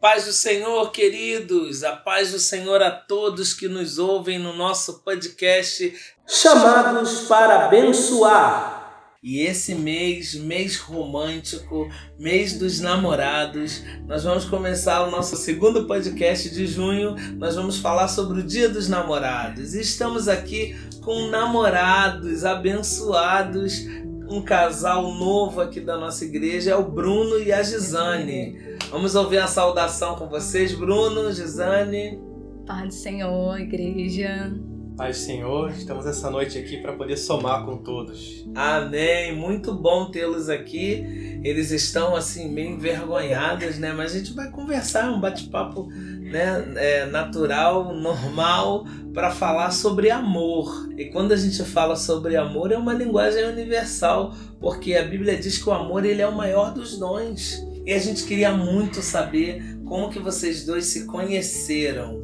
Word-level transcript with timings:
Paz 0.00 0.26
do 0.26 0.32
Senhor, 0.32 0.92
queridos, 0.92 1.82
a 1.82 1.96
paz 1.96 2.30
do 2.30 2.38
Senhor 2.38 2.80
a 2.80 2.88
todos 2.88 3.52
que 3.52 3.66
nos 3.66 3.98
ouvem 3.98 4.38
no 4.38 4.52
nosso 4.52 5.00
podcast 5.00 5.92
Chamados 6.24 7.22
para 7.22 7.64
Abençoar. 7.64 9.16
E 9.20 9.40
esse 9.40 9.74
mês, 9.74 10.36
mês 10.36 10.76
romântico, 10.76 11.90
mês 12.16 12.56
dos 12.56 12.78
namorados, 12.78 13.82
nós 14.06 14.22
vamos 14.22 14.44
começar 14.44 15.02
o 15.02 15.10
nosso 15.10 15.36
segundo 15.36 15.88
podcast 15.88 16.48
de 16.48 16.64
junho. 16.64 17.16
Nós 17.36 17.56
vamos 17.56 17.78
falar 17.78 18.06
sobre 18.06 18.38
o 18.38 18.46
Dia 18.46 18.68
dos 18.68 18.88
Namorados. 18.88 19.74
E 19.74 19.80
estamos 19.80 20.28
aqui 20.28 20.78
com 21.02 21.26
namorados 21.26 22.44
abençoados 22.44 23.84
um 24.30 24.42
casal 24.42 25.14
novo 25.14 25.60
aqui 25.60 25.80
da 25.80 25.96
nossa 25.96 26.24
igreja, 26.24 26.72
é 26.72 26.76
o 26.76 26.84
Bruno 26.84 27.38
e 27.38 27.52
a 27.52 27.62
Gisane. 27.62 28.67
Vamos 28.90 29.14
ouvir 29.14 29.36
a 29.36 29.46
saudação 29.46 30.16
com 30.16 30.26
vocês, 30.26 30.72
Bruno, 30.72 31.30
Gisane. 31.30 32.18
Paz 32.66 32.86
do 32.86 32.94
Senhor, 32.94 33.60
igreja. 33.60 34.50
Paz 34.96 35.18
do 35.18 35.24
Senhor, 35.24 35.70
estamos 35.72 36.06
essa 36.06 36.30
noite 36.30 36.56
aqui 36.56 36.78
para 36.78 36.94
poder 36.94 37.18
somar 37.18 37.66
com 37.66 37.76
todos. 37.76 38.48
Amém. 38.54 39.36
Muito 39.36 39.74
bom 39.74 40.10
tê-los 40.10 40.48
aqui. 40.48 41.40
Eles 41.44 41.70
estão 41.70 42.16
assim 42.16 42.50
meio 42.50 42.70
envergonhados, 42.70 43.78
né? 43.78 43.92
Mas 43.92 44.14
a 44.14 44.18
gente 44.18 44.32
vai 44.32 44.50
conversar, 44.50 45.10
um 45.10 45.20
bate-papo 45.20 45.88
né, 46.22 46.72
é, 46.76 47.06
natural, 47.06 47.94
normal, 47.94 48.86
para 49.12 49.30
falar 49.30 49.70
sobre 49.70 50.10
amor. 50.10 50.88
E 50.96 51.10
quando 51.10 51.32
a 51.32 51.36
gente 51.36 51.62
fala 51.62 51.94
sobre 51.94 52.36
amor, 52.36 52.72
é 52.72 52.78
uma 52.78 52.94
linguagem 52.94 53.44
universal, 53.44 54.34
porque 54.58 54.94
a 54.94 55.04
Bíblia 55.04 55.36
diz 55.36 55.58
que 55.58 55.68
o 55.68 55.72
amor 55.72 56.06
ele 56.06 56.22
é 56.22 56.26
o 56.26 56.34
maior 56.34 56.72
dos 56.72 56.98
dons. 56.98 57.67
E 57.88 57.92
a 57.94 57.98
gente 57.98 58.24
queria 58.24 58.52
muito 58.52 59.00
saber 59.00 59.62
como 59.86 60.10
que 60.10 60.18
vocês 60.18 60.62
dois 60.66 60.84
se 60.84 61.06
conheceram. 61.06 62.22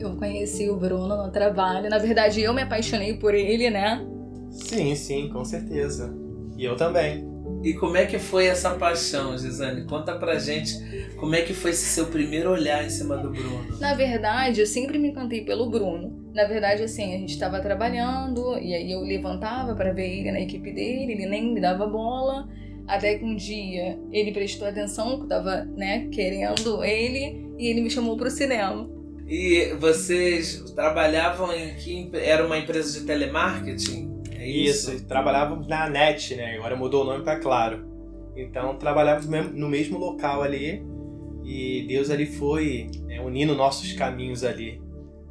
Eu 0.00 0.16
conheci 0.16 0.68
o 0.68 0.74
Bruno 0.74 1.06
no 1.16 1.30
trabalho. 1.30 1.88
Na 1.88 1.98
verdade, 1.98 2.40
eu 2.40 2.52
me 2.52 2.62
apaixonei 2.62 3.14
por 3.14 3.32
ele, 3.32 3.70
né? 3.70 4.04
Sim, 4.50 4.92
sim, 4.96 5.28
com 5.28 5.44
certeza. 5.44 6.12
E 6.58 6.64
eu 6.64 6.74
também. 6.74 7.24
E 7.62 7.74
como 7.74 7.96
é 7.96 8.06
que 8.06 8.18
foi 8.18 8.46
essa 8.46 8.70
paixão, 8.70 9.38
Gisane? 9.38 9.84
Conta 9.84 10.16
pra 10.16 10.36
gente 10.36 10.74
como 11.14 11.36
é 11.36 11.42
que 11.42 11.54
foi 11.54 11.70
esse 11.70 11.84
seu 11.84 12.06
primeiro 12.06 12.50
olhar 12.50 12.84
em 12.84 12.90
cima 12.90 13.16
do 13.16 13.30
Bruno. 13.30 13.78
Na 13.78 13.94
verdade, 13.94 14.62
eu 14.62 14.66
sempre 14.66 14.98
me 14.98 15.10
encantei 15.10 15.44
pelo 15.44 15.70
Bruno. 15.70 16.28
Na 16.34 16.44
verdade, 16.48 16.82
assim, 16.82 17.14
a 17.14 17.18
gente 17.18 17.34
estava 17.34 17.60
trabalhando 17.60 18.58
e 18.58 18.74
aí 18.74 18.90
eu 18.90 19.00
levantava 19.02 19.76
para 19.76 19.92
ver 19.92 20.10
ele 20.10 20.32
na 20.32 20.40
equipe 20.40 20.72
dele, 20.72 21.12
ele 21.12 21.26
nem 21.26 21.54
me 21.54 21.60
dava 21.60 21.86
bola. 21.86 22.48
Até 22.86 23.18
que 23.18 23.24
um 23.24 23.34
dia 23.34 23.98
ele 24.12 24.32
prestou 24.32 24.68
atenção 24.68 25.16
que 25.16 25.24
eu 25.24 25.28
tava, 25.28 25.64
né, 25.76 26.08
querendo 26.12 26.84
ele 26.84 27.46
e 27.58 27.68
ele 27.68 27.80
me 27.80 27.90
chamou 27.90 28.16
pro 28.16 28.30
cinema. 28.30 28.88
E 29.26 29.74
vocês 29.80 30.60
trabalhavam 30.74 31.52
em 31.52 31.74
que 31.76 32.10
era 32.12 32.44
uma 32.44 32.58
empresa 32.58 33.00
de 33.00 33.06
telemarketing? 33.06 34.22
É 34.30 34.46
isso? 34.46 34.92
isso, 34.92 35.06
trabalhávamos 35.06 35.66
na 35.66 35.88
NET, 35.88 36.34
né? 36.34 36.56
Agora 36.56 36.76
mudou 36.76 37.02
o 37.02 37.06
nome 37.06 37.24
para 37.24 37.38
Claro. 37.40 37.88
Então 38.36 38.76
trabalhávamos 38.76 39.52
no 39.52 39.68
mesmo 39.68 39.96
local 39.96 40.42
ali 40.42 40.84
e 41.44 41.86
Deus 41.88 42.10
ali 42.10 42.26
foi 42.26 42.90
é, 43.08 43.20
unindo 43.20 43.54
nossos 43.54 43.92
caminhos 43.92 44.44
ali 44.44 44.82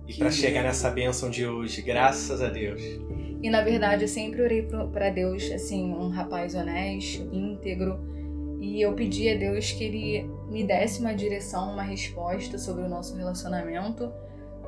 e 0.07 0.13
para 0.13 0.31
chegar 0.31 0.63
nessa 0.63 0.89
bênção 0.89 1.29
de 1.29 1.45
hoje, 1.45 1.81
graças 1.81 2.41
a 2.41 2.49
Deus. 2.49 2.81
E 3.43 3.49
na 3.49 3.61
verdade 3.61 4.05
eu 4.05 4.07
sempre 4.07 4.41
orei 4.41 4.63
para 4.91 5.09
Deus 5.09 5.51
assim, 5.51 5.93
um 5.93 6.07
rapaz 6.07 6.55
honesto, 6.55 7.29
íntegro, 7.31 7.99
e 8.61 8.81
eu 8.81 8.93
pedi 8.93 9.29
a 9.29 9.35
Deus 9.35 9.73
que 9.73 9.83
ele 9.83 10.25
me 10.49 10.63
desse 10.63 11.01
uma 11.01 11.13
direção, 11.13 11.73
uma 11.73 11.83
resposta 11.83 12.57
sobre 12.57 12.85
o 12.85 12.87
nosso 12.87 13.17
relacionamento, 13.17 14.09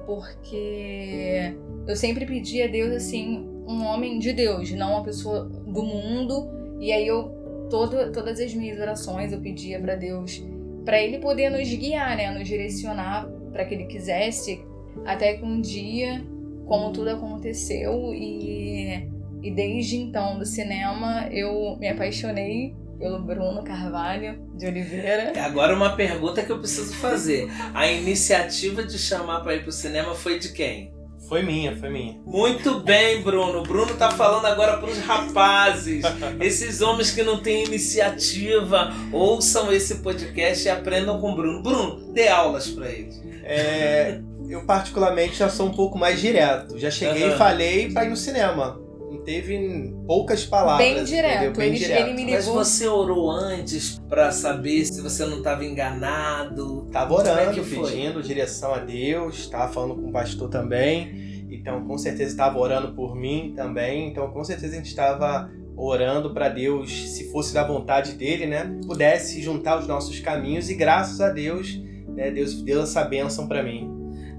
porque 0.06 1.56
eu 1.88 1.96
sempre 1.96 2.26
pedi 2.26 2.62
a 2.62 2.68
Deus 2.68 2.92
assim, 2.92 3.48
um 3.66 3.86
homem 3.86 4.20
de 4.20 4.34
Deus, 4.34 4.70
não 4.72 4.92
uma 4.92 5.04
pessoa 5.04 5.46
do 5.46 5.82
mundo. 5.82 6.50
E 6.80 6.92
aí 6.92 7.08
eu 7.08 7.32
todo, 7.70 8.12
todas 8.12 8.40
as 8.42 8.54
minhas 8.54 8.80
orações 8.80 9.32
eu 9.32 9.40
pedia 9.40 9.80
para 9.80 9.96
Deus 9.96 10.44
para 10.84 11.02
ele 11.02 11.18
poder 11.20 11.50
nos 11.50 11.68
guiar, 11.74 12.16
né, 12.16 12.30
nos 12.32 12.48
direcionar 12.48 13.28
para 13.52 13.66
que 13.66 13.74
ele 13.74 13.86
quisesse, 13.86 14.64
até 15.06 15.36
que 15.36 15.44
um 15.44 15.60
dia, 15.60 16.22
como 16.66 16.92
tudo 16.92 17.10
aconteceu 17.10 18.14
e 18.14 19.10
e 19.46 19.52
desde 19.52 19.98
então 19.98 20.40
do 20.40 20.46
cinema 20.46 21.28
eu 21.32 21.78
me 21.78 21.88
apaixonei 21.88 22.76
pelo 22.98 23.20
Bruno 23.20 23.64
Carvalho 23.64 24.40
de 24.58 24.66
Oliveira. 24.66 25.34
Agora 25.40 25.76
uma 25.76 25.96
pergunta 25.96 26.42
que 26.42 26.52
eu 26.52 26.58
preciso 26.58 26.96
fazer. 26.96 27.48
A 27.74 27.88
iniciativa 27.88 28.84
de 28.84 28.98
chamar 28.98 29.42
para 29.42 29.56
ir 29.56 29.62
pro 29.62 29.72
cinema 29.72 30.16
foi 30.16 30.40
de 30.40 30.52
quem? 30.52 30.96
Foi 31.28 31.44
minha, 31.44 31.76
foi 31.76 31.90
minha. 31.90 32.20
Muito 32.26 32.80
bem, 32.80 33.22
Bruno. 33.22 33.60
O 33.60 33.64
Bruno 33.64 33.96
tá 33.96 34.10
falando 34.12 34.46
agora 34.46 34.78
pros 34.78 34.98
rapazes. 35.00 36.04
Esses 36.40 36.82
homens 36.82 37.12
que 37.12 37.24
não 37.24 37.42
têm 37.42 37.66
iniciativa, 37.66 38.92
ouçam 39.12 39.72
esse 39.72 39.96
podcast 39.96 40.66
e 40.66 40.70
aprendam 40.70 41.20
com 41.20 41.32
o 41.32 41.36
Bruno. 41.36 41.62
Bruno, 41.62 42.14
dê 42.14 42.28
aulas 42.28 42.70
para 42.70 42.90
eles. 42.90 43.22
É, 43.44 44.22
eu 44.50 44.66
particularmente 44.66 45.36
já 45.36 45.50
sou 45.50 45.68
um 45.68 45.74
pouco 45.74 45.98
mais 45.98 46.20
direto. 46.20 46.78
Já 46.78 46.92
cheguei 46.92 47.24
uhum. 47.24 47.36
e 47.36 47.38
falei 47.38 47.92
para 47.92 48.06
ir 48.06 48.10
no 48.10 48.18
cinema 48.18 48.86
teve 49.26 49.94
poucas 50.06 50.46
palavras. 50.46 50.88
Bem 50.88 51.04
direto. 51.04 51.58
Bem 51.58 51.70
ele, 51.70 51.78
direto. 51.78 52.02
ele 52.02 52.14
me 52.14 52.26
ligou. 52.26 52.36
Mas 52.36 52.46
você 52.46 52.88
orou 52.88 53.32
antes 53.32 54.00
para 54.08 54.32
saber 54.32 54.86
se 54.86 55.02
você 55.02 55.26
não 55.26 55.40
estava 55.40 55.66
enganado? 55.66 56.88
Tava 56.92 57.14
orando, 57.16 57.60
é 57.60 57.64
pedindo 57.64 58.22
direção 58.22 58.74
a 58.74 58.78
Deus, 58.78 59.40
estava 59.40 59.74
falando 59.74 59.96
com 59.96 60.10
o 60.10 60.12
pastor 60.12 60.50
também. 60.50 61.46
Então, 61.50 61.86
com 61.86 61.98
certeza 61.98 62.32
estava 62.32 62.58
orando 62.58 62.94
por 62.94 63.16
mim 63.16 63.54
também. 63.56 64.08
Então, 64.10 64.32
com 64.32 64.44
certeza 64.44 64.74
a 64.74 64.78
gente 64.78 64.88
estava 64.88 65.50
orando 65.76 66.34
para 66.34 66.48
Deus, 66.48 67.10
se 67.10 67.30
fosse 67.32 67.54
da 67.54 67.66
vontade 67.66 68.14
dele, 68.14 68.46
né, 68.46 68.80
pudesse 68.86 69.42
juntar 69.42 69.78
os 69.78 69.86
nossos 69.86 70.22
caminhos 70.22 70.70
e 70.70 70.76
graças 70.76 71.20
a 71.20 71.30
Deus, 71.30 71.82
né, 72.08 72.32
Deus 72.32 72.62
deu 72.62 72.84
essa 72.84 73.04
bênção 73.04 73.46
para 73.46 73.62
mim. 73.62 73.95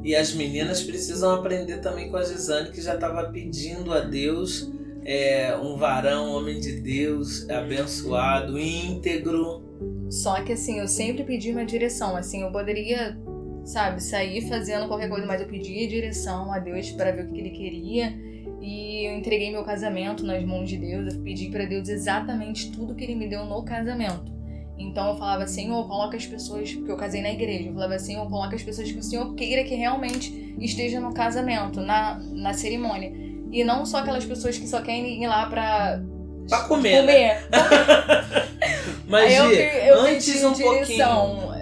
E 0.07 0.15
as 0.15 0.33
meninas 0.33 0.85
precisam 0.85 1.35
aprender 1.35 1.79
também 1.79 2.09
com 2.09 2.17
a 2.17 2.23
Gisane, 2.23 2.71
que 2.71 2.81
já 2.81 2.95
estava 2.95 3.25
pedindo 3.25 3.93
a 3.93 3.99
Deus 3.99 4.71
é, 5.05 5.57
um 5.57 5.77
varão, 5.77 6.31
homem 6.31 6.61
de 6.61 6.81
Deus, 6.81 7.51
abençoado, 7.51 8.57
íntegro. 8.57 9.65
Só 10.09 10.41
que 10.45 10.53
assim, 10.53 10.79
eu 10.79 10.87
sempre 10.87 11.25
pedi 11.25 11.51
uma 11.51 11.67
direção. 11.67 12.17
Assim, 12.17 12.43
eu 12.43 12.53
poderia, 12.53 13.19
sabe, 13.65 14.01
sair 14.01 14.49
fazendo 14.49 14.87
qualquer 14.87 15.09
coisa, 15.09 15.27
mas 15.27 15.41
eu 15.41 15.49
pedi 15.49 15.89
direção 15.89 16.53
a 16.53 16.61
Deus 16.61 16.93
para 16.93 17.11
ver 17.11 17.25
o 17.25 17.27
que 17.27 17.41
ele 17.41 17.51
queria. 17.51 18.17
E 18.61 19.09
eu 19.09 19.19
entreguei 19.19 19.51
meu 19.51 19.65
casamento 19.65 20.25
nas 20.25 20.45
mãos 20.45 20.69
de 20.69 20.77
Deus. 20.77 21.15
Eu 21.15 21.21
pedi 21.21 21.51
para 21.51 21.65
Deus 21.65 21.89
exatamente 21.89 22.71
tudo 22.71 22.95
que 22.95 23.03
ele 23.03 23.17
me 23.17 23.29
deu 23.29 23.45
no 23.45 23.65
casamento. 23.65 24.36
Então 24.79 25.09
eu 25.09 25.17
falava, 25.17 25.47
Senhor, 25.47 25.87
coloca 25.89 26.17
as 26.17 26.27
pessoas, 26.27 26.73
porque 26.73 26.91
eu 26.91 26.97
casei 26.97 27.23
na 27.23 27.31
igreja, 27.31 27.69
eu 27.69 27.75
falava, 27.75 27.99
Senhor, 27.99 28.29
coloca 28.29 28.55
as 28.55 28.63
pessoas 28.63 28.91
que 28.91 28.99
o 28.99 29.03
Senhor 29.03 29.35
queira 29.35 29.65
que 29.65 29.75
realmente 29.75 30.55
estejam 30.59 31.01
no 31.01 31.15
casamento, 31.15 31.81
na, 31.81 32.21
na 32.33 32.53
cerimônia. 32.53 33.13
E 33.51 33.65
não 33.65 33.87
só 33.87 33.99
aquelas 33.99 34.25
pessoas 34.25 34.59
que 34.59 34.67
só 34.67 34.83
querem 34.83 35.23
ir 35.23 35.27
lá 35.27 35.47
pra. 35.47 36.03
Pra 36.49 36.61
comer. 36.65 37.03
Né? 37.03 37.03
comer. 37.03 37.49
Né? 37.51 38.47
Mas, 39.09 39.33
eu, 39.33 39.51
eu 39.51 40.01
antes 40.01 40.45
um 40.45 40.53
pouquinho. 40.53 41.07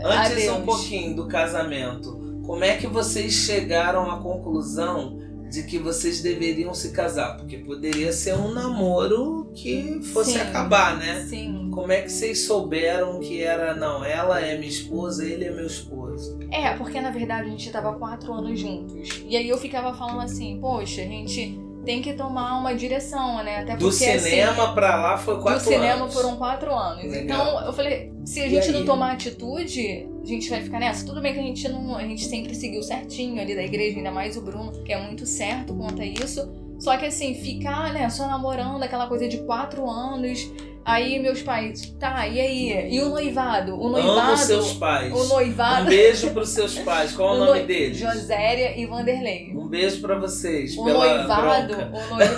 Antes 0.04 0.50
um 0.50 0.62
pouquinho 0.62 1.16
do 1.16 1.28
casamento, 1.28 2.40
como 2.44 2.64
é 2.64 2.76
que 2.76 2.86
vocês 2.86 3.32
chegaram 3.32 4.10
à 4.10 4.20
conclusão 4.20 5.18
de 5.54 5.62
que 5.62 5.78
vocês 5.78 6.20
deveriam 6.20 6.74
se 6.74 6.90
casar, 6.90 7.36
porque 7.36 7.58
poderia 7.58 8.12
ser 8.12 8.34
um 8.34 8.52
namoro 8.52 9.50
que 9.54 10.00
fosse 10.12 10.32
sim, 10.32 10.38
acabar, 10.38 10.98
né? 10.98 11.24
Sim. 11.28 11.70
Como 11.72 11.92
é 11.92 12.02
que 12.02 12.10
vocês 12.10 12.40
souberam 12.40 13.20
que 13.20 13.40
era, 13.42 13.74
não, 13.74 14.04
ela 14.04 14.40
é 14.40 14.56
minha 14.56 14.68
esposa, 14.68 15.24
ele 15.24 15.44
é 15.44 15.50
meu 15.50 15.66
esposo? 15.66 16.38
É, 16.50 16.76
porque 16.76 17.00
na 17.00 17.10
verdade 17.10 17.48
a 17.48 17.50
gente 17.50 17.70
tava 17.70 17.94
quatro 17.94 18.32
anos 18.32 18.58
juntos. 18.58 19.22
E 19.28 19.36
aí 19.36 19.48
eu 19.48 19.56
ficava 19.56 19.94
falando 19.96 20.22
assim, 20.22 20.58
poxa, 20.60 21.02
a 21.02 21.06
gente 21.06 21.63
tem 21.84 22.02
que 22.02 22.14
tomar 22.14 22.58
uma 22.58 22.74
direção, 22.74 23.42
né? 23.42 23.60
Até 23.60 23.76
do 23.76 23.88
porque, 23.88 24.04
assim, 24.04 24.30
cinema 24.30 24.64
assim, 24.64 24.74
pra 24.74 24.96
lá 24.96 25.16
foi 25.16 25.34
quatro 25.40 25.50
anos. 25.50 25.64
Do 25.64 25.70
cinema 25.70 26.08
foram 26.08 26.36
quatro 26.36 26.74
anos. 26.74 27.04
Legal. 27.04 27.22
Então 27.24 27.66
eu 27.66 27.72
falei, 27.72 28.12
se 28.24 28.40
a 28.40 28.48
gente 28.48 28.72
não 28.72 28.84
tomar 28.84 29.12
atitude, 29.12 30.08
a 30.22 30.26
gente 30.26 30.48
vai 30.50 30.62
ficar 30.62 30.80
nessa. 30.80 31.04
Tudo 31.04 31.20
bem 31.20 31.32
que 31.32 31.40
a 31.40 31.42
gente 31.42 31.68
não. 31.68 31.96
A 31.96 32.02
gente 32.02 32.24
sempre 32.24 32.54
seguiu 32.54 32.82
certinho 32.82 33.40
ali 33.40 33.54
da 33.54 33.62
igreja, 33.62 33.98
ainda 33.98 34.10
mais 34.10 34.36
o 34.36 34.42
Bruno, 34.42 34.72
que 34.82 34.92
é 34.92 35.00
muito 35.00 35.26
certo 35.26 35.74
quanto 35.74 36.02
a 36.02 36.04
isso. 36.04 36.50
Só 36.78 36.96
que 36.96 37.06
assim, 37.06 37.34
ficar, 37.34 37.92
né, 37.92 38.08
só 38.10 38.26
namorando 38.26 38.82
aquela 38.82 39.06
coisa 39.06 39.28
de 39.28 39.38
quatro 39.38 39.88
anos 39.88 40.50
Aí 40.84 41.18
meus 41.18 41.42
pais, 41.42 41.94
tá, 41.98 42.28
e 42.28 42.38
aí? 42.38 42.94
E 42.94 43.00
o 43.00 43.08
noivado? 43.08 43.74
O 43.74 43.88
noivado. 43.88 44.20
Amo 44.20 44.36
seus 44.36 44.74
pais. 44.74 45.10
O 45.12 45.24
noivado. 45.28 45.86
Um 45.86 45.88
beijo 45.88 46.30
pros 46.30 46.50
seus 46.50 46.78
pais. 46.80 47.12
Qual 47.12 47.30
o, 47.32 47.36
o 47.36 47.38
nome 47.46 47.60
no... 47.60 47.66
deles? 47.66 47.96
Joséria 47.96 48.78
e 48.78 48.84
Vanderlei. 48.84 49.50
Um 49.56 49.66
beijo 49.66 50.02
para 50.02 50.18
vocês. 50.18 50.76
O 50.76 50.84
noivado. 50.84 51.72
O, 51.72 52.14
noiv... 52.14 52.30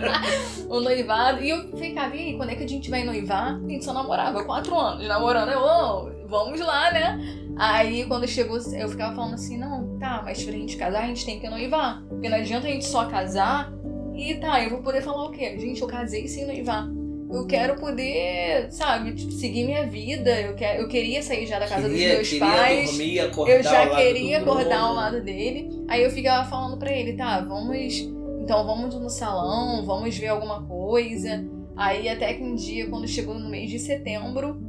o 0.70 0.80
noivado. 0.80 1.42
E 1.42 1.50
eu 1.50 1.76
ficava, 1.76 2.16
e 2.16 2.20
aí, 2.20 2.36
quando 2.38 2.50
é 2.50 2.54
que 2.54 2.64
a 2.64 2.68
gente 2.68 2.88
vai 2.88 3.04
noivar? 3.04 3.60
A 3.62 3.68
gente 3.68 3.84
só 3.84 3.92
namorava 3.92 4.42
quatro 4.44 4.74
anos 4.74 5.06
namorando. 5.06 5.50
Eu, 5.50 5.60
oh, 5.60 6.26
vamos 6.26 6.58
lá, 6.60 6.90
né? 6.90 7.20
Aí 7.56 8.06
quando 8.06 8.26
chegou, 8.26 8.58
eu 8.72 8.88
ficava 8.88 9.14
falando 9.14 9.34
assim, 9.34 9.58
não, 9.58 9.98
tá, 9.98 10.22
mas 10.24 10.42
pra 10.42 10.52
gente 10.52 10.76
casar, 10.76 11.04
a 11.04 11.06
gente 11.06 11.26
tem 11.26 11.38
que 11.38 11.50
noivar. 11.50 12.02
Porque 12.08 12.30
não 12.30 12.38
adianta 12.38 12.66
a 12.66 12.70
gente 12.70 12.86
só 12.86 13.04
casar 13.04 13.70
e 14.14 14.34
tá, 14.36 14.62
eu 14.64 14.70
vou 14.70 14.82
poder 14.82 15.02
falar 15.02 15.26
o 15.26 15.30
quê? 15.30 15.58
Gente, 15.58 15.82
eu 15.82 15.86
casei 15.86 16.26
sem 16.26 16.46
noivar. 16.46 16.88
Eu 17.34 17.46
quero 17.46 17.74
poder, 17.76 18.70
sabe, 18.70 19.12
tipo, 19.14 19.32
seguir 19.32 19.64
minha 19.64 19.86
vida. 19.86 20.40
Eu, 20.40 20.54
quer, 20.54 20.80
eu 20.80 20.88
queria 20.88 21.22
sair 21.22 21.46
já 21.46 21.58
da 21.58 21.66
casa 21.66 21.88
Queria- 21.88 22.18
dos 22.18 22.30
meus 22.30 22.40
pais. 22.40 22.90
dormir, 22.90 23.18
Eu 23.18 23.62
já 23.62 23.96
queria 23.96 24.38
acordar 24.38 24.80
ao 24.80 24.94
lado 24.94 25.22
dele. 25.22 25.68
Aí 25.88 26.02
eu 26.02 26.10
ficava 26.10 26.48
falando 26.48 26.78
pra 26.78 26.92
ele, 26.92 27.14
tá, 27.14 27.40
vamos. 27.40 27.76
Então 28.42 28.64
vamos 28.66 28.94
no 28.94 29.08
salão, 29.08 29.84
vamos 29.84 30.16
ver 30.16 30.28
alguma 30.28 30.62
coisa. 30.66 31.44
Aí 31.76 32.08
até 32.08 32.34
que 32.34 32.42
um 32.42 32.54
dia, 32.54 32.88
quando 32.88 33.08
chegou 33.08 33.34
no 33.38 33.48
mês 33.48 33.70
de 33.70 33.78
setembro, 33.78 34.60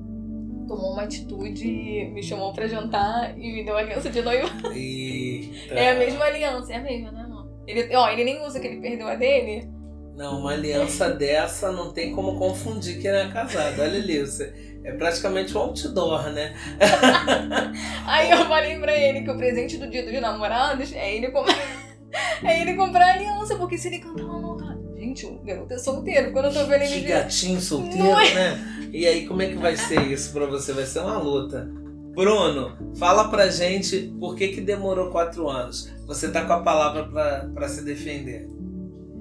tomou 0.68 0.94
uma 0.94 1.04
atitude, 1.04 2.10
me 2.14 2.24
chamou 2.24 2.52
pra 2.54 2.68
jantar 2.68 3.38
e 3.38 3.54
me 3.54 3.64
deu 3.64 3.76
a 3.76 3.82
aliança 3.82 4.10
de 4.10 4.22
noiva. 4.22 4.50
Eita. 4.74 5.74
É 5.76 5.92
a 5.92 5.96
mesma 5.96 6.26
aliança, 6.26 6.74
é 6.74 6.78
a 6.78 6.82
mesma, 6.82 7.12
né, 7.12 7.22
amor? 7.22 7.48
Ele, 7.68 7.96
ó, 7.96 8.10
ele 8.10 8.24
nem 8.24 8.42
usa 8.46 8.60
que 8.60 8.68
ele 8.68 8.80
perdeu 8.82 9.08
a 9.08 9.16
dele. 9.16 9.70
Não, 10.16 10.40
uma 10.40 10.52
aliança 10.54 11.10
dessa 11.10 11.72
não 11.72 11.92
tem 11.92 12.14
como 12.14 12.38
confundir 12.38 13.02
quem 13.02 13.12
não 13.12 13.20
é 13.20 13.32
casado. 13.32 13.82
Olha 13.82 13.98
ali, 14.00 14.20
você 14.22 14.54
é 14.84 14.92
praticamente 14.94 15.56
um 15.58 15.62
outdoor, 15.62 16.32
né? 16.32 16.56
Aí 18.06 18.32
eu 18.32 18.46
falei 18.46 18.80
pra 18.80 18.96
ele 18.96 19.24
que 19.24 19.30
o 19.32 19.38
presente 19.38 19.78
do 19.78 19.90
dia 19.90 20.04
dos 20.06 20.22
namorados 20.22 20.94
é 20.94 21.16
ele 21.16 21.32
comprar. 21.32 21.58
é 22.44 22.62
ele 22.62 22.76
comprar 22.76 23.06
a 23.06 23.14
aliança, 23.14 23.56
porque 23.56 23.78
se 23.78 23.88
ele 23.90 24.00
cantar 24.00 24.24
não 24.24 24.56
tá. 24.56 24.76
Gente, 24.98 25.26
o 25.26 25.40
garoto 25.44 25.74
é 25.74 25.78
solteiro. 25.78 26.32
Quando 26.32 26.46
eu 26.46 26.54
tô 26.54 26.66
vendo 26.66 26.88
Que 26.88 26.94
ele. 26.94 27.08
gatinho 27.08 27.60
solteiro, 27.60 28.08
é? 28.20 28.34
né? 28.34 28.90
E 28.94 29.06
aí, 29.06 29.28
como 29.28 29.42
é 29.42 29.48
que 29.50 29.56
vai 29.58 29.76
ser 29.76 30.02
isso 30.04 30.32
pra 30.32 30.46
você? 30.46 30.72
Vai 30.72 30.86
ser 30.86 31.00
uma 31.00 31.18
luta. 31.18 31.70
Bruno, 32.16 32.78
fala 32.98 33.30
pra 33.30 33.50
gente 33.50 34.14
por 34.18 34.36
que 34.36 34.48
que 34.48 34.62
demorou 34.62 35.12
quatro 35.12 35.50
anos. 35.50 35.92
Você 36.08 36.32
tá 36.32 36.46
com 36.46 36.54
a 36.54 36.62
palavra 36.62 37.04
pra, 37.04 37.50
pra 37.54 37.68
se 37.68 37.84
defender. 37.84 38.48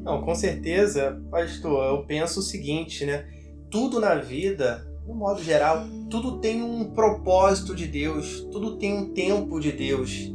Não, 0.04 0.20
com 0.22 0.34
certeza, 0.34 1.18
pastor, 1.30 1.84
eu 1.86 2.04
penso 2.04 2.40
o 2.40 2.42
seguinte, 2.42 3.06
né? 3.06 3.24
Tudo 3.70 3.98
na 3.98 4.16
vida, 4.16 4.86
no 5.08 5.14
modo 5.14 5.42
geral, 5.42 5.84
tudo 6.10 6.38
tem 6.38 6.62
um 6.62 6.90
propósito 6.92 7.74
de 7.74 7.86
Deus, 7.86 8.46
tudo 8.52 8.76
tem 8.76 8.92
um 8.92 9.12
tempo 9.14 9.58
de 9.58 9.72
Deus. 9.72 10.30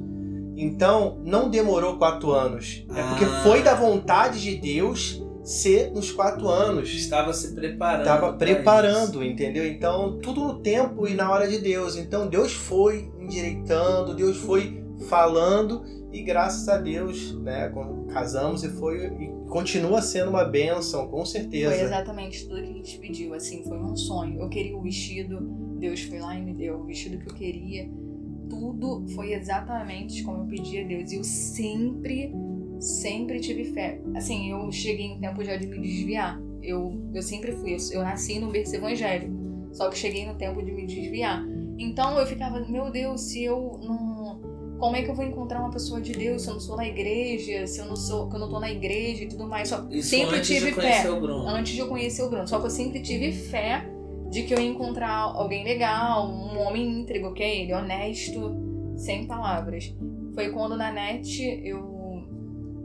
Então, 0.58 1.22
não 1.24 1.50
demorou 1.50 1.98
quatro 1.98 2.32
anos. 2.32 2.84
É 2.94 3.04
porque 3.10 3.26
Ah. 3.26 3.44
foi 3.44 3.62
da 3.62 3.76
vontade 3.76 4.42
de 4.42 4.56
Deus 4.56 5.24
ser 5.44 5.92
nos 5.92 6.12
quatro 6.12 6.48
anos. 6.50 6.90
Estava 6.94 7.32
se 7.32 7.54
preparando. 7.56 8.00
Estava 8.02 8.34
preparando, 8.34 9.24
entendeu? 9.24 9.66
Então, 9.66 10.18
tudo 10.20 10.42
no 10.44 10.60
tempo 10.60 11.08
e 11.08 11.14
na 11.14 11.32
hora 11.32 11.48
de 11.48 11.60
Deus. 11.60 11.96
Então, 11.96 12.28
Deus 12.28 12.52
foi 12.52 13.10
endireitando, 13.20 14.14
Deus 14.16 14.38
foi 14.38 14.84
falando 15.08 15.82
e 16.12 16.22
graças 16.24 16.68
a 16.68 16.78
Deus, 16.78 17.34
né, 17.40 17.72
casamos 18.12 18.64
e 18.64 18.70
foi 18.70 19.06
e 19.06 19.28
continua 19.48 20.02
sendo 20.02 20.30
uma 20.30 20.44
bênção, 20.44 21.08
com 21.08 21.24
certeza. 21.26 21.74
Foi 21.76 21.84
exatamente 21.84 22.48
tudo 22.48 22.62
que 22.62 22.70
a 22.70 22.74
gente 22.74 22.98
pediu, 22.98 23.34
assim, 23.34 23.64
foi 23.64 23.78
um 23.78 23.96
sonho. 23.96 24.40
Eu 24.40 24.50
queria 24.50 24.76
o 24.76 24.82
vestido, 24.82 25.40
Deus 25.80 26.02
foi 26.02 26.20
lá 26.20 26.38
e 26.38 26.42
me 26.42 26.54
deu 26.54 26.80
o 26.80 26.86
vestido 26.86 27.18
que 27.18 27.30
eu 27.30 27.34
queria. 27.34 27.90
Tudo 28.50 29.06
foi 29.14 29.34
exatamente 29.34 30.24
como 30.24 30.44
eu 30.44 30.48
pedi 30.48 30.80
a 30.80 30.84
Deus. 30.84 31.12
E 31.12 31.18
eu 31.18 31.24
sempre, 31.24 32.34
sempre 32.80 33.40
tive 33.40 33.66
fé. 33.66 34.02
Assim, 34.16 34.52
eu 34.52 34.72
cheguei 34.72 35.06
em 35.06 35.20
tempo 35.20 35.44
já 35.44 35.56
de 35.56 35.68
me 35.68 35.80
desviar. 35.80 36.40
Eu, 36.62 37.00
eu 37.14 37.22
sempre 37.22 37.52
fui, 37.54 37.78
eu, 37.92 38.02
nasci 38.02 38.40
no 38.40 38.50
berço 38.50 38.76
evangélico. 38.76 39.34
Só 39.72 39.90
que 39.90 39.98
cheguei 39.98 40.26
no 40.26 40.36
tempo 40.36 40.64
de 40.64 40.72
me 40.72 40.86
desviar. 40.86 41.46
Então 41.78 42.18
eu 42.20 42.26
ficava, 42.26 42.60
meu 42.68 42.92
Deus, 42.92 43.22
se 43.22 43.44
eu 43.44 43.80
não. 43.82 44.42
Como 44.80 44.96
é 44.96 45.02
que 45.02 45.10
eu 45.10 45.14
vou 45.16 45.26
encontrar 45.26 45.60
uma 45.60 45.72
pessoa 45.72 46.00
de 46.00 46.14
Deus 46.14 46.42
se 46.44 46.48
eu 46.48 46.54
não 46.54 46.62
sou 46.62 46.78
na 46.78 46.88
igreja, 46.88 47.68
se 47.68 47.80
eu 47.80 47.86
não 47.86 47.96
sou, 47.98 48.30
que 48.30 48.36
eu 48.36 48.40
não 48.40 48.50
tô 48.50 48.60
na 48.60 48.72
igreja 48.72 49.24
e 49.26 49.28
tudo 49.28 49.46
mais? 49.46 49.68
Só 49.68 49.86
Isso 49.90 50.10
sempre 50.10 50.38
antes 50.38 50.48
tive 50.48 50.68
de 50.68 50.74
fé 50.74 51.10
o 51.10 51.20
Bruno. 51.20 51.48
antes 51.48 51.74
de 51.74 51.80
eu 51.80 51.88
conhecer 51.90 52.24
o 52.24 52.30
Bruno. 52.30 52.48
Só 52.48 52.60
que 52.60 52.66
eu 52.66 52.70
sempre 52.70 53.02
tive 53.02 53.32
fé 53.34 53.86
de 54.30 54.44
que 54.44 54.54
eu 54.54 54.60
ia 54.60 54.70
encontrar 54.70 55.12
alguém 55.36 55.64
legal, 55.66 56.30
um 56.30 56.60
homem 56.60 57.02
íntegro, 57.02 57.34
que 57.34 57.44
é 57.44 57.62
ele, 57.62 57.74
honesto, 57.74 58.56
sem 58.96 59.26
palavras. 59.28 59.94
Foi 60.34 60.50
quando 60.50 60.78
na 60.78 60.92
net 60.92 61.42
eu 61.64 62.24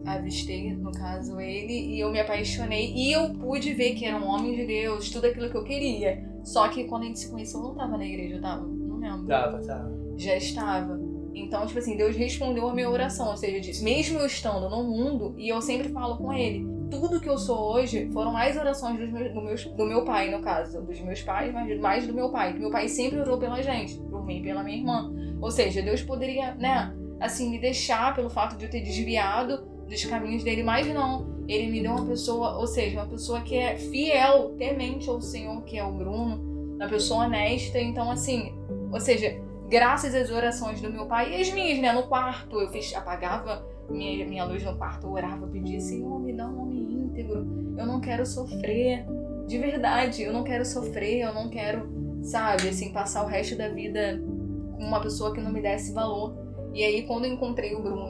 avistei, 0.04 0.72
no 0.74 0.90
caso, 0.92 1.38
ele, 1.40 1.94
e 1.94 2.00
eu 2.00 2.10
me 2.10 2.18
apaixonei. 2.20 2.92
E 2.94 3.12
eu 3.12 3.30
pude 3.34 3.72
ver 3.72 3.94
que 3.94 4.04
era 4.04 4.16
um 4.18 4.26
homem 4.26 4.54
de 4.56 4.66
Deus, 4.66 5.10
tudo 5.10 5.26
aquilo 5.26 5.48
que 5.48 5.56
eu 5.56 5.64
queria. 5.64 6.28
Só 6.42 6.68
que 6.68 6.84
quando 6.84 7.02
a 7.04 7.06
gente 7.06 7.20
se 7.20 7.30
conheceu, 7.30 7.60
eu 7.60 7.68
não 7.68 7.74
tava 7.74 7.96
na 7.96 8.04
igreja, 8.04 8.34
eu 8.36 8.40
tava? 8.40 8.66
Não 8.66 8.98
lembro 8.98 9.26
Tava, 9.26 9.58
tava. 9.64 9.92
já 10.16 10.36
estava. 10.36 11.00
Então, 11.34 11.66
tipo 11.66 11.78
assim, 11.78 11.96
Deus 11.96 12.14
respondeu 12.16 12.68
a 12.68 12.74
minha 12.74 12.88
oração. 12.88 13.28
Ou 13.30 13.36
seja, 13.36 13.60
de- 13.60 13.82
mesmo 13.82 14.18
eu 14.18 14.26
estando 14.26 14.68
no 14.70 14.84
mundo, 14.84 15.34
e 15.36 15.48
eu 15.48 15.60
sempre 15.60 15.88
falo 15.88 16.16
com 16.16 16.32
Ele, 16.32 16.64
tudo 16.90 17.20
que 17.20 17.28
eu 17.28 17.36
sou 17.36 17.72
hoje 17.74 18.08
foram 18.12 18.32
mais 18.32 18.56
orações 18.56 18.98
dos 18.98 19.10
meus, 19.10 19.32
do, 19.34 19.42
meus- 19.42 19.64
do 19.64 19.84
meu 19.84 20.04
pai, 20.04 20.30
no 20.30 20.40
caso. 20.40 20.80
Dos 20.82 21.00
meus 21.00 21.20
pais, 21.22 21.52
mas 21.52 21.80
mais 21.80 22.06
do 22.06 22.14
meu 22.14 22.30
pai. 22.30 22.52
Meu 22.52 22.70
pai 22.70 22.88
sempre 22.88 23.18
orou 23.20 23.36
pela 23.38 23.60
gente, 23.62 23.96
por 24.10 24.24
mim 24.24 24.38
e 24.38 24.42
pela 24.42 24.62
minha 24.62 24.76
irmã. 24.78 25.12
Ou 25.40 25.50
seja, 25.50 25.82
Deus 25.82 26.02
poderia, 26.02 26.54
né, 26.54 26.94
assim, 27.20 27.50
me 27.50 27.58
deixar 27.58 28.14
pelo 28.14 28.30
fato 28.30 28.56
de 28.56 28.64
eu 28.66 28.70
ter 28.70 28.80
desviado 28.80 29.66
dos 29.88 30.04
caminhos 30.04 30.42
dele, 30.44 30.62
mas 30.62 30.86
não. 30.86 31.34
Ele 31.46 31.70
me 31.70 31.82
deu 31.82 31.90
uma 31.92 32.06
pessoa, 32.06 32.56
ou 32.58 32.66
seja, 32.66 32.98
uma 33.00 33.06
pessoa 33.06 33.40
que 33.42 33.54
é 33.56 33.76
fiel, 33.76 34.54
temente 34.56 35.08
ao 35.10 35.20
Senhor, 35.20 35.62
que 35.64 35.76
é 35.76 35.84
o 35.84 35.92
Bruno, 35.92 36.40
uma 36.76 36.88
pessoa 36.88 37.24
honesta. 37.26 37.78
Então, 37.78 38.10
assim, 38.10 38.54
ou 38.90 38.98
seja, 39.00 39.38
graças 39.68 40.14
às 40.14 40.30
orações 40.30 40.80
do 40.80 40.90
meu 40.90 41.06
pai 41.06 41.32
e 41.32 41.40
as 41.40 41.52
minhas, 41.52 41.78
né? 41.78 41.92
No 41.92 42.04
quarto, 42.04 42.60
eu 42.60 42.68
fiz, 42.70 42.94
apagava 42.94 43.64
minha, 43.88 44.26
minha 44.26 44.44
luz 44.44 44.62
no 44.62 44.76
quarto, 44.76 45.08
orava, 45.08 45.46
pedia, 45.46 45.80
Senhor, 45.80 46.18
me 46.20 46.32
dá 46.32 46.48
um 46.48 46.62
homem 46.62 46.92
íntegro. 46.92 47.46
Eu 47.76 47.86
não 47.86 48.00
quero 48.00 48.24
sofrer. 48.24 49.04
De 49.46 49.58
verdade, 49.58 50.22
eu 50.22 50.32
não 50.32 50.42
quero 50.42 50.64
sofrer, 50.64 51.20
eu 51.20 51.34
não 51.34 51.50
quero, 51.50 51.86
sabe, 52.22 52.68
assim, 52.68 52.92
passar 52.92 53.24
o 53.24 53.26
resto 53.26 53.56
da 53.56 53.68
vida 53.68 54.18
com 54.76 54.84
uma 54.84 55.00
pessoa 55.00 55.34
que 55.34 55.40
não 55.40 55.52
me 55.52 55.60
desse 55.60 55.92
valor. 55.92 56.34
E 56.72 56.82
aí, 56.82 57.02
quando 57.06 57.26
eu 57.26 57.32
encontrei 57.32 57.74
o 57.74 57.82
Bruno 57.82 58.08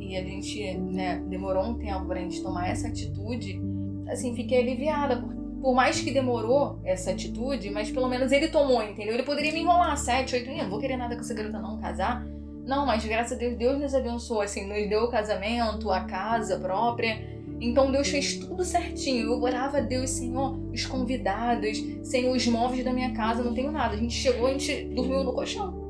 e, 0.00 0.12
e 0.12 0.16
a 0.16 0.24
gente, 0.24 0.78
né, 0.78 1.22
demorou 1.28 1.64
um 1.64 1.74
tempo 1.74 2.06
pra 2.06 2.20
gente 2.20 2.42
tomar 2.42 2.68
essa 2.68 2.88
atitude, 2.88 3.60
assim, 4.08 4.34
fiquei 4.34 4.60
aliviada, 4.62 5.20
porque 5.20 5.41
por 5.62 5.74
mais 5.74 6.00
que 6.00 6.10
demorou 6.10 6.80
essa 6.84 7.12
atitude, 7.12 7.70
mas 7.70 7.88
pelo 7.88 8.08
menos 8.08 8.32
ele 8.32 8.48
tomou, 8.48 8.82
entendeu? 8.82 9.14
Ele 9.14 9.22
poderia 9.22 9.52
me 9.52 9.60
enrolar 9.60 9.96
sete, 9.96 10.34
oito 10.34 10.50
não 10.50 10.68
vou 10.68 10.80
querer 10.80 10.96
nada 10.96 11.14
com 11.14 11.20
essa 11.20 11.32
garota 11.32 11.60
não, 11.60 11.78
casar. 11.80 12.26
Não, 12.66 12.84
mas 12.84 13.04
graças 13.04 13.32
a 13.32 13.36
Deus, 13.36 13.56
Deus 13.56 13.80
nos 13.80 13.94
abençoou, 13.94 14.40
assim, 14.40 14.66
nos 14.66 14.88
deu 14.88 15.04
o 15.04 15.10
casamento, 15.10 15.88
a 15.88 16.00
casa 16.00 16.58
própria. 16.58 17.30
Então 17.60 17.92
Deus 17.92 18.08
fez 18.08 18.38
tudo 18.38 18.64
certinho. 18.64 19.28
Eu 19.28 19.40
orava 19.40 19.78
a 19.78 19.80
Deus, 19.80 20.10
Senhor, 20.10 20.58
os 20.72 20.84
convidados, 20.84 21.78
Senhor, 22.02 22.34
os 22.34 22.44
móveis 22.48 22.84
da 22.84 22.92
minha 22.92 23.12
casa, 23.12 23.44
não 23.44 23.54
tenho 23.54 23.70
nada. 23.70 23.94
A 23.94 23.98
gente 23.98 24.14
chegou, 24.14 24.48
a 24.48 24.50
gente 24.50 24.84
dormiu 24.86 25.22
no 25.22 25.32
colchão. 25.32 25.80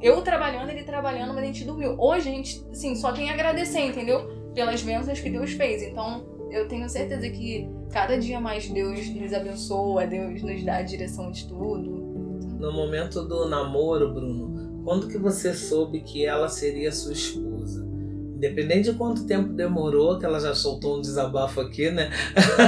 Eu 0.00 0.22
trabalhando, 0.22 0.70
ele 0.70 0.84
trabalhando, 0.84 1.34
mas 1.34 1.44
a 1.44 1.46
gente 1.46 1.64
dormiu. 1.64 1.96
Hoje 1.98 2.30
a 2.30 2.32
gente, 2.32 2.64
assim, 2.70 2.96
só 2.96 3.12
tem 3.12 3.28
a 3.28 3.34
agradecer, 3.34 3.80
entendeu? 3.80 4.26
Pelas 4.54 4.82
bênçãos 4.82 5.20
que 5.20 5.28
Deus 5.28 5.52
fez. 5.52 5.82
Então, 5.82 6.24
eu 6.50 6.66
tenho 6.66 6.88
certeza 6.88 7.28
que 7.28 7.68
cada 7.90 8.18
dia 8.18 8.40
mais 8.40 8.68
Deus 8.68 9.08
nos 9.08 9.32
abençoa, 9.32 10.06
Deus 10.06 10.42
nos 10.42 10.64
dá 10.64 10.76
a 10.76 10.82
direção 10.82 11.30
de 11.30 11.46
tudo. 11.46 11.90
No 12.58 12.72
momento 12.72 13.22
do 13.22 13.48
namoro, 13.48 14.12
Bruno, 14.12 14.82
quando 14.84 15.08
que 15.08 15.18
você 15.18 15.52
soube 15.54 16.00
que 16.00 16.24
ela 16.24 16.48
seria 16.48 16.92
sua 16.92 17.12
esposa? 17.12 17.86
Independente 18.36 18.90
de 18.90 18.98
quanto 18.98 19.26
tempo 19.26 19.54
demorou, 19.54 20.18
que 20.18 20.26
ela 20.26 20.38
já 20.38 20.54
soltou 20.54 20.98
um 20.98 21.00
desabafo 21.00 21.58
aqui, 21.60 21.90
né? 21.90 22.10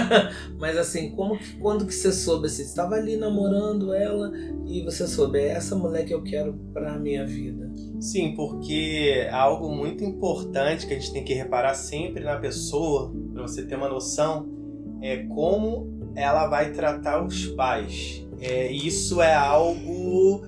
Mas 0.58 0.78
assim, 0.78 1.10
como 1.10 1.38
que, 1.38 1.58
quando 1.58 1.86
que 1.86 1.92
você 1.94 2.10
soube? 2.10 2.46
Assim, 2.46 2.56
você 2.56 2.62
estava 2.62 2.94
ali 2.94 3.16
namorando 3.16 3.92
ela 3.92 4.32
e 4.66 4.82
você 4.82 5.06
soube, 5.06 5.38
é 5.38 5.48
essa 5.48 5.76
mulher 5.76 6.06
que 6.06 6.14
eu 6.14 6.22
quero 6.22 6.54
pra 6.72 6.98
minha 6.98 7.26
vida. 7.26 7.70
Sim, 8.00 8.34
porque 8.34 9.26
é 9.26 9.30
algo 9.30 9.68
muito 9.68 10.02
importante 10.02 10.86
que 10.86 10.94
a 10.94 10.98
gente 10.98 11.12
tem 11.12 11.22
que 11.22 11.34
reparar 11.34 11.74
sempre 11.74 12.24
na 12.24 12.38
pessoa, 12.38 13.12
para 13.34 13.42
você 13.42 13.62
ter 13.66 13.76
uma 13.76 13.90
noção, 13.90 14.57
é 15.02 15.18
como 15.24 16.10
ela 16.14 16.46
vai 16.48 16.72
tratar 16.72 17.22
os 17.24 17.46
pais. 17.48 18.26
É, 18.40 18.70
isso 18.70 19.20
é 19.20 19.34
algo, 19.34 20.44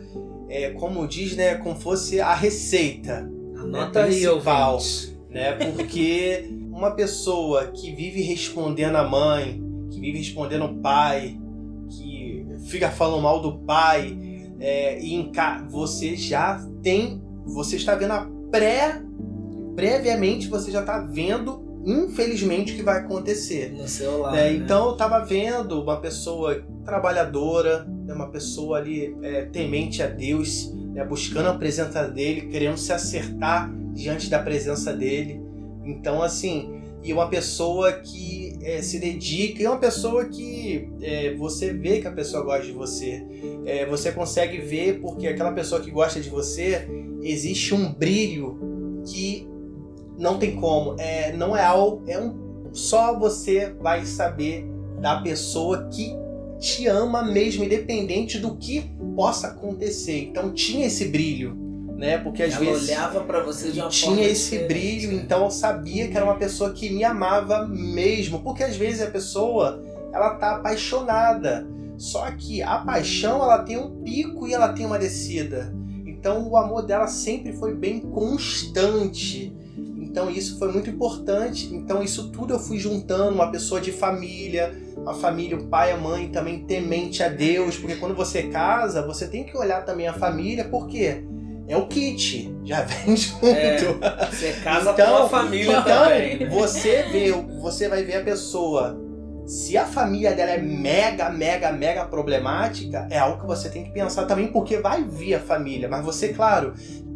é, 0.48 0.70
como 0.70 1.06
diz, 1.08 1.36
né, 1.36 1.56
como 1.56 1.74
fosse 1.74 2.20
a 2.20 2.34
receita, 2.34 3.30
Anota 3.56 4.04
aí, 4.04 4.24
principal. 4.24 4.74
ouvinte. 4.74 5.16
né? 5.28 5.52
Porque 5.52 6.48
uma 6.72 6.92
pessoa 6.92 7.66
que 7.68 7.92
vive 7.92 8.22
respondendo 8.22 8.96
a 8.96 9.06
mãe, 9.06 9.62
que 9.90 10.00
vive 10.00 10.18
respondendo 10.18 10.64
o 10.66 10.74
pai, 10.80 11.38
que 11.88 12.46
fica 12.66 12.88
falando 12.90 13.22
mal 13.22 13.40
do 13.40 13.58
pai, 13.58 14.16
é, 14.60 15.00
e 15.00 15.14
em 15.14 15.30
ca- 15.32 15.66
você 15.68 16.14
já 16.16 16.64
tem, 16.82 17.20
você 17.44 17.76
está 17.76 17.94
vendo 17.96 18.12
a 18.12 18.30
pré, 18.50 19.02
previamente 19.74 20.48
você 20.48 20.70
já 20.70 20.80
está 20.80 21.00
vendo, 21.00 21.62
infelizmente, 21.84 22.74
que 22.74 22.82
vai 22.82 22.98
acontecer. 22.98 23.72
No 23.72 23.88
seu 23.88 24.20
lado. 24.20 24.36
né? 24.36 24.50
né? 24.50 24.52
Então 24.54 24.86
eu 24.86 24.92
estava 24.92 25.24
vendo 25.24 25.80
uma 25.82 25.96
pessoa 25.98 26.62
trabalhadora, 26.84 27.84
né? 27.84 28.12
uma 28.14 28.28
pessoa 28.28 28.78
ali 28.78 29.16
é, 29.22 29.42
temente 29.46 30.02
a 30.02 30.06
Deus, 30.06 30.72
né, 30.92 31.04
buscando 31.04 31.48
a 31.48 31.54
presença 31.54 32.06
dele, 32.08 32.42
querendo 32.42 32.76
se 32.76 32.92
acertar 32.92 33.72
diante 33.92 34.28
da 34.28 34.38
presença 34.38 34.92
dele. 34.92 35.40
Então, 35.84 36.22
assim, 36.22 36.80
e 37.02 37.12
uma 37.12 37.28
pessoa 37.28 37.92
que 37.92 38.58
é, 38.62 38.82
se 38.82 38.98
dedica, 38.98 39.62
e 39.62 39.66
uma 39.66 39.78
pessoa 39.78 40.26
que 40.26 40.90
é, 41.00 41.34
você 41.34 41.72
vê 41.72 42.00
que 42.00 42.06
a 42.06 42.12
pessoa 42.12 42.42
gosta 42.44 42.66
de 42.66 42.72
você. 42.72 43.24
É, 43.64 43.86
você 43.86 44.12
consegue 44.12 44.58
ver 44.58 45.00
porque 45.00 45.26
aquela 45.26 45.52
pessoa 45.52 45.80
que 45.80 45.90
gosta 45.90 46.20
de 46.20 46.28
você 46.28 46.86
existe 47.22 47.74
um 47.74 47.92
brilho 47.92 49.02
que 49.06 49.48
não 50.20 50.38
tem 50.38 50.54
como. 50.54 50.94
É, 51.00 51.32
não 51.32 51.56
é 51.56 51.64
algo. 51.64 52.02
É 52.06 52.20
um, 52.20 52.68
só 52.72 53.18
você 53.18 53.74
vai 53.80 54.04
saber 54.04 54.70
da 55.00 55.20
pessoa 55.20 55.88
que 55.88 56.14
te 56.58 56.86
ama 56.86 57.22
mesmo, 57.22 57.64
independente 57.64 58.38
do 58.38 58.54
que 58.56 58.82
possa 59.16 59.48
acontecer. 59.48 60.28
Então 60.28 60.52
tinha 60.52 60.86
esse 60.86 61.06
brilho, 61.06 61.56
né? 61.96 62.18
Porque 62.18 62.42
às 62.42 62.52
Ela 62.52 62.64
vezes 62.66 62.88
olhava 62.90 63.20
para 63.20 63.40
você 63.40 63.72
de 63.72 63.80
uma 63.80 63.88
tinha 63.88 64.28
esse 64.28 64.58
brilho, 64.60 65.12
né? 65.12 65.22
então 65.24 65.44
eu 65.44 65.50
sabia 65.50 66.06
que 66.06 66.16
era 66.16 66.24
uma 66.24 66.36
pessoa 66.36 66.70
que 66.72 66.90
me 66.90 67.02
amava 67.02 67.66
mesmo, 67.66 68.40
porque 68.40 68.62
às 68.62 68.76
vezes 68.76 69.00
a 69.00 69.10
pessoa 69.10 69.82
ela 70.12 70.34
tá 70.34 70.56
apaixonada, 70.56 71.66
só 71.96 72.30
que 72.32 72.62
a 72.62 72.78
paixão 72.78 73.42
ela 73.42 73.60
tem 73.60 73.78
um 73.78 74.02
pico 74.02 74.46
e 74.46 74.52
ela 74.52 74.74
tem 74.74 74.84
uma 74.84 74.98
descida. 74.98 75.74
Então 76.04 76.46
o 76.46 76.58
amor 76.58 76.82
dela 76.82 77.06
sempre 77.06 77.54
foi 77.54 77.74
bem 77.74 78.00
constante. 78.00 79.56
Então 80.10 80.28
isso 80.28 80.58
foi 80.58 80.72
muito 80.72 80.90
importante. 80.90 81.72
Então 81.72 82.02
isso 82.02 82.30
tudo 82.30 82.52
eu 82.54 82.58
fui 82.58 82.78
juntando 82.78 83.32
uma 83.34 83.50
pessoa 83.50 83.80
de 83.80 83.92
família, 83.92 84.74
a 85.06 85.14
família, 85.14 85.56
o 85.56 85.66
pai, 85.68 85.92
a 85.92 85.96
mãe 85.96 86.28
também 86.28 86.64
temente 86.64 87.22
a 87.22 87.28
Deus, 87.28 87.76
porque 87.76 87.96
quando 87.96 88.14
você 88.14 88.44
casa, 88.44 89.06
você 89.06 89.26
tem 89.28 89.44
que 89.44 89.56
olhar 89.56 89.84
também 89.84 90.08
a 90.08 90.12
família, 90.12 90.64
porque 90.64 91.22
é 91.68 91.76
o 91.76 91.86
kit, 91.86 92.52
já 92.64 92.82
vem 93.06 93.16
junto. 93.16 93.46
É, 93.46 93.78
Você 94.30 94.52
casa 94.64 94.90
Então- 94.90 95.06
com 95.18 95.22
a 95.22 95.28
família 95.28 95.70
Então, 95.78 95.84
também. 95.84 96.48
você 96.48 97.04
vê, 97.04 97.30
você 97.62 97.88
vai 97.88 98.02
ver 98.02 98.16
a 98.16 98.24
pessoa. 98.24 99.00
Se 99.46 99.76
a 99.76 99.84
família 99.86 100.32
dela 100.34 100.50
é 100.50 100.58
mega, 100.58 101.30
mega, 101.30 101.72
mega 101.72 102.04
problemática, 102.04 103.06
é 103.10 103.18
algo 103.18 103.40
que 103.40 103.46
você 103.46 103.68
tem 103.68 103.84
que 103.84 103.90
pensar 103.92 104.24
também, 104.26 104.48
porque 104.48 104.78
vai 104.78 105.04
vir 105.04 105.34
a 105.34 105.40
família. 105.40 105.88
Mas 105.88 106.04
você, 106.04 106.28
claro, 106.32 106.72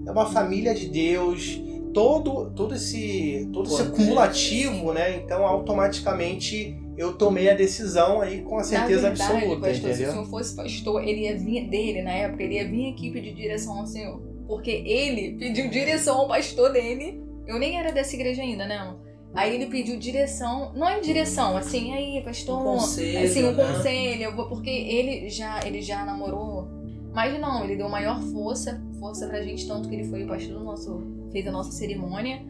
é 0.06 0.10
uma 0.10 0.26
família 0.26 0.74
de 0.74 0.88
Deus, 0.88 1.60
todo, 1.94 2.50
todo 2.50 2.74
esse, 2.74 3.48
todo 3.52 3.70
esse 3.70 3.80
acumulativo, 3.80 4.92
né? 4.92 5.16
Então, 5.16 5.46
automaticamente 5.46 6.76
eu 6.96 7.14
tomei 7.14 7.48
a 7.48 7.54
decisão 7.54 8.20
aí 8.20 8.42
com 8.42 8.58
a 8.58 8.64
certeza 8.64 9.08
verdade, 9.08 9.32
absoluta, 9.32 9.60
pastor, 9.60 9.74
se 9.74 9.86
o 9.86 9.90
entendeu? 9.90 10.10
senhor 10.12 10.26
fosse 10.26 10.54
pastor, 10.54 11.02
ele 11.02 11.22
ia 11.22 11.36
vir 11.38 11.68
dele 11.68 12.02
na 12.02 12.12
época, 12.12 12.42
ele 12.42 12.54
ia 12.54 12.68
vir 12.68 12.92
aqui 12.92 13.10
pedir 13.10 13.34
direção 13.34 13.78
ao 13.78 13.86
senhor. 13.86 14.20
Porque 14.46 14.70
ele 14.70 15.36
pediu 15.38 15.70
direção 15.70 16.18
ao 16.18 16.28
pastor 16.28 16.70
dele. 16.72 17.24
Eu 17.46 17.58
nem 17.58 17.78
era 17.78 17.90
dessa 17.92 18.14
igreja 18.14 18.42
ainda, 18.42 18.66
né? 18.66 18.94
Aí 19.34 19.54
ele 19.54 19.66
pediu 19.66 19.98
direção, 19.98 20.72
não 20.76 20.88
é 20.88 21.00
direção, 21.00 21.56
assim, 21.56 21.92
aí, 21.92 22.22
pastor, 22.22 22.60
Um 22.60 22.64
conselho, 22.64 23.24
assim, 23.24 23.44
um 23.44 23.52
né? 23.52 23.66
conselho, 23.66 24.36
porque 24.48 24.70
ele 24.70 25.28
já, 25.28 25.60
ele 25.66 25.82
já 25.82 26.04
namorou. 26.04 26.68
Mas 27.12 27.38
não, 27.40 27.64
ele 27.64 27.76
deu 27.76 27.88
maior 27.88 28.20
força, 28.20 28.80
força 29.00 29.26
pra 29.26 29.42
gente, 29.42 29.66
tanto 29.66 29.88
que 29.88 29.94
ele 29.96 30.04
foi 30.04 30.22
o 30.22 30.28
pastor 30.28 30.58
do 30.58 30.64
nosso, 30.64 31.02
fez 31.34 31.46
a 31.48 31.50
nossa 31.50 31.72
cerimônia. 31.72 32.40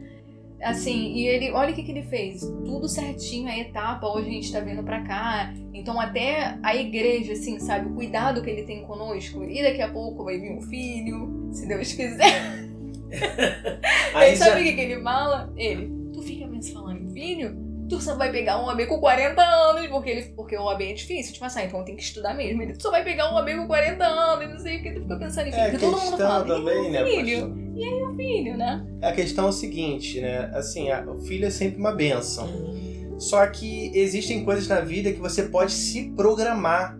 Assim, 0.62 1.12
e 1.14 1.26
ele, 1.26 1.50
olha 1.52 1.72
o 1.72 1.74
que, 1.74 1.82
que 1.82 1.90
ele 1.90 2.02
fez, 2.04 2.40
tudo 2.40 2.88
certinho, 2.88 3.48
a 3.48 3.58
etapa, 3.58 4.06
hoje 4.06 4.28
a 4.28 4.32
gente 4.32 4.52
tá 4.52 4.60
vindo 4.60 4.82
pra 4.82 5.02
cá, 5.02 5.52
então 5.74 6.00
até 6.00 6.56
a 6.62 6.74
igreja, 6.74 7.32
assim, 7.34 7.58
sabe, 7.58 7.88
o 7.88 7.94
cuidado 7.94 8.40
que 8.42 8.48
ele 8.48 8.62
tem 8.62 8.82
conosco, 8.84 9.42
e 9.44 9.62
daqui 9.62 9.82
a 9.82 9.90
pouco 9.92 10.24
vai 10.24 10.38
vir 10.38 10.52
um 10.56 10.62
filho, 10.62 11.50
se 11.52 11.66
Deus 11.66 11.92
quiser. 11.92 12.64
Aí 14.14 14.36
sabe 14.36 14.50
já- 14.52 14.60
o 14.60 14.62
que, 14.64 14.72
que 14.72 14.80
ele 14.80 15.02
fala? 15.02 15.52
Ele, 15.56 15.90
tu 16.12 16.22
fica 16.22 16.46
me 16.46 16.62
falando 16.64 17.02
em 17.02 17.12
filho? 17.12 17.73
Tu 17.88 18.00
só 18.00 18.16
vai 18.16 18.30
pegar 18.32 18.62
um 18.62 18.68
AB 18.68 18.86
com 18.86 18.98
40 18.98 19.42
anos, 19.42 19.86
porque, 19.88 20.10
ele, 20.10 20.22
porque 20.34 20.56
o 20.56 20.68
AB 20.68 20.84
é 20.90 20.92
difícil 20.94 21.34
de 21.34 21.38
passar, 21.38 21.64
então 21.64 21.84
tem 21.84 21.94
que 21.96 22.02
estudar 22.02 22.34
mesmo. 22.34 22.62
Ele, 22.62 22.72
tu 22.74 22.82
só 22.82 22.90
vai 22.90 23.04
pegar 23.04 23.32
um 23.32 23.36
AB 23.36 23.56
com 23.56 23.66
40 23.66 24.04
anos, 24.04 24.44
e 24.44 24.48
não 24.48 24.58
sei 24.58 24.78
o 24.78 24.82
que, 24.82 24.92
tu 24.92 25.02
fica 25.02 25.16
pensando 25.18 25.48
em 25.48 25.52
filho. 25.52 25.62
É 25.62 25.66
a 25.66 25.70
porque 25.70 25.84
todo 25.86 25.92
mundo 25.92 26.08
questão 26.10 26.28
fala, 26.28 26.44
também, 26.44 26.86
"Ih, 26.86 26.90
né, 26.90 27.04
filho, 27.04 27.40
pastor? 27.40 28.16
filho, 28.16 28.56
né? 28.56 28.86
A 29.02 29.12
questão 29.12 29.46
é 29.46 29.48
o 29.48 29.52
seguinte, 29.52 30.20
né? 30.20 30.50
Assim, 30.54 30.90
a- 30.90 31.04
o 31.06 31.20
filho 31.22 31.46
é 31.46 31.50
sempre 31.50 31.78
uma 31.78 31.92
benção. 31.92 32.48
Só 33.18 33.46
que 33.46 33.90
existem 33.94 34.44
coisas 34.44 34.66
na 34.66 34.80
vida 34.80 35.12
que 35.12 35.20
você 35.20 35.44
pode 35.44 35.72
se 35.72 36.10
programar. 36.16 36.98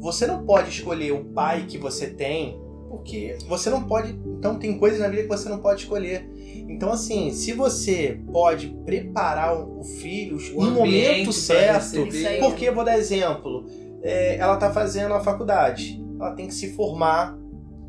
Você 0.00 0.26
não 0.26 0.44
pode 0.44 0.70
escolher 0.70 1.12
o 1.12 1.24
pai 1.26 1.66
que 1.68 1.78
você 1.78 2.08
tem, 2.08 2.58
porque 2.88 3.36
você 3.48 3.70
não 3.70 3.84
pode. 3.84 4.12
Então, 4.26 4.58
tem 4.58 4.76
coisas 4.78 4.98
na 4.98 5.08
vida 5.08 5.22
que 5.22 5.28
você 5.28 5.48
não 5.48 5.58
pode 5.60 5.82
escolher. 5.82 6.28
Então, 6.68 6.90
assim, 6.90 7.30
se 7.32 7.52
você 7.52 8.20
pode 8.32 8.68
preparar 8.84 9.56
o 9.56 9.82
filho 9.84 10.36
O 10.54 10.64
no 10.64 10.70
momento 10.72 11.32
certo. 11.32 12.06
Porque, 12.40 12.70
vou 12.70 12.84
dar 12.84 12.98
exemplo, 12.98 13.66
é, 14.02 14.36
ela 14.36 14.56
tá 14.56 14.72
fazendo 14.72 15.14
a 15.14 15.20
faculdade, 15.20 16.02
ela 16.18 16.32
tem 16.32 16.46
que 16.46 16.54
se 16.54 16.72
formar 16.74 17.38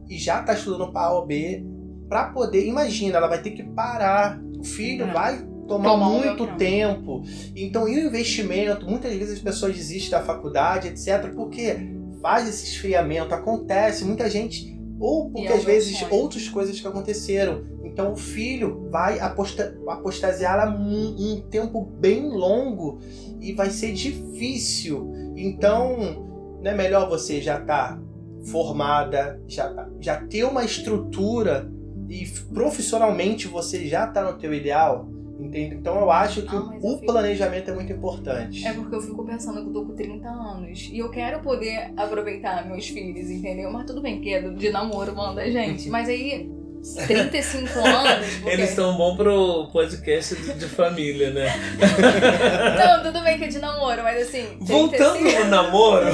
e 0.09 0.17
já 0.17 0.41
tá 0.43 0.53
estudando 0.53 0.91
para 0.91 1.07
A 1.07 1.13
ou 1.19 1.25
B 1.25 1.63
para 2.09 2.25
poder. 2.25 2.65
Imagina, 2.67 3.17
ela 3.17 3.27
vai 3.27 3.41
ter 3.41 3.51
que 3.51 3.63
parar. 3.63 4.39
O 4.59 4.63
filho 4.63 5.05
É. 5.05 5.11
vai 5.11 5.47
tomar 5.67 5.93
um 5.93 6.19
muito 6.19 6.45
tempo. 6.57 7.23
Então, 7.55 7.87
e 7.87 7.97
o 7.97 8.07
investimento? 8.07 8.85
Muitas 8.85 9.13
vezes 9.13 9.35
as 9.35 9.39
pessoas 9.39 9.75
desistem 9.75 10.11
da 10.11 10.21
faculdade, 10.21 10.89
etc., 10.89 11.31
porque 11.33 11.75
faz 12.21 12.47
esse 12.47 12.65
esfriamento, 12.65 13.33
acontece, 13.33 14.05
muita 14.05 14.29
gente. 14.29 14.73
Ou 14.99 15.31
porque 15.31 15.47
é 15.47 15.53
às 15.53 15.63
vezes 15.63 15.97
sonho. 15.97 16.13
outras 16.13 16.47
coisas 16.47 16.79
que 16.79 16.87
aconteceram. 16.87 17.63
Então 17.93 18.13
o 18.13 18.15
filho 18.15 18.87
vai 18.89 19.19
aposta 19.19 19.77
apostasiar 19.87 20.67
um, 20.75 21.15
um 21.35 21.41
tempo 21.41 21.85
bem 21.85 22.27
longo 22.27 22.97
e 23.39 23.53
vai 23.53 23.69
ser 23.69 23.93
difícil. 23.93 25.13
Então, 25.37 26.57
não 26.59 26.71
é 26.71 26.75
melhor 26.75 27.07
você 27.07 27.39
já 27.39 27.59
estar 27.59 28.01
formada, 28.49 29.39
já, 29.47 29.71
tá- 29.71 29.87
já 29.99 30.17
ter 30.25 30.43
uma 30.43 30.65
estrutura 30.65 31.71
e 32.09 32.25
profissionalmente 32.53 33.47
você 33.47 33.87
já 33.87 34.05
está 34.07 34.23
no 34.23 34.39
teu 34.39 34.51
ideal? 34.53 35.07
Entende? 35.39 35.75
Então 35.75 35.99
eu 35.99 36.09
acho 36.11 36.43
que 36.43 36.55
Ah, 36.55 36.59
o- 36.81 36.97
fico- 36.99 37.05
planejamento 37.05 37.69
é 37.69 37.73
muito 37.73 37.91
importante. 37.91 38.65
É 38.65 38.73
porque 38.73 38.95
eu 38.95 39.01
fico 39.01 39.23
pensando 39.25 39.61
que 39.61 39.67
eu 39.69 39.73
tô 39.73 39.85
com 39.85 39.93
30 39.95 40.29
anos 40.29 40.89
e 40.91 40.97
eu 40.99 41.09
quero 41.11 41.41
poder 41.41 41.91
aproveitar 41.97 42.67
meus 42.67 42.87
filhos, 42.87 43.29
entendeu? 43.29 43.71
Mas 43.71 43.85
tudo 43.85 44.01
bem, 44.01 44.19
que 44.21 44.33
é 44.33 44.41
de 44.49 44.69
namoro, 44.71 45.15
manda 45.15 45.49
gente. 45.51 45.89
Mas 45.91 46.07
aí, 46.07 46.49
35 46.83 47.79
anos. 47.79 48.35
Porque... 48.35 48.49
Eles 48.49 48.69
estão 48.69 48.95
bons 48.97 49.15
pro 49.15 49.67
podcast 49.71 50.35
de, 50.35 50.65
família, 50.67 51.31
né? 51.31 51.49
Não, 52.77 53.03
tudo 53.03 53.23
bem 53.23 53.37
que 53.37 53.45
é 53.45 53.47
de 53.47 53.59
namoro, 53.59 54.03
mas 54.03 54.27
assim. 54.27 54.45
35 54.65 54.65
Voltando 54.65 55.21
no 55.21 55.49
namoro. 55.49 56.07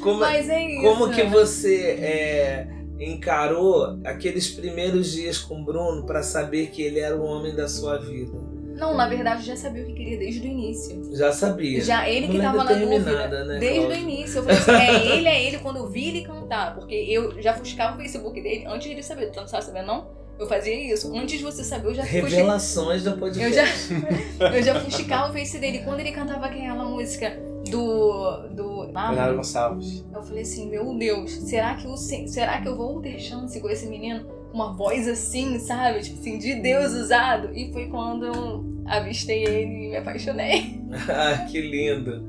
como, 0.00 0.20
Mas 0.20 0.48
é 0.48 0.64
isso. 0.64 0.82
como 0.82 1.10
que 1.10 1.24
você 1.24 1.98
é, 2.00 2.66
encarou 3.00 3.98
aqueles 4.04 4.48
primeiros 4.48 5.12
dias 5.12 5.38
com 5.38 5.60
o 5.60 5.64
Bruno 5.64 6.06
pra 6.06 6.22
saber 6.22 6.68
que 6.68 6.82
ele 6.82 7.00
era 7.00 7.16
o 7.16 7.24
homem 7.24 7.54
da 7.54 7.68
sua 7.68 7.98
vida? 7.98 8.61
Não, 8.74 8.94
na 8.96 9.06
verdade, 9.08 9.40
eu 9.42 9.46
já 9.46 9.56
sabia 9.56 9.82
o 9.82 9.86
que 9.86 9.92
queria 9.92 10.18
desde 10.18 10.40
o 10.46 10.50
início. 10.50 11.16
Já 11.16 11.32
sabia. 11.32 11.80
Já 11.82 12.08
ele 12.08 12.26
que 12.26 12.32
Mulher 12.34 12.44
tava 12.52 12.64
na 12.64 12.72
dúvida. 12.72 13.44
né, 13.44 13.58
desde 13.58 13.86
o 13.86 13.94
início. 13.96 14.38
Eu 14.38 14.42
falei 14.44 14.58
assim, 14.58 14.70
é 14.72 15.16
ele, 15.16 15.28
é 15.28 15.44
ele, 15.46 15.58
quando 15.58 15.76
eu 15.76 15.88
vi 15.88 16.08
ele 16.08 16.22
cantar. 16.22 16.74
Porque 16.74 16.94
eu 16.94 17.40
já 17.40 17.54
fuscava 17.54 17.94
o 17.94 17.98
Facebook 18.00 18.40
dele 18.40 18.64
antes 18.66 18.86
de 18.86 18.92
ele 18.92 19.02
saber. 19.02 19.30
Tu 19.30 19.40
não 19.40 19.46
sabe 19.48 19.64
saber, 19.64 19.82
não? 19.82 20.06
Eu 20.38 20.46
fazia 20.48 20.92
isso. 20.92 21.14
Antes 21.16 21.38
de 21.38 21.44
você 21.44 21.62
saber, 21.62 21.88
eu 21.88 21.94
já 21.94 22.02
fuxi- 22.04 22.18
Revelações 22.20 23.04
do 23.04 23.16
podcast. 23.16 23.44
Eu 23.44 23.52
já, 23.52 24.48
eu 24.56 24.62
já 24.62 24.80
fuxicava 24.80 25.30
o 25.30 25.32
Face 25.32 25.58
dele. 25.58 25.80
Quando 25.84 26.00
ele 26.00 26.10
cantava 26.12 26.46
aquela 26.46 26.84
música 26.84 27.38
do. 27.70 28.48
do 28.48 28.80
Leonardo 28.82 29.36
Gonçalves. 29.36 30.04
eu 30.12 30.22
falei 30.22 30.42
assim, 30.42 30.68
meu 30.68 30.94
Deus, 30.98 31.32
será 31.32 31.74
que, 31.76 31.86
eu, 31.86 31.96
será 31.96 32.60
que 32.60 32.68
eu 32.68 32.76
vou 32.76 33.00
ter 33.00 33.18
chance 33.20 33.58
com 33.60 33.68
esse 33.70 33.86
menino? 33.86 34.26
Uma 34.52 34.72
voz 34.72 35.08
assim, 35.08 35.58
sabe? 35.58 36.00
Tipo 36.00 36.20
assim, 36.20 36.38
de 36.38 36.54
Deus 36.56 36.92
usado. 36.92 37.50
E 37.54 37.72
foi 37.72 37.88
quando 37.88 38.26
eu 38.26 38.72
avistei 38.86 39.44
ele 39.44 39.62
e 39.62 39.90
me 39.90 39.96
apaixonei. 39.96 40.82
Ah, 41.08 41.46
que 41.50 41.58
lindo. 41.58 42.28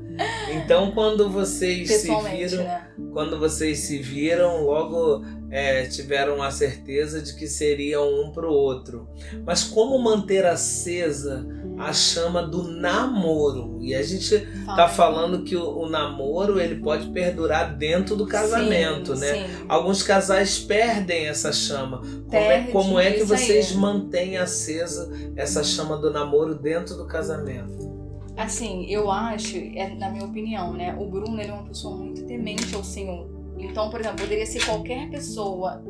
Então, 0.50 0.90
quando 0.92 1.28
vocês 1.28 1.86
se 1.90 2.08
viram, 2.08 2.64
né? 2.64 2.88
quando 3.12 3.38
vocês 3.38 3.80
se 3.80 3.98
viram, 3.98 4.62
logo 4.64 5.22
é, 5.50 5.84
tiveram 5.84 6.42
a 6.42 6.50
certeza 6.50 7.20
de 7.20 7.36
que 7.36 7.46
seriam 7.46 8.08
um 8.22 8.32
pro 8.32 8.50
outro. 8.50 9.06
Mas 9.44 9.64
como 9.64 9.98
manter 9.98 10.46
acesa 10.46 11.46
a 11.78 11.92
chama 11.92 12.42
do 12.42 12.62
namoro? 12.64 13.78
E 13.80 13.94
a 13.94 14.02
gente 14.02 14.46
tá 14.64 14.88
falando 14.88 15.42
que 15.42 15.56
o, 15.56 15.78
o 15.78 15.88
namoro 15.88 16.60
ele 16.60 16.76
pode 16.76 17.08
perdurar 17.08 17.76
dentro 17.76 18.16
do 18.16 18.26
casamento, 18.26 19.14
Sim, 19.14 19.20
né? 19.20 19.34
sim. 19.34 19.64
Alguns 19.68 20.02
casais 20.02 20.58
perdem 20.58 21.26
essa 21.26 21.52
chama. 21.52 21.98
Como 21.98 22.36
é, 22.36 22.62
como 22.68 22.98
é 22.98 23.12
que 23.12 23.22
isso 23.22 23.32
aí. 23.34 23.38
vocês 23.38 23.72
mantêm 23.74 24.36
acesa 24.36 25.12
essa 25.36 25.62
chama 25.62 25.96
do 25.96 26.10
namoro 26.10 26.54
dentro 26.54 26.96
do 26.96 27.06
casamento? 27.06 27.92
Assim, 28.36 28.86
eu 28.86 29.10
acho, 29.10 29.56
é, 29.56 29.94
na 29.94 30.10
minha 30.10 30.24
opinião, 30.24 30.72
né? 30.72 30.96
O 30.98 31.06
Bruno 31.06 31.40
ele 31.40 31.50
é 31.50 31.54
uma 31.54 31.64
pessoa 31.64 31.96
muito 31.96 32.24
temente 32.24 32.74
ao 32.74 32.82
Senhor. 32.82 33.28
Então, 33.58 33.90
por 33.90 34.00
exemplo, 34.00 34.18
poderia 34.20 34.44
ser 34.44 34.64
qualquer 34.64 35.08
pessoa 35.08 35.82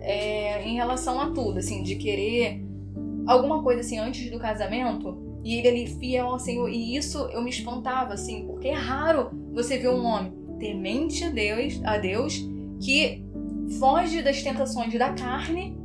é, 0.00 0.62
em 0.62 0.76
relação 0.76 1.20
a 1.20 1.30
tudo, 1.30 1.58
assim, 1.58 1.82
de 1.82 1.96
querer 1.96 2.64
alguma 3.26 3.62
coisa 3.62 3.80
assim 3.80 3.98
antes 3.98 4.30
do 4.30 4.38
casamento 4.38 5.27
e 5.44 5.56
ele 5.56 5.68
ali 5.68 5.86
fiel 5.86 6.28
ao 6.28 6.38
Senhor. 6.38 6.68
E 6.68 6.96
isso 6.96 7.18
eu 7.32 7.42
me 7.42 7.50
espantava, 7.50 8.14
assim, 8.14 8.46
porque 8.46 8.68
é 8.68 8.74
raro 8.74 9.30
você 9.52 9.78
ver 9.78 9.90
um 9.90 10.04
homem 10.04 10.32
temente 10.58 11.24
a 11.24 11.30
Deus, 11.30 11.80
a 11.84 11.98
Deus 11.98 12.44
que 12.80 13.24
foge 13.78 14.22
das 14.22 14.42
tentações 14.42 14.96
da 14.98 15.12
carne. 15.12 15.76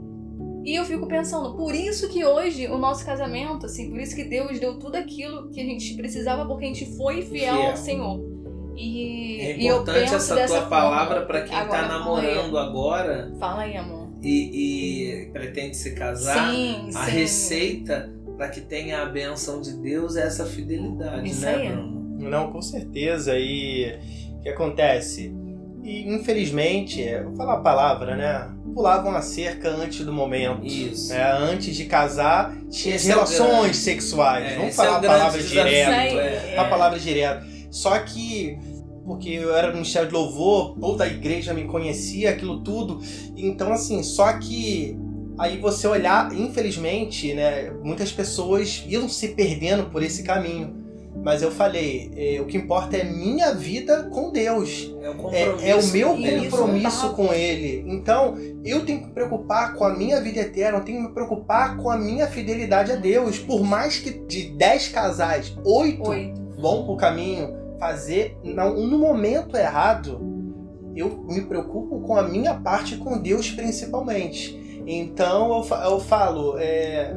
E 0.66 0.76
eu 0.76 0.86
fico 0.86 1.08
pensando, 1.08 1.56
por 1.56 1.76
isso 1.76 2.08
que 2.08 2.24
hoje 2.24 2.68
o 2.68 2.78
nosso 2.78 3.06
casamento, 3.06 3.66
assim, 3.66 3.90
por 3.90 4.00
isso 4.00 4.16
que 4.16 4.24
Deus 4.24 4.60
deu 4.60 4.80
tudo 4.80 4.96
aquilo 4.96 5.50
que 5.50 5.60
a 5.60 5.64
gente 5.64 5.94
precisava, 5.96 6.46
porque 6.46 6.64
a 6.64 6.68
gente 6.68 6.86
foi 6.96 7.22
fiel, 7.22 7.56
fiel. 7.56 7.70
ao 7.72 7.78
Senhor. 7.78 8.34
E, 8.76 9.40
é 9.42 9.62
importante 9.62 10.16
essa 10.16 10.48
tua 10.48 10.62
palavra 10.64 11.26
para 11.26 11.42
quem 11.42 11.58
está 11.58 11.88
namorando 11.88 12.58
agora. 12.58 13.34
Fala 13.40 13.64
aí, 13.64 13.76
amor. 13.76 14.08
E, 14.22 15.26
e 15.26 15.32
pretende 15.32 15.76
se 15.76 15.94
casar. 15.94 16.50
Sim, 16.50 16.90
a 16.96 17.06
sim. 17.06 17.12
receita 17.12 18.23
para 18.38 18.50
que 18.50 18.62
tenha 18.62 19.02
a 19.02 19.06
benção 19.06 19.62
de 19.62 19.74
Deus 19.74 20.16
é 20.16 20.26
essa 20.26 20.46
fidelidade, 20.46 21.30
Isso 21.30 21.46
né, 21.46 21.56
aí. 21.56 21.70
Bruno? 21.70 22.04
Não, 22.30 22.52
com 22.52 22.62
certeza. 22.62 23.38
E 23.38 24.00
o 24.38 24.42
que 24.42 24.50
acontece? 24.50 25.34
E 25.84 26.08
infelizmente, 26.08 27.04
vou 27.24 27.36
falar 27.36 27.56
a 27.56 27.62
palavra, 27.62 28.16
né? 28.16 28.50
Pulavam 28.74 29.14
a 29.14 29.22
cerca 29.22 29.70
antes 29.70 30.06
do 30.06 30.14
momento. 30.14 30.66
Isso. 30.66 31.14
Né? 31.14 31.32
Antes 31.34 31.76
de 31.76 31.86
casar, 31.86 32.56
tinha 32.70 32.96
esse 32.96 33.08
relações 33.08 33.72
é 33.72 33.74
sexuais. 33.74 34.54
É, 34.54 34.58
Vamos 34.58 34.76
falar 34.76 35.04
é 35.04 35.06
a 35.06 35.10
palavra 35.10 35.44
direto. 35.44 35.92
É. 35.92 36.58
A 36.58 36.66
palavra 36.66 37.00
direto. 37.00 37.46
Só 37.70 38.00
que 38.00 38.58
porque 39.06 39.30
eu 39.30 39.54
era 39.54 39.74
Ministério 39.74 40.08
de 40.08 40.14
Louvor, 40.14 40.78
toda 40.80 41.04
a 41.04 41.08
igreja 41.08 41.54
me 41.54 41.66
conhecia, 41.66 42.30
aquilo 42.30 42.62
tudo. 42.62 43.02
Então, 43.36 43.74
assim, 43.74 44.02
só 44.02 44.32
que 44.34 44.98
aí 45.38 45.58
você 45.58 45.88
olhar, 45.88 46.34
infelizmente, 46.34 47.34
né, 47.34 47.72
muitas 47.84 48.12
pessoas 48.12 48.84
iam 48.88 49.08
se 49.10 49.30
perdendo 49.30 49.90
por 49.90 50.04
esse 50.04 50.24
caminho. 50.24 50.84
Mas 51.24 51.42
eu 51.42 51.52
falei, 51.52 52.12
é, 52.18 52.42
o 52.42 52.46
que 52.46 52.58
importa 52.58 52.98
é 52.98 53.04
minha 53.04 53.54
vida 53.54 54.04
com 54.12 54.32
Deus. 54.32 54.94
É 55.02 55.10
o, 55.10 55.30
é, 55.32 55.70
é 55.70 55.76
o 55.76 55.86
meu 55.88 56.18
compromisso 56.18 57.14
com 57.14 57.32
Ele. 57.32 57.86
Então, 57.88 58.36
eu 58.66 58.84
tenho 58.84 59.00
que 59.00 59.06
me 59.06 59.14
preocupar 59.14 59.76
com 59.76 59.86
a 59.86 59.94
minha 59.94 60.20
vida 60.20 60.40
eterna, 60.40 60.80
eu 60.80 60.84
tenho 60.84 61.02
que 61.02 61.08
me 61.08 61.14
preocupar 61.14 61.78
com 61.78 61.90
a 61.90 61.98
minha 61.98 62.28
fidelidade 62.28 62.92
a 62.92 62.96
Deus. 62.96 63.38
Por 63.38 63.64
mais 63.64 64.00
que 64.00 64.12
de 64.12 64.50
10 64.50 64.90
casais, 64.90 65.56
8, 65.64 66.02
vão 66.58 66.86
pro 66.86 66.98
caminho 66.98 67.64
fazer 67.80 68.38
não, 68.44 68.76
no 68.88 68.98
momento 68.98 69.56
errado, 69.56 70.20
eu 70.96 71.26
me 71.28 71.42
preocupo 71.42 72.02
com 72.02 72.16
a 72.16 72.24
minha 72.24 72.54
parte 72.54 72.98
com 72.98 73.18
Deus 73.18 73.52
principalmente. 73.52 74.63
Então 74.86 75.64
eu, 75.64 75.78
eu 75.92 76.00
falo, 76.00 76.58
é, 76.58 77.16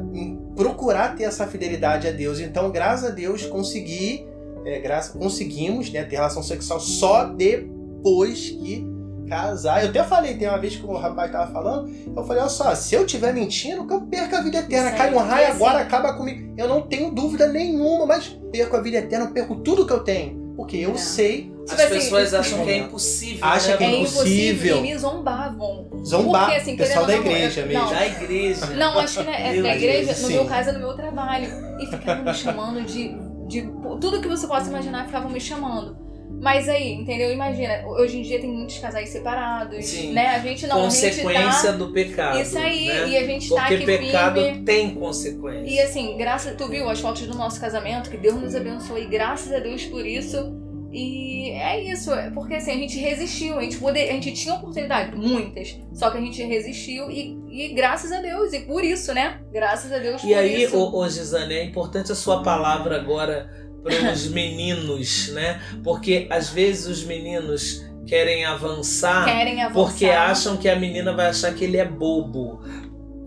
procurar 0.55 1.15
ter 1.15 1.23
essa 1.23 1.45
fidelidade 1.47 2.07
a 2.07 2.11
Deus. 2.11 2.39
Então, 2.39 2.71
graças 2.71 3.11
a 3.11 3.13
Deus, 3.13 3.45
consegui, 3.45 4.25
é, 4.65 4.81
conseguimos 5.17 5.91
né, 5.91 6.03
ter 6.03 6.15
relação 6.15 6.41
sexual 6.41 6.79
só 6.79 7.25
depois 7.25 8.49
que 8.49 8.85
casar. 9.27 9.83
Eu 9.83 9.89
até 9.89 10.03
falei, 10.03 10.35
tem 10.35 10.47
uma 10.47 10.57
vez 10.57 10.75
que 10.75 10.85
o 10.85 10.93
rapaz 10.93 11.31
tava 11.31 11.51
falando, 11.51 11.91
eu 12.15 12.23
falei, 12.23 12.41
olha 12.41 12.49
só, 12.49 12.73
se 12.73 12.95
eu 12.95 13.05
tiver 13.05 13.33
mentindo, 13.33 13.85
que 13.85 13.93
eu 13.93 14.01
perco 14.01 14.35
a 14.35 14.41
vida 14.41 14.59
eterna. 14.59 14.91
Cai 14.91 15.13
um 15.13 15.17
raio 15.17 15.53
agora, 15.53 15.79
acaba 15.79 16.13
comigo. 16.13 16.53
Eu 16.57 16.67
não 16.67 16.81
tenho 16.81 17.11
dúvida 17.11 17.47
nenhuma, 17.47 18.05
mas 18.05 18.39
perco 18.51 18.75
a 18.77 18.81
vida 18.81 18.97
eterna, 18.97 19.25
eu 19.25 19.31
perco 19.31 19.57
tudo 19.57 19.85
que 19.85 19.93
eu 19.93 19.99
tenho. 19.99 20.53
Porque 20.55 20.77
eu 20.77 20.91
é. 20.91 20.97
sei 20.97 21.53
as 21.73 21.81
tipo 21.81 21.93
assim, 21.93 21.93
pessoas 21.93 22.33
acham 22.33 22.63
que 22.63 22.71
é 22.71 22.77
impossível. 22.77 23.45
Acham 23.45 23.71
né? 23.71 23.77
que 23.77 23.83
é, 23.83 23.87
é 23.87 23.99
impossível. 23.99 24.77
E 24.77 24.81
me 24.81 24.97
zombavam. 24.97 25.89
Zombar. 26.05 26.45
Porque, 26.45 26.61
assim, 26.61 26.75
pessoal 26.77 27.05
da 27.05 27.15
igreja 27.15 27.65
mesmo. 27.65 27.83
Não, 27.83 27.89
da 27.91 28.07
igreja. 28.07 28.65
Não, 28.67 28.99
acho 28.99 29.23
que 29.23 29.29
é, 29.29 29.61
da 29.61 29.75
igreja, 29.75 30.15
no 30.21 30.29
meu 30.29 30.45
caso, 30.45 30.69
é 30.69 30.71
no 30.73 30.79
meu 30.79 30.93
trabalho. 30.95 31.49
E 31.79 31.85
ficavam 31.85 32.23
me 32.23 32.33
chamando 32.33 32.85
de, 32.85 33.15
de. 33.47 33.61
Tudo 33.99 34.21
que 34.21 34.27
você 34.27 34.47
possa 34.47 34.69
imaginar, 34.69 35.05
ficavam 35.05 35.29
me 35.29 35.41
chamando. 35.41 36.07
Mas 36.39 36.69
aí, 36.69 36.93
entendeu? 36.93 37.31
Imagina, 37.31 37.83
hoje 37.87 38.19
em 38.19 38.21
dia 38.21 38.39
tem 38.39 38.51
muitos 38.51 38.77
casais 38.77 39.09
separados, 39.09 39.83
Sim. 39.85 40.13
né? 40.13 40.27
A 40.35 40.39
gente 40.39 40.67
não 40.67 40.83
Consequência 40.83 41.71
tá... 41.71 41.77
do 41.77 41.91
pecado. 41.91 42.39
Isso 42.39 42.57
aí, 42.57 42.87
né? 42.87 43.09
e 43.09 43.17
a 43.17 43.25
gente 43.25 43.49
Porque 43.49 43.61
tá 43.61 43.65
aqui 43.65 43.77
Porque 43.77 43.97
pecado 43.97 44.41
firme. 44.41 44.63
tem 44.63 44.93
consequência. 44.93 45.67
E 45.67 45.79
assim, 45.79 46.15
graças, 46.15 46.55
tu 46.55 46.67
viu 46.67 46.87
as 46.89 46.99
fotos 46.99 47.25
do 47.25 47.35
nosso 47.35 47.59
casamento, 47.59 48.09
que 48.09 48.17
Deus 48.17 48.35
nos 48.35 48.55
abençoe, 48.55 49.05
graças 49.07 49.51
a 49.51 49.59
Deus 49.59 49.85
por 49.85 50.05
isso. 50.05 50.66
E 50.91 51.49
é 51.51 51.91
isso, 51.91 52.13
é 52.13 52.29
porque 52.29 52.55
assim, 52.55 52.71
a 52.71 52.75
gente 52.75 52.97
resistiu, 52.97 53.57
a 53.57 53.61
gente, 53.61 53.77
poder, 53.77 54.09
a 54.09 54.13
gente 54.13 54.31
tinha 54.33 54.55
oportunidade, 54.55 55.15
muitas, 55.15 55.77
só 55.93 56.09
que 56.09 56.17
a 56.17 56.21
gente 56.21 56.41
resistiu 56.43 57.11
e, 57.11 57.37
e 57.49 57.73
graças 57.73 58.11
a 58.11 58.21
Deus, 58.21 58.53
e 58.53 58.61
por 58.61 58.83
isso, 58.83 59.13
né? 59.13 59.41
Graças 59.51 59.91
a 59.91 59.97
Deus 59.97 60.23
e 60.23 60.33
aí, 60.33 60.63
isso. 60.63 60.77
Ô, 60.77 61.01
ô 61.01 61.09
Gisane, 61.09 61.55
é 61.55 61.63
importante 61.65 62.11
a 62.11 62.15
sua 62.15 62.41
palavra 62.41 62.95
agora 62.95 63.49
para 63.83 64.11
os 64.13 64.27
meninos, 64.29 65.29
né? 65.33 65.61
Porque 65.83 66.25
às 66.29 66.49
vezes 66.49 66.87
os 66.87 67.03
meninos 67.03 67.85
querem 68.05 68.45
avançar, 68.45 69.25
querem 69.25 69.61
avançar 69.61 69.73
porque 69.73 70.05
acham 70.05 70.55
que 70.55 70.69
a 70.69 70.75
menina 70.77 71.13
vai 71.13 71.27
achar 71.27 71.53
que 71.53 71.65
ele 71.65 71.77
é 71.77 71.85
bobo. 71.85 72.61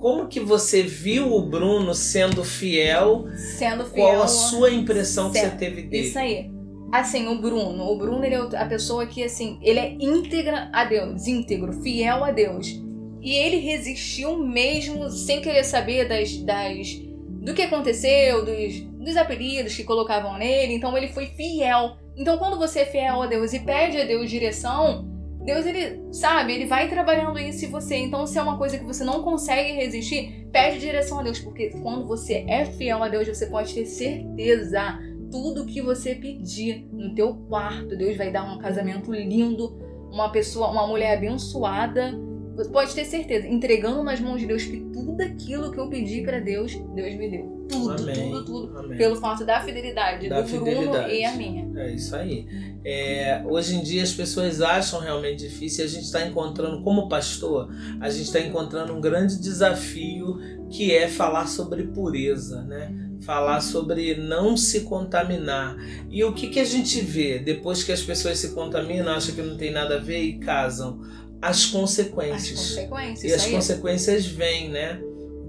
Como 0.01 0.29
que 0.29 0.41
você 0.41 0.83
viu 0.83 1.35
o 1.35 1.43
Bruno 1.43 1.95
sendo 1.95 2.43
fiel? 2.43 3.27
Sendo 3.59 3.85
fiel. 3.85 4.07
Qual 4.07 4.23
a 4.23 4.29
sua 4.29 4.71
impressão 4.71 5.31
certo. 5.31 5.59
que 5.59 5.59
você 5.59 5.71
teve 5.71 5.83
dele? 5.83 6.07
Isso 6.07 6.19
aí 6.19 6.60
assim, 6.93 7.29
o 7.29 7.41
Bruno, 7.41 7.85
o 7.85 7.97
Bruno 7.97 8.25
ele 8.25 8.35
é 8.35 8.57
a 8.57 8.67
pessoa 8.67 9.07
que 9.07 9.23
assim, 9.23 9.59
ele 9.63 9.79
é 9.79 9.97
íntegra 10.01 10.69
a 10.73 10.85
Deus, 10.85 11.27
íntegro, 11.27 11.73
fiel 11.73 12.25
a 12.25 12.31
Deus. 12.31 12.81
E 13.21 13.35
ele 13.35 13.57
resistiu 13.59 14.39
mesmo 14.39 15.11
sem 15.11 15.41
querer 15.41 15.65
saber 15.65 16.09
das, 16.09 16.37
das 16.39 17.01
do 17.43 17.55
que 17.55 17.63
aconteceu, 17.63 18.45
dos, 18.45 18.81
dos 18.81 19.17
apelidos 19.17 19.75
que 19.75 19.85
colocavam 19.85 20.39
nele. 20.39 20.75
Então 20.75 20.97
ele 20.97 21.09
foi 21.09 21.27
fiel. 21.27 21.97
Então 22.17 22.39
quando 22.39 22.59
você 22.59 22.81
é 22.81 22.87
fiel 22.87 23.23
a 23.23 23.27
Deus 23.27 23.53
e 23.53 23.61
pede 23.61 24.01
a 24.01 24.05
Deus 24.05 24.29
direção, 24.29 25.09
Deus 25.45 25.65
ele 25.65 26.13
sabe, 26.13 26.53
ele 26.53 26.67
vai 26.67 26.89
trabalhando 26.89 27.39
isso 27.39 27.65
em 27.65 27.71
você. 27.71 27.97
Então 27.97 28.27
se 28.27 28.39
é 28.39 28.43
uma 28.43 28.59
coisa 28.59 28.79
que 28.79 28.85
você 28.85 29.05
não 29.05 29.23
consegue 29.23 29.73
resistir, 29.73 30.49
pede 30.51 30.81
direção 30.81 31.21
a 31.21 31.23
Deus, 31.23 31.39
porque 31.39 31.71
quando 31.83 32.07
você 32.07 32.45
é 32.49 32.65
fiel 32.65 33.03
a 33.03 33.09
Deus, 33.09 33.29
você 33.29 33.47
pode 33.47 33.73
ter 33.75 33.87
certeza 33.87 34.99
tudo 35.31 35.65
que 35.65 35.81
você 35.81 36.15
pedir 36.15 36.87
no 36.93 37.15
teu 37.15 37.35
quarto. 37.49 37.97
Deus 37.97 38.17
vai 38.17 38.31
dar 38.31 38.45
um 38.45 38.59
casamento 38.59 39.13
lindo, 39.13 39.79
uma 40.11 40.31
pessoa, 40.31 40.71
uma 40.71 40.87
mulher 40.87 41.17
abençoada. 41.17 42.13
Você 42.57 42.71
pode 42.71 42.95
ter 42.95 43.05
certeza, 43.05 43.47
entregando 43.47 44.03
nas 44.03 44.21
mãos 44.21 44.41
de 44.41 44.47
Deus 44.47 44.65
que 44.65 44.81
tudo 44.93 45.23
aquilo 45.23 45.71
que 45.71 45.79
eu 45.79 45.89
pedi 45.89 46.23
para 46.23 46.41
Deus, 46.41 46.75
Deus 46.95 47.15
me 47.15 47.31
deu. 47.31 47.61
Tudo, 47.71 48.03
Amém. 48.03 48.15
tudo, 48.15 48.45
tudo. 48.45 48.79
Amém. 48.79 48.99
Pelo 48.99 49.17
fato 49.17 49.45
da 49.45 49.61
fidelidade 49.61 50.29
da 50.29 50.41
do 50.41 50.49
fidelidade. 50.49 50.87
Bruno 50.89 51.09
e 51.09 51.25
a 51.25 51.33
minha. 51.37 51.71
É 51.81 51.93
isso 51.95 52.15
aí. 52.17 52.47
É, 52.85 53.43
hoje 53.47 53.77
em 53.77 53.83
dia 53.83 54.03
as 54.03 54.13
pessoas 54.13 54.61
acham 54.61 55.01
realmente 55.01 55.49
difícil. 55.49 55.85
A 55.85 55.89
gente 55.89 56.05
está 56.05 56.27
encontrando, 56.27 56.83
como 56.83 57.09
pastor, 57.09 57.71
a 58.01 58.11
gente 58.11 58.25
está 58.25 58.41
encontrando 58.41 58.93
um 58.93 59.01
grande 59.01 59.41
desafio 59.41 60.39
que 60.69 60.93
é 60.95 61.07
falar 61.09 61.47
sobre 61.47 61.85
pureza, 61.85 62.63
né? 62.63 63.10
Falar 63.21 63.61
sobre 63.61 64.15
não 64.17 64.57
se 64.57 64.81
contaminar. 64.81 65.77
E 66.11 66.25
o 66.25 66.33
que, 66.33 66.49
que 66.49 66.61
a 66.61 66.65
gente 66.65 67.01
vê 67.01 67.39
depois 67.39 67.83
que 67.83 67.93
as 67.93 68.03
pessoas 68.03 68.39
se 68.39 68.51
contaminam, 68.51 69.13
acham 69.13 69.35
que 69.35 69.43
não 69.43 69.57
tem 69.57 69.71
nada 69.71 69.97
a 69.97 69.99
ver 69.99 70.23
e 70.23 70.39
casam? 70.39 71.01
As 71.41 71.67
consequências. 71.67 72.59
As 72.59 72.69
consequências. 72.69 73.31
E 73.31 73.35
as 73.35 73.45
aí. 73.45 73.53
consequências 73.53 74.27
vêm, 74.27 74.69
né? 74.69 75.01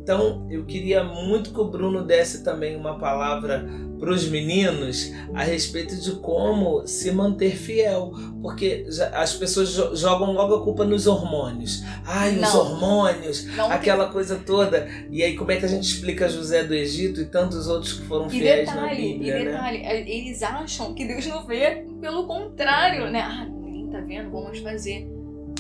Então, 0.02 0.48
eu 0.50 0.66
queria 0.66 1.04
muito 1.04 1.54
que 1.54 1.60
o 1.60 1.66
Bruno 1.66 2.04
desse 2.04 2.44
também 2.44 2.76
uma 2.76 2.98
palavra 2.98 3.68
para 4.00 4.12
os 4.12 4.28
meninos 4.28 5.12
a 5.32 5.44
respeito 5.44 5.96
de 5.96 6.14
como 6.16 6.88
se 6.88 7.12
manter 7.12 7.56
fiel, 7.56 8.12
porque 8.42 8.88
as 9.14 9.34
pessoas 9.36 9.70
jogam 10.00 10.32
logo 10.32 10.56
a 10.56 10.64
culpa 10.64 10.84
nos 10.84 11.06
hormônios. 11.06 11.84
Ai, 12.04 12.32
não. 12.32 12.50
os 12.50 12.56
hormônios, 12.56 13.46
não 13.56 13.72
aquela 13.72 14.06
tem... 14.06 14.14
coisa 14.14 14.38
toda. 14.44 14.90
E 15.12 15.22
aí 15.24 15.36
como 15.36 15.52
é 15.52 15.58
que 15.58 15.66
a 15.66 15.68
gente 15.68 15.84
explica 15.84 16.28
José 16.28 16.64
do 16.64 16.74
Egito 16.74 17.22
e 17.22 17.26
tantos 17.26 17.68
outros 17.68 17.94
que 17.94 18.08
foram 18.08 18.28
fiéis 18.28 18.68
detalhe, 18.68 18.82
na 18.82 18.96
Bíblia, 18.96 19.40
E 19.40 19.46
detalhe, 19.46 19.78
né? 19.84 20.10
eles 20.10 20.42
acham 20.42 20.96
que 20.96 21.06
Deus 21.06 21.28
não 21.28 21.46
vê, 21.46 21.86
pelo 22.02 22.26
contrário, 22.26 23.12
né? 23.12 23.22
Ah, 23.22 23.46
ninguém 23.46 23.88
tá 23.88 24.00
vendo, 24.00 24.32
vamos 24.32 24.58
fazer. 24.58 25.08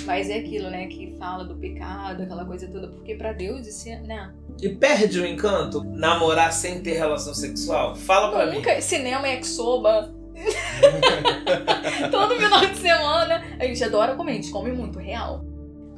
Mas 0.06 0.30
é 0.30 0.38
aquilo, 0.38 0.70
né, 0.70 0.88
que 0.88 1.16
fala 1.18 1.44
do 1.44 1.56
pecado, 1.56 2.24
aquela 2.24 2.46
coisa 2.46 2.68
toda, 2.68 2.88
porque 2.88 3.16
para 3.16 3.34
Deus 3.34 3.68
isso 3.68 3.88
é, 3.90 4.00
né? 4.02 4.34
E 4.62 4.70
perde 4.70 5.20
o 5.20 5.26
encanto 5.26 5.84
namorar 5.84 6.52
sem 6.52 6.82
ter 6.82 6.94
relação 6.94 7.34
sexual? 7.34 7.96
Fala 7.96 8.32
pra 8.32 8.46
Nunca. 8.48 8.76
mim. 8.76 8.82
Cinema 8.82 9.28
é 9.28 9.42
soba. 9.44 10.14
Todo 12.10 12.36
final 12.36 12.60
de 12.62 12.78
semana 12.78 13.44
a 13.60 13.66
gente 13.66 13.84
adora 13.84 14.16
comer, 14.16 14.32
a 14.32 14.36
gente 14.36 14.52
come 14.52 14.72
muito, 14.72 14.98
real. 15.00 15.46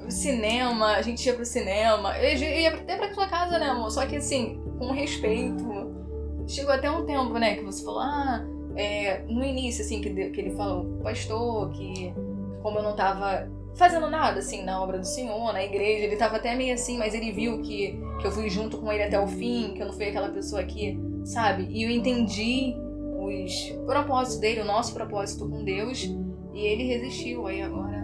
Cinema, 0.10 0.96
a 0.96 1.02
gente 1.02 1.26
ia 1.26 1.34
pro 1.34 1.46
cinema, 1.46 2.18
eu 2.18 2.38
ia 2.38 2.74
até 2.74 2.98
pra 2.98 3.13
sua 3.13 3.28
casa, 3.28 3.58
né, 3.58 3.68
amor? 3.68 3.89
Só 3.89 4.06
que 4.06 4.18
assim, 4.18 4.62
com 4.78 4.92
respeito. 4.92 5.94
Chegou 6.46 6.74
até 6.74 6.92
um 6.92 7.06
tempo, 7.06 7.38
né, 7.39 7.56
que 7.56 7.63
você 7.63 7.86
falou, 7.86 8.02
ah, 8.02 8.46
é, 8.76 9.24
no 9.30 9.46
início, 9.46 9.84
assim, 9.84 10.02
que, 10.02 10.10
que 10.10 10.42
ele 10.42 10.56
falou, 10.56 11.00
pastor, 11.02 11.72
que 11.72 12.13
como 12.62 12.80
eu 12.80 12.84
não 12.84 12.96
tava 12.96 13.50
fazendo 13.75 14.09
nada, 14.09 14.39
assim, 14.39 14.63
na 14.63 14.81
obra 14.81 14.99
do 14.99 15.05
Senhor, 15.05 15.51
na 15.53 15.63
igreja. 15.63 16.05
Ele 16.05 16.15
tava 16.15 16.38
até 16.38 16.55
meio 16.55 16.73
assim, 16.73 16.97
mas 16.97 17.13
ele 17.13 17.31
viu 17.31 17.62
que, 17.62 17.99
que 18.19 18.27
eu 18.27 18.31
fui 18.31 18.49
junto 18.49 18.77
com 18.77 18.91
ele 18.91 19.03
até 19.03 19.19
o 19.19 19.27
fim, 19.27 19.73
que 19.73 19.81
eu 19.81 19.88
não 19.88 19.93
fui 19.93 20.05
aquela 20.05 20.29
pessoa 20.29 20.63
que, 20.63 20.97
sabe? 21.23 21.67
E 21.69 21.83
eu 21.83 21.89
entendi 21.89 22.75
os 23.17 23.71
propósitos 23.86 24.39
dele, 24.39 24.62
o 24.62 24.65
nosso 24.65 24.93
propósito 24.93 25.47
com 25.47 25.63
Deus, 25.63 26.03
e 26.53 26.59
ele 26.59 26.83
resistiu. 26.83 27.47
Aí 27.47 27.62
agora. 27.62 28.03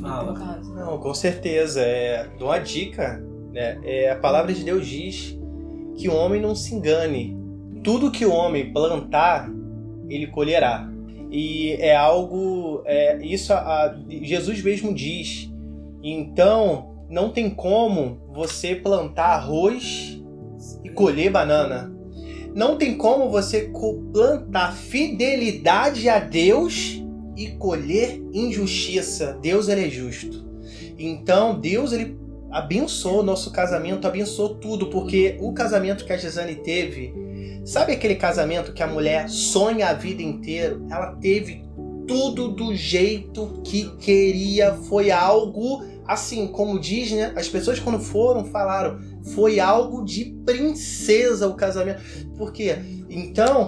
Fala. 0.00 0.32
no 0.32 0.38
caso. 0.38 0.74
Não, 0.74 0.98
com 0.98 1.14
certeza. 1.14 1.80
É, 1.80 2.28
dou 2.38 2.48
uma 2.48 2.58
dica. 2.58 3.22
Né? 3.52 3.78
É, 3.84 4.10
a 4.10 4.16
palavra 4.16 4.52
de 4.52 4.64
Deus 4.64 4.86
diz 4.86 5.38
que 5.96 6.08
o 6.08 6.14
homem 6.14 6.40
não 6.40 6.54
se 6.54 6.74
engane. 6.74 7.36
Tudo 7.82 8.10
que 8.10 8.26
o 8.26 8.32
homem 8.32 8.72
plantar, 8.72 9.48
ele 10.08 10.26
colherá. 10.26 10.90
E 11.38 11.72
é 11.80 11.94
algo. 11.94 12.80
É, 12.86 13.18
isso 13.22 13.52
a, 13.52 13.58
a- 13.58 13.96
Jesus 14.08 14.62
mesmo 14.62 14.94
diz. 14.94 15.50
Então, 16.02 17.04
não 17.10 17.28
tem 17.28 17.50
como 17.50 18.22
você 18.32 18.74
plantar 18.74 19.26
arroz 19.34 20.18
e 20.82 20.88
colher 20.88 21.30
banana. 21.30 21.94
Não 22.54 22.78
tem 22.78 22.96
como 22.96 23.28
você 23.28 23.70
plantar 24.10 24.72
fidelidade 24.72 26.08
a 26.08 26.18
Deus 26.18 27.04
e 27.36 27.48
colher 27.48 28.18
injustiça. 28.32 29.38
Deus 29.42 29.68
ele 29.68 29.88
é 29.88 29.90
justo. 29.90 30.42
Então, 30.98 31.60
Deus 31.60 31.92
ele 31.92 32.16
abençoou 32.50 33.22
nosso 33.22 33.52
casamento, 33.52 34.08
abençoou 34.08 34.54
tudo, 34.54 34.86
porque 34.86 35.36
o 35.38 35.52
casamento 35.52 36.06
que 36.06 36.12
a 36.14 36.16
Gisane 36.16 36.54
teve, 36.54 37.12
sabe 37.66 37.92
aquele 37.92 38.14
casamento 38.14 38.72
que 38.72 38.82
a 38.82 38.86
mulher 38.86 39.28
sonha 39.28 39.88
a 39.88 39.92
vida 39.92 40.22
inteira? 40.22 40.80
Ela 40.90 41.16
teve 41.16 41.64
tudo 42.06 42.48
do 42.48 42.74
jeito 42.74 43.60
que 43.64 43.90
queria, 43.96 44.72
foi 44.74 45.10
algo 45.10 45.84
assim, 46.06 46.46
como 46.46 46.78
diz, 46.78 47.10
né? 47.10 47.32
As 47.36 47.48
pessoas 47.48 47.80
quando 47.80 47.98
foram 47.98 48.44
falaram, 48.44 49.00
foi 49.34 49.58
algo 49.58 50.04
de 50.04 50.26
princesa 50.46 51.48
o 51.48 51.54
casamento. 51.54 52.00
Por 52.38 52.52
quê? 52.52 52.76
Então, 53.10 53.66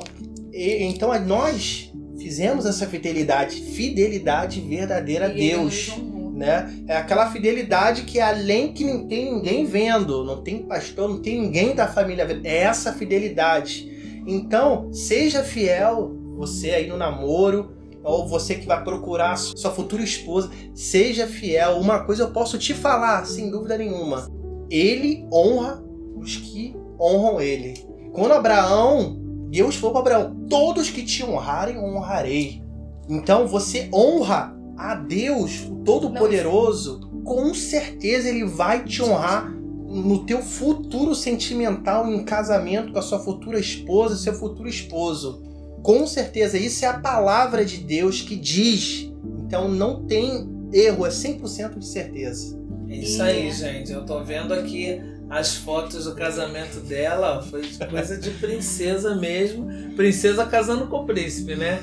e- 0.53 0.85
então 0.85 1.11
nós 1.27 1.93
fizemos 2.17 2.65
essa 2.65 2.87
fidelidade, 2.87 3.61
fidelidade 3.61 4.61
verdadeira 4.61 5.27
a 5.27 5.29
Deus 5.29 5.91
né? 6.39 6.73
É 6.87 6.97
aquela 6.97 7.31
fidelidade 7.33 8.03
que 8.03 8.21
é 8.21 8.23
além 8.23 8.73
que 8.73 8.85
não 8.85 9.09
tem 9.09 9.35
ninguém 9.35 9.65
vendo, 9.65 10.25
não 10.25 10.41
tem 10.41 10.63
pastor, 10.63 11.09
não 11.09 11.21
tem 11.21 11.41
ninguém 11.41 11.75
da 11.75 11.89
família 11.89 12.25
vendo. 12.25 12.47
É 12.47 12.59
essa 12.59 12.93
fidelidade. 12.93 13.88
Então, 14.31 14.93
seja 14.93 15.43
fiel, 15.43 16.15
você 16.37 16.73
aí 16.73 16.87
no 16.87 16.99
namoro, 16.99 17.71
ou 18.05 18.29
você 18.29 18.57
que 18.57 18.67
vai 18.67 18.85
procurar 18.85 19.39
sua 19.39 19.71
futura 19.71 20.03
esposa, 20.03 20.51
seja 20.75 21.27
fiel. 21.27 21.79
Uma 21.79 22.01
coisa 22.01 22.25
eu 22.25 22.31
posso 22.31 22.59
te 22.59 22.75
falar, 22.75 23.25
sem 23.25 23.51
dúvida 23.51 23.79
nenhuma. 23.79 24.29
Ele 24.71 25.27
honra 25.33 25.83
os 26.15 26.37
que 26.37 26.77
honram 27.01 27.41
ele. 27.41 27.73
Quando 28.13 28.33
Abraão, 28.33 29.19
Deus 29.49 29.77
falou 29.77 30.03
para 30.03 30.17
Abraão: 30.17 30.47
Todos 30.47 30.91
que 30.91 31.03
te 31.03 31.25
honrarem, 31.25 31.79
honrarei. 31.79 32.63
Então 33.09 33.47
você 33.47 33.89
honra 33.93 34.55
a 34.77 34.95
Deus, 34.95 35.65
o 35.65 35.77
Todo-Poderoso, 35.77 37.01
com 37.25 37.55
certeza 37.55 38.29
ele 38.29 38.45
vai 38.45 38.85
te 38.85 39.03
honrar 39.03 39.58
no 39.89 40.27
teu 40.27 40.43
futuro 40.43 41.15
sentimental 41.15 42.07
em 42.13 42.23
casamento 42.23 42.93
com 42.93 42.99
a 42.99 43.03
sua 43.03 43.19
futura 43.19 43.59
esposa, 43.59 44.17
seu 44.17 44.35
futuro 44.35 44.69
esposo. 44.69 45.43
Com 45.83 46.07
certeza, 46.07 46.59
isso 46.59 46.85
é 46.85 46.89
a 46.89 46.99
palavra 46.99 47.65
de 47.65 47.79
Deus 47.79 48.21
que 48.21 48.37
diz. 48.37 49.11
Então 49.47 49.69
não 49.69 50.05
tem 50.05 50.47
erro, 50.73 51.07
é 51.07 51.09
100% 51.09 51.79
de 51.79 51.87
certeza. 51.87 52.59
É 52.89 52.97
isso 52.97 53.23
aí, 53.23 53.51
gente. 53.51 53.91
Eu 53.91 54.05
tô 54.05 54.23
vendo 54.23 54.53
aqui 54.53 55.01
as 55.31 55.57
fotos 55.57 56.05
do 56.05 56.15
casamento 56.15 56.81
dela. 56.81 57.43
Foi 57.43 57.63
coisa 57.91 58.19
de 58.19 58.31
princesa 58.33 59.15
mesmo. 59.15 59.67
Princesa 59.97 60.45
casando 60.45 60.87
com 60.87 60.99
o 60.99 61.07
príncipe, 61.07 61.55
né? 61.55 61.81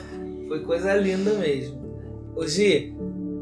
Foi 0.48 0.62
coisa 0.62 0.94
linda 0.96 1.34
mesmo. 1.34 1.84
Gi, 2.48 2.96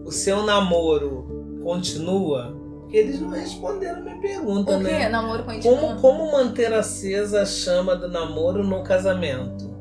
o 0.05 0.11
seu 0.11 0.43
namoro 0.43 1.59
continua? 1.61 2.62
Eles 2.93 3.19
não 3.19 3.31
responderam 3.31 3.97
a 3.97 4.01
minha 4.01 4.17
pergunta, 4.21 4.77
O 4.77 4.77
quê? 4.77 4.83
né? 4.83 5.09
Namoro 5.09 5.43
continua? 5.43 5.77
Como, 5.77 5.99
como 5.99 6.31
manter 6.31 6.71
acesa 6.71 7.41
a 7.41 7.45
chama 7.45 7.95
do 7.95 8.07
namoro 8.07 8.63
no 8.63 8.83
casamento? 8.83 9.73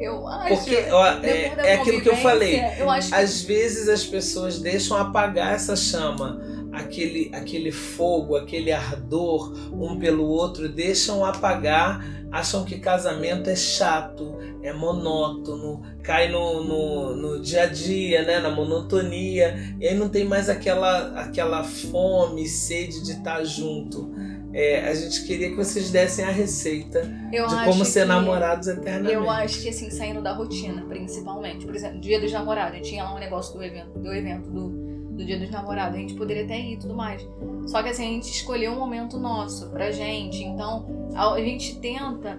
Eu 0.00 0.26
acho. 0.26 0.56
Porque 0.56 0.76
ó, 0.90 1.06
é, 1.22 1.52
é 1.58 1.74
aquilo 1.74 2.00
que 2.00 2.08
eu 2.08 2.16
falei. 2.16 2.58
Eu 2.78 2.90
Às 2.90 3.42
vezes 3.42 3.86
as 3.88 4.02
pessoas 4.04 4.58
deixam 4.58 4.96
apagar 4.96 5.54
essa 5.54 5.76
chama, 5.76 6.40
aquele, 6.72 7.30
aquele 7.34 7.70
fogo, 7.70 8.36
aquele 8.36 8.72
ardor 8.72 9.52
um 9.72 9.98
pelo 9.98 10.24
outro, 10.26 10.68
deixam 10.68 11.24
apagar, 11.24 12.04
acham 12.30 12.64
que 12.64 12.78
casamento 12.78 13.50
é 13.50 13.56
chato, 13.56 14.36
é 14.62 14.72
monótono, 14.72 15.82
cai 16.02 16.30
no, 16.30 16.64
no, 16.64 17.16
no 17.16 17.40
dia 17.42 17.64
a 17.64 17.66
dia, 17.66 18.22
né? 18.24 18.40
na 18.40 18.50
monotonia, 18.50 19.76
e 19.80 19.86
aí 19.86 19.94
não 19.94 20.08
tem 20.08 20.24
mais 20.24 20.48
aquela, 20.48 21.20
aquela 21.20 21.62
fome, 21.62 22.46
sede 22.48 23.02
de 23.04 23.12
estar 23.12 23.44
junto. 23.44 24.10
É, 24.54 24.86
a 24.86 24.94
gente 24.94 25.24
queria 25.24 25.48
que 25.48 25.56
vocês 25.56 25.90
dessem 25.90 26.26
a 26.26 26.30
receita 26.30 27.10
eu 27.32 27.46
de 27.46 27.64
como 27.64 27.86
ser 27.86 28.02
que- 28.02 28.08
namorados 28.08 28.68
eternamente. 28.68 29.14
Eu 29.14 29.30
acho 29.30 29.62
que 29.62 29.70
assim, 29.70 29.90
saindo 29.90 30.20
da 30.20 30.34
rotina, 30.34 30.84
principalmente. 30.86 31.64
Por 31.64 31.74
exemplo, 31.74 31.98
dia 32.00 32.20
dos 32.20 32.30
namorados, 32.30 32.86
tinha 32.86 33.02
lá 33.02 33.14
um 33.14 33.18
negócio 33.18 33.56
do 33.56 33.64
evento, 33.64 33.98
do 33.98 34.12
evento 34.12 34.50
do, 34.50 34.68
do 35.16 35.24
dia 35.24 35.38
dos 35.38 35.50
namorados, 35.50 35.96
a 35.96 36.00
gente 36.00 36.14
poderia 36.14 36.44
até 36.44 36.58
ir 36.58 36.74
e 36.74 36.76
tudo 36.76 36.94
mais. 36.94 37.26
Só 37.66 37.82
que 37.82 37.90
assim, 37.90 38.04
a 38.04 38.10
gente 38.10 38.30
escolheu 38.30 38.72
um 38.72 38.78
momento 38.78 39.18
nosso 39.18 39.70
pra 39.70 39.90
gente. 39.90 40.42
Então, 40.42 40.86
a, 41.14 41.38
gente 41.40 41.78
tenta 41.78 42.38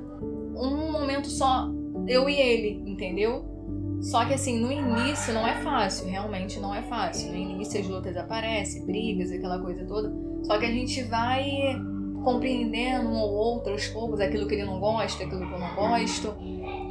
um 0.55 0.91
momento 0.91 1.27
só, 1.27 1.69
eu 2.07 2.29
e 2.29 2.35
ele, 2.35 2.83
entendeu? 2.85 3.45
Só 4.01 4.25
que 4.25 4.33
assim, 4.33 4.59
no 4.59 4.71
início 4.71 5.33
não 5.33 5.47
é 5.47 5.61
fácil, 5.61 6.07
realmente 6.07 6.59
não 6.59 6.73
é 6.73 6.81
fácil. 6.81 7.31
No 7.31 7.37
início 7.37 7.79
as 7.79 7.87
lutas 7.87 8.17
aparecem, 8.17 8.85
brigas, 8.85 9.31
aquela 9.31 9.59
coisa 9.59 9.85
toda. 9.85 10.11
Só 10.43 10.57
que 10.57 10.65
a 10.65 10.71
gente 10.71 11.03
vai 11.03 11.79
compreendendo 12.23 13.09
um 13.09 13.19
ou 13.19 13.31
outro 13.31 13.73
aos 13.73 13.87
poucos, 13.87 14.19
aquilo 14.19 14.47
que 14.47 14.55
ele 14.55 14.65
não 14.65 14.79
gosta, 14.79 15.23
aquilo 15.23 15.45
que 15.45 15.53
eu 15.53 15.59
não 15.59 15.75
gosto. 15.75 16.35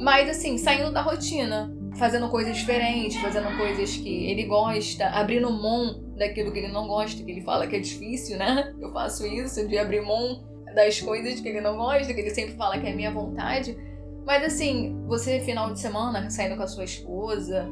Mas 0.01 0.29
assim, 0.29 0.57
saindo 0.57 0.91
da 0.91 1.01
rotina, 1.01 1.75
fazendo 1.97 2.29
coisas 2.29 2.57
diferentes, 2.57 3.21
fazendo 3.21 3.55
coisas 3.57 3.95
que 3.95 4.25
ele 4.25 4.45
gosta, 4.45 5.07
abrindo 5.07 5.51
mão 5.51 6.01
daquilo 6.17 6.51
que 6.51 6.59
ele 6.59 6.71
não 6.71 6.87
gosta, 6.87 7.23
que 7.23 7.31
ele 7.31 7.41
fala 7.41 7.67
que 7.67 7.75
é 7.75 7.79
difícil, 7.79 8.37
né? 8.37 8.73
Eu 8.79 8.91
faço 8.91 9.25
isso, 9.25 9.67
de 9.67 9.77
abrir 9.77 10.01
mão 10.01 10.43
das 10.73 10.99
coisas 10.99 11.39
que 11.39 11.47
ele 11.47 11.61
não 11.61 11.77
gosta, 11.77 12.13
que 12.13 12.19
ele 12.19 12.31
sempre 12.31 12.55
fala 12.55 12.79
que 12.79 12.87
é 12.87 12.95
minha 12.95 13.11
vontade. 13.11 13.77
Mas 14.25 14.43
assim, 14.43 14.95
você 15.07 15.39
final 15.41 15.71
de 15.71 15.79
semana 15.79 16.29
saindo 16.29 16.55
com 16.55 16.63
a 16.63 16.67
sua 16.67 16.83
esposa, 16.85 17.67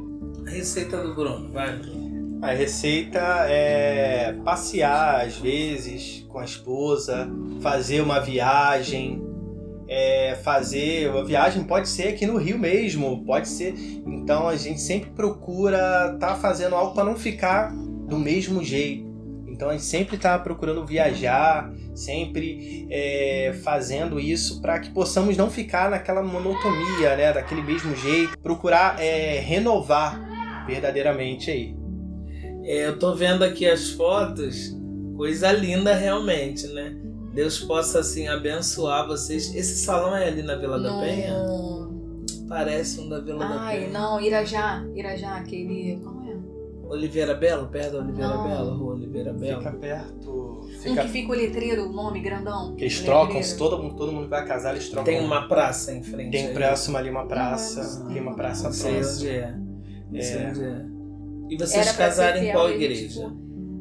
A 0.45 0.49
receita 0.49 1.01
do 1.01 1.13
Bruno, 1.15 1.51
vai. 1.51 1.75
Bruno. 1.77 2.39
A 2.41 2.51
receita 2.53 3.19
é 3.47 4.34
passear 4.43 5.21
às 5.25 5.38
vezes 5.38 6.25
com 6.27 6.39
a 6.39 6.43
esposa, 6.43 7.29
fazer 7.62 8.01
uma 8.01 8.19
viagem, 8.19 9.21
é, 9.93 10.36
fazer 10.36 11.10
uma 11.10 11.25
viagem 11.25 11.65
pode 11.65 11.89
ser 11.89 12.08
aqui 12.08 12.25
no 12.25 12.38
Rio 12.38 12.58
mesmo, 12.58 13.25
pode 13.25 13.49
ser. 13.49 13.75
Então 14.08 14.47
a 14.47 14.56
gente 14.56 14.80
sempre 14.80 15.10
procura 15.10 16.13
estar 16.13 16.36
fazendo 16.36 16.75
algo 16.75 16.93
para 16.93 17.04
não 17.04 17.17
ficar 17.17 17.73
do 18.08 18.17
mesmo 18.17 18.63
jeito. 18.63 19.12
Então 19.49 19.67
a 19.67 19.73
gente 19.73 19.84
sempre 19.84 20.15
está 20.15 20.39
procurando 20.39 20.86
viajar, 20.86 21.69
sempre 21.93 22.88
é, 22.89 23.54
fazendo 23.65 24.17
isso 24.17 24.62
para 24.62 24.80
que 24.80 24.89
possamos 24.91 25.36
não 25.36 25.49
ficar 25.49 25.89
naquela 25.89 26.23
monotonia, 26.23 27.17
né, 27.17 27.34
daquele 27.34 27.62
mesmo 27.62 27.93
jeito. 27.93 28.39
Procurar 28.39 28.97
é, 28.97 29.39
renovar 29.39 30.65
verdadeiramente 30.67 31.51
aí. 31.51 31.75
É, 32.63 32.88
eu 32.88 32.97
tô 32.97 33.13
vendo 33.13 33.43
aqui 33.43 33.67
as 33.67 33.89
fotos, 33.89 34.73
coisa 35.17 35.51
linda 35.51 35.93
realmente, 35.93 36.65
né? 36.67 37.11
Deus 37.34 37.60
possa 37.60 38.00
assim 38.00 38.28
abençoar 38.28 39.08
vocês. 39.08 39.54
Esse 39.56 39.84
salão 39.86 40.15
é 40.15 40.28
ali 40.28 40.44
na 40.44 40.56
Vila 40.56 40.80
da 40.80 41.00
Penha? 41.00 41.34
Parece 42.48 43.00
um 43.00 43.08
da 43.08 43.20
Vila 43.22 43.39
da 43.39 43.62
Ai, 43.62 43.80
Penha. 43.86 43.89
não, 44.00 44.20
Irajá, 44.20 44.84
Irajá, 44.94 45.38
aquele... 45.38 46.00
Como 46.04 46.30
é? 46.30 46.36
Oliveira 46.94 47.34
Belo, 47.34 47.67
perto 47.67 47.94
da 47.94 48.00
Oliveira 48.00 48.28
Não. 48.36 48.44
Belo, 48.50 48.78
Rua 48.78 48.94
Oliveira 48.96 49.32
Belo. 49.32 49.60
Fica 49.62 49.72
perto. 49.78 50.30
Um 50.62 50.67
Fica... 50.82 51.02
que 51.04 51.08
fica 51.08 51.32
o 51.32 51.36
letreiro, 51.36 51.88
o 51.88 51.94
nome 51.94 52.20
grandão. 52.20 52.76
Que 52.76 52.84
eles 52.84 53.00
trocam, 53.00 53.41
se 53.41 53.58
todo, 53.58 53.82
mundo- 53.82 53.96
todo 53.96 54.12
mundo 54.12 54.28
vai 54.28 54.46
casar, 54.46 54.72
eles 54.72 54.89
trocam. 54.89 55.06
Tem 55.06 55.24
uma 55.24 55.48
praça 55.48 55.94
em 55.94 56.04
frente. 56.04 56.32
Tem 56.32 56.48
aí. 56.48 56.54
próximo 56.54 56.98
ali 56.98 57.10
uma 57.10 57.26
praça. 57.26 58.06
Tem 58.12 58.22
uma 58.22 58.36
praça 58.36 58.65
Não 58.65 58.74
sei 58.74 58.96
próxima. 58.96 59.15
onde 59.15 59.30
é. 59.30 59.56
Não 60.12 60.22
sei 60.22 60.38
É. 60.38 60.50
onde 60.50 60.63
é. 60.65 60.86
E 61.50 61.58
vocês 61.58 61.88
Era 61.88 61.98
casaram 61.98 62.44
em 62.44 62.52
qual 62.52 62.70
igreja? 62.70 63.22
foi 63.22 63.32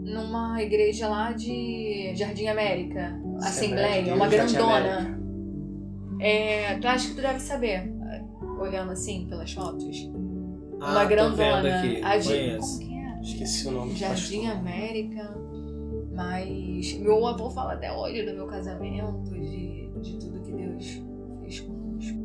Numa 0.03 0.63
igreja 0.63 1.09
lá 1.09 1.33
de 1.33 2.13
Jardim 2.15 2.47
América. 2.47 3.21
Assembleia, 3.43 4.03
de 4.03 4.11
uma 4.11 4.29
grandona. 4.29 5.19
É, 6.21 6.79
tu 6.79 6.87
acha 6.87 7.09
que 7.09 7.15
tu 7.15 7.23
deve 7.23 7.41
saber, 7.41 7.91
olhando 8.59 8.93
assim 8.93 9.27
pelas 9.27 9.53
fotos. 9.53 10.11
Ah, 10.81 10.93
uma 10.93 11.05
grandona. 11.05 11.63
vendo 11.63 11.67
aqui. 11.67 12.03
A 12.03 12.19
de-. 12.19 12.57
Como 12.59 12.79
que 12.79 12.95
é? 12.95 13.21
Esqueci 13.23 13.69
o 13.69 13.71
nome. 13.71 13.95
Jardim 13.95 14.47
América. 14.47 15.35
Mas 16.13 16.95
meu 16.99 17.27
avô 17.27 17.51
fala 17.51 17.75
até 17.75 17.93
hoje 17.93 18.25
do 18.25 18.35
meu 18.35 18.47
casamento, 18.47 19.31
de, 19.31 19.91
de 20.03 20.19
tudo 20.19 20.41
que 20.43 20.53
Deus 20.53 21.03
fez 21.41 21.61
conosco. 21.61 22.19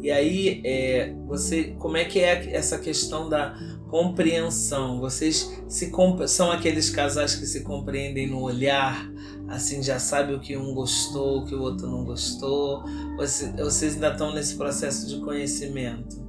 E 0.00 0.10
aí, 0.10 0.62
é, 0.64 1.14
você, 1.26 1.74
como 1.78 1.96
é 1.96 2.04
que 2.04 2.20
é 2.20 2.54
essa 2.54 2.78
questão 2.78 3.28
da 3.28 3.56
compreensão? 3.90 5.00
Vocês 5.00 5.62
se 5.68 5.92
são 6.28 6.50
aqueles 6.50 6.88
casais 6.88 7.34
que 7.34 7.44
se 7.44 7.62
compreendem 7.62 8.28
no 8.28 8.40
olhar, 8.40 9.10
assim 9.48 9.82
já 9.82 9.98
sabe 9.98 10.32
o 10.32 10.40
que 10.40 10.56
um 10.56 10.72
gostou, 10.72 11.40
o 11.40 11.44
que 11.44 11.54
o 11.54 11.60
outro 11.60 11.88
não 11.88 12.04
gostou? 12.04 12.84
Vocês, 13.16 13.52
vocês 13.56 13.94
ainda 13.94 14.12
estão 14.12 14.32
nesse 14.32 14.56
processo 14.56 15.08
de 15.08 15.20
conhecimento? 15.20 16.24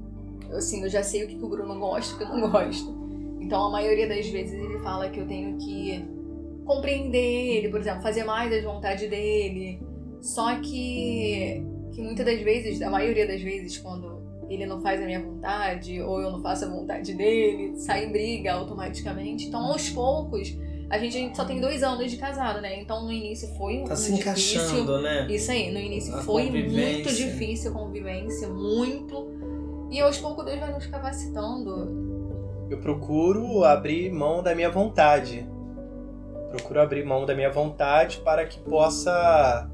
Assim, 0.51 0.83
eu 0.83 0.89
já 0.89 1.01
sei 1.01 1.23
o 1.23 1.27
que 1.27 1.35
o 1.35 1.47
Bruno 1.47 1.79
gosta 1.79 2.15
o 2.15 2.17
que 2.17 2.23
eu 2.23 2.37
não 2.37 2.49
gosto. 2.51 2.99
Então, 3.39 3.65
a 3.65 3.71
maioria 3.71 4.07
das 4.07 4.27
vezes 4.27 4.53
ele 4.53 4.79
fala 4.79 5.09
que 5.09 5.19
eu 5.19 5.27
tenho 5.27 5.57
que 5.57 6.05
compreender 6.65 7.57
ele, 7.57 7.69
por 7.69 7.79
exemplo, 7.79 8.01
fazer 8.01 8.23
mais 8.23 8.51
da 8.51 8.69
vontade 8.69 9.07
dele. 9.07 9.81
Só 10.21 10.55
que, 10.59 11.63
que 11.93 12.01
muitas 12.01 12.25
das 12.25 12.41
vezes, 12.41 12.81
a 12.81 12.89
maioria 12.89 13.27
das 13.27 13.41
vezes, 13.41 13.77
quando 13.77 14.20
ele 14.53 14.65
não 14.65 14.81
faz 14.81 15.01
a 15.01 15.05
minha 15.05 15.21
vontade 15.21 16.01
ou 16.01 16.21
eu 16.21 16.31
não 16.31 16.41
faço 16.41 16.65
a 16.65 16.67
vontade 16.67 17.13
dele, 17.13 17.73
sai 17.77 18.05
em 18.05 18.11
briga 18.11 18.53
automaticamente. 18.53 19.47
Então, 19.47 19.65
aos 19.65 19.89
poucos, 19.89 20.57
a 20.89 20.97
gente, 20.97 21.17
a 21.17 21.19
gente 21.19 21.37
só 21.37 21.45
tem 21.45 21.61
dois 21.61 21.83
anos 21.83 22.11
de 22.11 22.17
casado, 22.17 22.59
né? 22.61 22.79
Então, 22.79 23.05
no 23.05 23.11
início 23.11 23.47
foi 23.55 23.83
tá 23.83 23.93
um 23.93 23.95
se 23.95 24.13
difícil. 24.13 24.59
encaixando, 24.59 25.01
né? 25.01 25.27
Isso 25.29 25.51
aí, 25.51 25.71
no 25.71 25.79
início 25.79 26.15
a 26.15 26.21
foi 26.21 26.49
muito 26.49 27.13
difícil 27.13 27.71
a 27.71 27.73
convivência, 27.73 28.47
muito. 28.49 29.31
E 29.89 29.99
aos 29.99 30.17
poucos 30.17 30.45
Deus 30.45 30.59
vai 30.59 30.73
nos 30.73 30.85
capacitando. 30.85 32.67
Eu 32.69 32.79
procuro 32.79 33.63
abrir 33.63 34.11
mão 34.11 34.41
da 34.41 34.55
minha 34.55 34.69
vontade 34.69 35.47
procuro 36.51 36.81
abrir 36.81 37.05
mão 37.05 37.25
da 37.25 37.33
minha 37.33 37.49
vontade 37.49 38.17
para 38.17 38.45
que 38.45 38.59
possa 38.59 39.69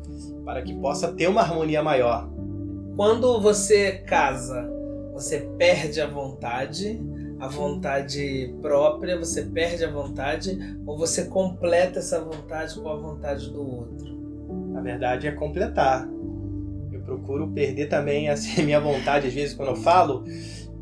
para 0.46 0.62
que 0.62 0.74
possa 0.76 1.12
ter 1.12 1.28
uma 1.28 1.42
harmonia 1.42 1.82
maior. 1.82 2.30
Quando 2.98 3.40
você 3.40 3.92
casa, 3.92 4.68
você 5.14 5.42
perde 5.56 6.02
a 6.02 6.08
vontade, 6.08 7.00
a 7.40 7.48
vontade 7.48 8.52
própria, 8.60 9.16
você 9.16 9.44
perde 9.44 9.86
a 9.86 9.92
vontade 9.92 10.58
ou 10.84 10.98
você 10.98 11.26
completa 11.26 12.00
essa 12.00 12.20
vontade 12.20 12.74
com 12.74 12.90
a 12.90 12.96
vontade 12.96 13.52
do 13.52 13.62
outro? 13.62 14.18
Na 14.74 14.82
verdade 14.82 15.28
é 15.28 15.32
completar. 15.32 16.10
Eu 16.92 17.02
procuro 17.02 17.48
perder 17.50 17.88
também 17.88 18.30
assim, 18.30 18.62
a 18.64 18.66
minha 18.66 18.80
vontade 18.80 19.28
às 19.28 19.34
vezes 19.34 19.54
quando 19.54 19.70
eu 19.70 19.76
falo, 19.76 20.24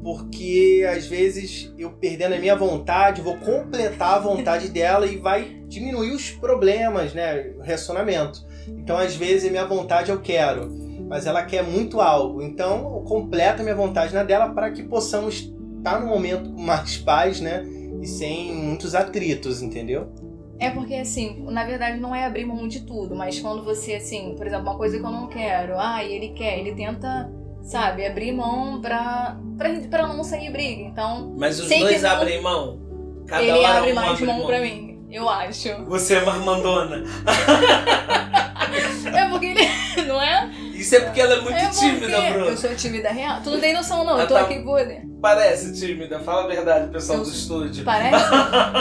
porque 0.01 0.87
às 0.89 1.05
vezes 1.05 1.73
eu 1.77 1.91
perdendo 1.91 2.35
a 2.35 2.39
minha 2.39 2.55
vontade, 2.55 3.21
vou 3.21 3.35
completar 3.35 4.13
a 4.13 4.19
vontade 4.19 4.69
dela 4.69 5.05
e 5.05 5.17
vai 5.17 5.61
diminuir 5.67 6.11
os 6.11 6.31
problemas, 6.31 7.13
né? 7.13 7.51
O 7.57 7.61
relacionamento. 7.61 8.41
Então, 8.69 8.97
às 8.97 9.15
vezes, 9.15 9.47
a 9.47 9.51
minha 9.51 9.65
vontade 9.65 10.11
eu 10.11 10.21
quero, 10.21 10.84
mas 11.07 11.25
ela 11.25 11.43
quer 11.43 11.63
muito 11.63 12.01
algo. 12.01 12.41
Então, 12.41 12.95
eu 12.95 13.01
completo 13.01 13.61
a 13.61 13.63
minha 13.63 13.75
vontade 13.75 14.13
na 14.13 14.23
dela 14.23 14.49
para 14.49 14.71
que 14.71 14.83
possamos 14.83 15.51
estar 15.77 15.99
no 15.99 16.07
momento 16.07 16.51
com 16.51 16.61
mais 16.61 16.97
paz, 17.03 17.39
né? 17.39 17.63
E 18.01 18.07
sem 18.07 18.53
muitos 18.53 18.93
atritos, 18.93 19.61
entendeu? 19.61 20.11
É 20.59 20.69
porque, 20.69 20.95
assim, 20.95 21.45
na 21.49 21.65
verdade 21.65 21.99
não 21.99 22.15
é 22.15 22.25
abrir 22.25 22.45
mão 22.45 22.67
de 22.67 22.81
tudo, 22.81 23.13
mas 23.13 23.39
quando 23.39 23.63
você, 23.63 23.95
assim, 23.95 24.35
por 24.37 24.47
exemplo, 24.47 24.65
uma 24.65 24.77
coisa 24.77 24.97
que 24.97 25.03
eu 25.03 25.11
não 25.11 25.27
quero, 25.27 25.77
ah, 25.77 26.01
e 26.01 26.13
ele 26.13 26.29
quer, 26.29 26.59
ele 26.59 26.73
tenta 26.73 27.29
sabe, 27.65 28.05
abrir 28.05 28.31
mão 28.31 28.79
pra, 28.79 29.37
pra, 29.57 29.69
pra 29.89 30.07
não 30.07 30.23
sair 30.23 30.51
briga. 30.51 30.83
Então. 30.83 31.35
Mas 31.37 31.59
os 31.59 31.67
dois 31.67 32.01
não, 32.01 32.09
abrem 32.11 32.41
mão? 32.41 32.79
Cada 33.27 33.43
ele 33.43 33.65
abre 33.65 33.91
um 33.91 33.95
mais 33.95 34.11
abre 34.11 34.25
mão, 34.25 34.37
mão 34.37 34.47
pra 34.47 34.61
mim, 34.61 35.03
eu 35.09 35.27
acho. 35.27 35.83
Você 35.85 36.15
é 36.15 36.23
marmandona. 36.23 37.03
é 39.13 39.29
porque 39.29 39.47
ele. 39.47 39.65
Não 40.07 40.21
é? 40.21 40.51
Isso 40.85 40.95
é 40.97 40.99
porque 40.99 41.19
ela 41.19 41.33
é 41.33 41.41
muito 41.41 41.57
é 41.57 41.69
tímida, 41.69 42.21
Bruno. 42.21 42.45
Eu 42.45 42.57
sou 42.57 42.75
tímida 42.75 43.09
real. 43.09 43.41
Tu 43.41 43.49
não 43.49 43.59
tem 43.59 43.73
noção, 43.73 44.03
não. 44.03 44.19
eu 44.19 44.27
tô 44.27 44.35
tá... 44.35 44.41
aqui 44.41 44.59
por. 44.59 44.79
Parece 45.19 45.73
tímida. 45.73 46.19
Fala 46.19 46.43
a 46.43 46.47
verdade, 46.47 46.91
pessoal 46.91 47.17
eu... 47.17 47.23
do 47.23 47.31
estúdio. 47.31 47.83
Parece? 47.83 48.23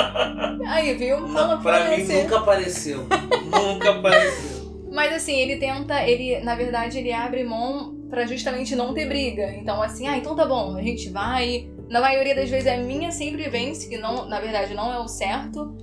Aí, 0.68 0.92
viu? 0.92 1.26
Fala 1.28 1.56
pra 1.56 1.96
mim 1.96 2.04
nunca 2.04 2.38
apareceu. 2.40 3.06
nunca 3.50 3.90
apareceu. 3.90 4.84
Mas 4.92 5.14
assim, 5.14 5.34
ele 5.34 5.56
tenta, 5.56 6.02
ele, 6.02 6.40
na 6.40 6.54
verdade, 6.54 6.98
ele 6.98 7.10
abre 7.10 7.42
mão 7.42 7.94
para 8.10 8.26
justamente 8.26 8.76
não 8.76 8.92
ter 8.92 9.08
briga. 9.08 9.54
Então, 9.56 9.80
assim, 9.80 10.06
ah, 10.06 10.18
então 10.18 10.36
tá 10.36 10.44
bom, 10.44 10.76
a 10.76 10.82
gente 10.82 11.08
vai. 11.08 11.70
Na 11.88 12.02
maioria 12.02 12.34
das 12.34 12.50
vezes 12.50 12.66
é 12.66 12.76
minha 12.76 13.10
sempre 13.12 13.48
vence, 13.48 13.88
que 13.88 13.96
não, 13.96 14.28
na 14.28 14.40
verdade 14.40 14.74
não 14.74 14.92
é 14.92 14.98
o 14.98 15.08
certo, 15.08 15.74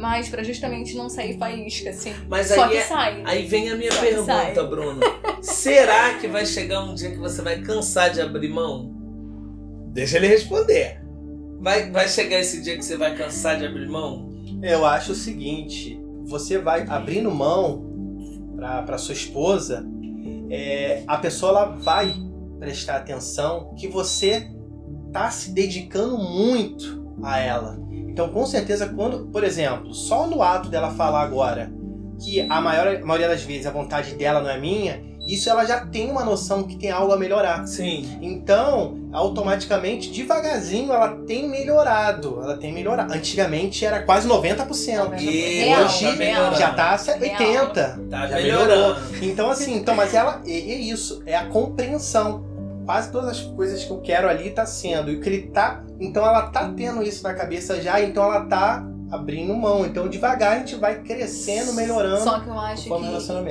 mas 0.00 0.28
para 0.28 0.42
justamente 0.42 0.96
não 0.96 1.08
sair 1.08 1.38
faísca, 1.38 1.90
assim. 1.90 2.12
Mas 2.28 2.48
Só 2.48 2.64
aí, 2.64 2.70
que 2.70 2.76
é, 2.76 2.82
sai. 2.82 3.22
aí 3.24 3.46
vem 3.46 3.70
a 3.70 3.76
minha 3.76 3.92
Só 3.92 4.00
pergunta, 4.00 4.64
Bruno. 4.64 5.00
Será 5.42 6.14
que 6.14 6.26
vai 6.26 6.46
chegar 6.46 6.82
um 6.82 6.94
dia 6.94 7.10
que 7.10 7.18
você 7.18 7.42
vai 7.42 7.60
cansar 7.60 8.10
de 8.10 8.20
abrir 8.20 8.48
mão? 8.48 8.92
Deixa 9.92 10.16
ele 10.16 10.26
responder. 10.28 11.00
Vai, 11.60 11.90
vai 11.90 12.08
chegar 12.08 12.40
esse 12.40 12.62
dia 12.62 12.76
que 12.76 12.84
você 12.84 12.96
vai 12.96 13.14
cansar 13.16 13.58
de 13.58 13.66
abrir 13.66 13.88
mão? 13.88 14.30
Eu 14.62 14.86
acho 14.86 15.12
o 15.12 15.14
seguinte: 15.14 16.00
você 16.24 16.58
vai 16.58 16.86
abrindo 16.88 17.30
mão 17.30 17.88
para 18.56 18.98
sua 18.98 19.14
esposa 19.14 19.86
é, 20.50 21.04
a 21.06 21.16
pessoa 21.16 21.50
ela 21.50 21.64
vai 21.76 22.12
prestar 22.58 22.96
atenção 22.96 23.72
que 23.76 23.86
você 23.86 24.50
está 25.06 25.30
se 25.30 25.52
dedicando 25.52 26.18
muito 26.18 27.14
a 27.22 27.38
ela. 27.38 27.80
Então, 28.10 28.28
com 28.28 28.44
certeza, 28.44 28.88
quando, 28.88 29.26
por 29.26 29.44
exemplo, 29.44 29.94
só 29.94 30.26
no 30.26 30.42
ato 30.42 30.68
dela 30.68 30.90
falar 30.90 31.22
agora 31.22 31.72
que 32.20 32.40
a, 32.40 32.60
maior, 32.60 32.96
a 32.96 33.06
maioria 33.06 33.28
das 33.28 33.42
vezes 33.42 33.66
a 33.66 33.70
vontade 33.70 34.14
dela 34.14 34.40
não 34.40 34.50
é 34.50 34.58
minha, 34.58 35.00
isso 35.26 35.48
ela 35.48 35.64
já 35.64 35.86
tem 35.86 36.10
uma 36.10 36.24
noção 36.24 36.64
que 36.64 36.76
tem 36.76 36.90
algo 36.90 37.12
a 37.12 37.16
melhorar. 37.16 37.64
Sim. 37.66 38.18
Então, 38.20 38.98
automaticamente, 39.12 40.10
devagarzinho, 40.10 40.92
ela 40.92 41.24
tem 41.24 41.48
melhorado. 41.48 42.40
Ela 42.42 42.56
tem 42.56 42.72
melhorado. 42.72 43.12
Antigamente 43.14 43.84
era 43.84 44.02
quase 44.02 44.28
90%. 44.28 45.20
E 45.20 45.60
Real, 45.60 45.84
hoje 45.84 46.16
tá 46.16 46.52
já 46.54 46.70
tá 46.72 46.96
80%. 46.96 48.08
Tá 48.10 48.26
já 48.26 48.36
melhorou. 48.36 48.96
Então, 49.22 49.50
assim, 49.50 49.76
então, 49.76 49.94
mas 49.94 50.14
ela. 50.14 50.42
É 50.44 50.50
isso, 50.50 51.22
é 51.24 51.36
a 51.36 51.46
compreensão. 51.46 52.49
Quase 52.90 53.12
todas 53.12 53.28
as 53.28 53.40
coisas 53.40 53.84
que 53.84 53.90
eu 53.92 54.00
quero 54.00 54.28
ali 54.28 54.50
tá 54.50 54.66
sendo. 54.66 55.12
E 55.12 55.14
o 55.14 55.20
que 55.20 55.28
ele 55.28 55.42
tá. 55.42 55.84
Então 56.00 56.26
ela 56.26 56.50
tá 56.50 56.72
tendo 56.76 57.04
isso 57.04 57.22
na 57.22 57.32
cabeça 57.32 57.80
já, 57.80 58.00
então 58.00 58.24
ela 58.24 58.46
tá 58.46 58.84
abrindo 59.08 59.54
mão. 59.54 59.86
Então, 59.86 60.08
devagar 60.08 60.54
a 60.54 60.58
gente 60.58 60.74
vai 60.74 61.00
crescendo, 61.00 61.72
melhorando. 61.74 62.24
Só 62.24 62.40
que 62.40 62.48
eu 62.48 62.58
acho 62.58 62.82
que. 62.82 62.88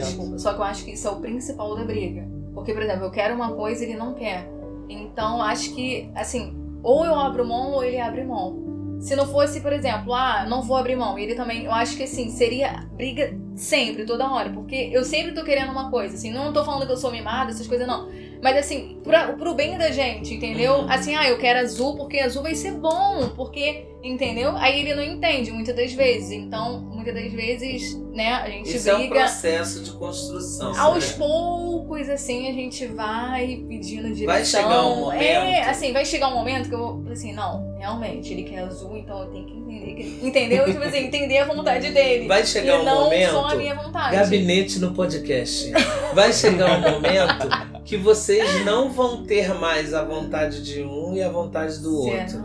Desculpa, 0.08 0.38
só 0.39 0.52
que 0.52 0.60
eu 0.60 0.63
acho 0.65 0.84
que 0.84 0.91
isso 0.91 1.08
é 1.08 1.12
o 1.12 1.21
principal 1.21 1.73
da 1.73 1.86
briga. 1.86 2.28
Porque, 2.54 2.73
por 2.73 2.82
exemplo, 2.84 3.06
eu 3.06 3.12
quero 3.12 3.34
uma 3.34 3.54
coisa 3.54 3.82
e 3.82 3.88
ele 3.88 3.97
não 3.97 4.13
quer. 4.13 4.45
Então, 4.89 5.41
acho 5.41 5.73
que, 5.73 6.12
assim, 6.15 6.54
ou 6.84 7.06
eu 7.06 7.15
abro 7.15 7.47
mão 7.47 7.71
ou 7.71 7.82
ele 7.82 7.97
abre 7.97 8.25
mão. 8.25 8.67
Se 8.99 9.15
não 9.15 9.25
fosse, 9.25 9.62
por 9.62 9.71
exemplo, 9.71 10.13
ah, 10.13 10.45
não 10.49 10.63
vou 10.63 10.75
abrir 10.75 10.97
mão, 10.97 11.17
e 11.17 11.23
ele 11.23 11.36
também, 11.36 11.63
eu 11.63 11.71
acho 11.71 11.95
que 11.95 12.04
assim, 12.04 12.30
seria 12.32 12.86
briga 12.97 13.34
sempre, 13.56 14.04
toda 14.04 14.30
hora, 14.30 14.49
porque 14.49 14.89
eu 14.91 15.06
sempre 15.06 15.32
tô 15.32 15.45
querendo 15.45 15.71
uma 15.71 15.89
coisa, 15.89 16.15
assim, 16.15 16.34
não 16.34 16.52
tô 16.52 16.65
falando 16.65 16.86
que 16.86 16.91
eu 16.91 16.97
sou 16.97 17.10
mimada, 17.10 17.52
essas 17.52 17.65
coisas 17.65 17.88
não. 17.88 18.10
Mas 18.41 18.56
assim, 18.58 18.97
pra, 19.04 19.34
pro 19.34 19.54
bem 19.54 19.78
da 19.78 19.91
gente, 19.91 20.34
entendeu? 20.34 20.75
Uhum. 20.75 20.89
Assim, 20.89 21.15
ah, 21.15 21.28
eu 21.28 21.38
quero 21.38 21.60
azul 21.60 21.95
porque 21.97 22.19
azul 22.19 22.41
vai 22.41 22.56
ser 22.56 22.71
bom, 22.71 23.30
porque, 23.36 23.86
entendeu? 24.02 24.56
Aí 24.56 24.80
ele 24.80 24.95
não 24.95 25.04
entende 25.04 25.52
muitas 25.52 25.75
das 25.75 25.91
vezes. 25.91 26.32
Então, 26.32 26.80
muitas 26.80 27.13
das 27.13 27.32
vezes, 27.34 27.95
né, 28.13 28.34
a 28.34 28.49
gente 28.49 28.73
Isso 28.73 28.86
briga. 28.86 28.91
é 28.91 29.06
um 29.06 29.10
processo 29.10 29.84
de 29.84 29.91
construção. 29.91 30.73
Aos 30.80 31.12
né? 31.12 31.17
poucos, 31.17 32.08
assim, 32.10 32.49
a 32.49 32.54
gente 32.54 32.86
vai 32.88 33.62
pedindo 33.67 34.04
direção. 34.04 34.25
Vai 34.25 34.45
chegar 34.45 34.86
um 34.86 35.02
momento. 35.02 35.21
É, 35.21 35.62
assim, 35.69 35.91
vai 35.91 36.06
chegar 36.06 36.30
um 36.30 36.36
momento 36.36 36.69
que 36.69 36.75
eu 36.75 37.02
vou, 37.02 37.12
assim, 37.12 37.34
não, 37.34 37.75
realmente, 37.78 38.32
ele 38.32 38.43
quer 38.43 38.60
azul, 38.60 38.95
então 38.97 39.21
eu 39.23 39.30
tenho 39.32 39.45
que 39.45 39.54
entender. 39.54 39.95
Que, 39.95 40.25
entendeu? 40.25 40.65
tipo 40.65 40.84
assim, 40.84 40.99
entender 40.99 41.39
a 41.39 41.45
vontade 41.45 41.91
dele. 41.91 42.25
Vai 42.25 42.45
chegar 42.45 42.78
e 42.78 42.82
um 42.82 42.86
não 42.86 43.04
momento. 43.04 43.32
Só 43.32 43.47
a 43.47 43.56
minha 43.56 43.75
vontade. 43.75 44.15
Gabinete 44.15 44.80
no 44.80 44.93
podcast. 44.93 45.71
Vai 46.13 46.32
chegar 46.32 46.78
um 46.78 46.91
momento 46.91 47.68
que 47.89 47.97
vocês 47.97 48.63
não 48.63 48.91
vão 48.91 49.23
ter 49.23 49.52
mais 49.56 49.95
a 49.95 50.04
vontade 50.04 50.62
de 50.63 50.84
um 50.84 51.15
e 51.15 51.23
a 51.23 51.30
vontade 51.30 51.80
do 51.80 51.91
outro. 52.06 52.39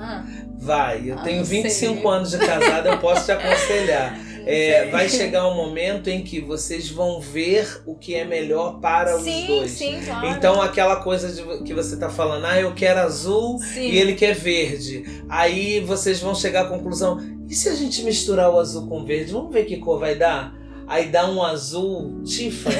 Vai, 0.57 1.11
eu 1.11 1.19
Ah, 1.19 1.23
tenho 1.23 1.39
não 1.41 1.45
25 1.45 2.01
sei. 2.01 2.11
anos 2.11 2.31
de 2.31 2.39
casada, 2.39 2.89
eu 2.89 2.99
posso 2.99 3.27
te 3.27 3.33
aconselhar. 3.33 4.19
É, 4.47 4.91
vai 4.91 5.09
chegar 5.09 5.49
um 5.49 5.55
momento 5.55 6.09
em 6.11 6.23
que 6.23 6.39
vocês 6.39 6.91
vão 6.91 7.19
ver 7.19 7.81
o 7.87 7.95
que 7.95 8.15
é 8.15 8.27
melhor 8.27 8.79
para 8.79 9.17
os 9.17 9.25
sim, 9.25 9.47
dois. 9.47 9.71
Sim, 9.71 9.99
claro. 10.05 10.27
Então 10.27 10.61
aquela 10.61 10.97
coisa 10.97 11.33
de, 11.33 11.65
que 11.65 11.73
você 11.73 11.97
tá 11.97 12.11
falando, 12.11 12.45
ah, 12.45 12.61
eu 12.61 12.75
quero 12.75 13.01
azul 13.01 13.59
Sim. 13.61 13.89
e 13.89 13.99
ele 13.99 14.13
quer 14.13 14.35
verde. 14.35 15.23
Aí 15.31 15.81
vocês 15.81 16.21
vão 16.21 16.35
chegar 16.35 16.67
à 16.67 16.69
conclusão, 16.69 17.19
e 17.49 17.55
se 17.55 17.71
a 17.71 17.75
gente 17.75 18.03
misturar 18.03 18.51
o 18.51 18.59
azul 18.59 18.87
com 18.87 19.01
o 19.01 19.07
verde? 19.07 19.33
Vamos 19.33 19.51
ver 19.51 19.65
que 19.65 19.79
cor 19.79 19.99
vai 19.99 20.15
dar? 20.15 20.53
Aí 20.87 21.09
dá 21.09 21.29
um 21.29 21.43
azul 21.43 22.23
Tiffany. 22.25 22.77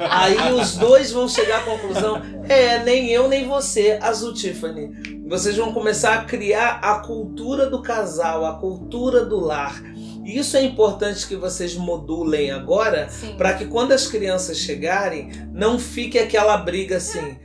Aí 0.00 0.52
os 0.52 0.76
dois 0.76 1.10
vão 1.10 1.28
chegar 1.28 1.58
à 1.58 1.62
conclusão, 1.62 2.22
é, 2.48 2.78
nem 2.82 3.10
eu 3.10 3.28
nem 3.28 3.46
você, 3.46 3.98
azul 4.00 4.32
Tiffany. 4.32 4.90
Vocês 5.26 5.56
vão 5.56 5.72
começar 5.72 6.14
a 6.14 6.24
criar 6.24 6.80
a 6.82 7.00
cultura 7.00 7.68
do 7.68 7.82
casal, 7.82 8.46
a 8.46 8.54
cultura 8.54 9.24
do 9.24 9.38
lar. 9.38 9.82
Isso 10.24 10.56
é 10.56 10.62
importante 10.62 11.26
que 11.26 11.36
vocês 11.36 11.74
modulem 11.74 12.50
agora, 12.50 13.08
para 13.36 13.54
que 13.54 13.64
quando 13.66 13.92
as 13.92 14.06
crianças 14.06 14.58
chegarem, 14.58 15.30
não 15.52 15.78
fique 15.78 16.18
aquela 16.18 16.56
briga 16.58 16.98
assim. 16.98 17.36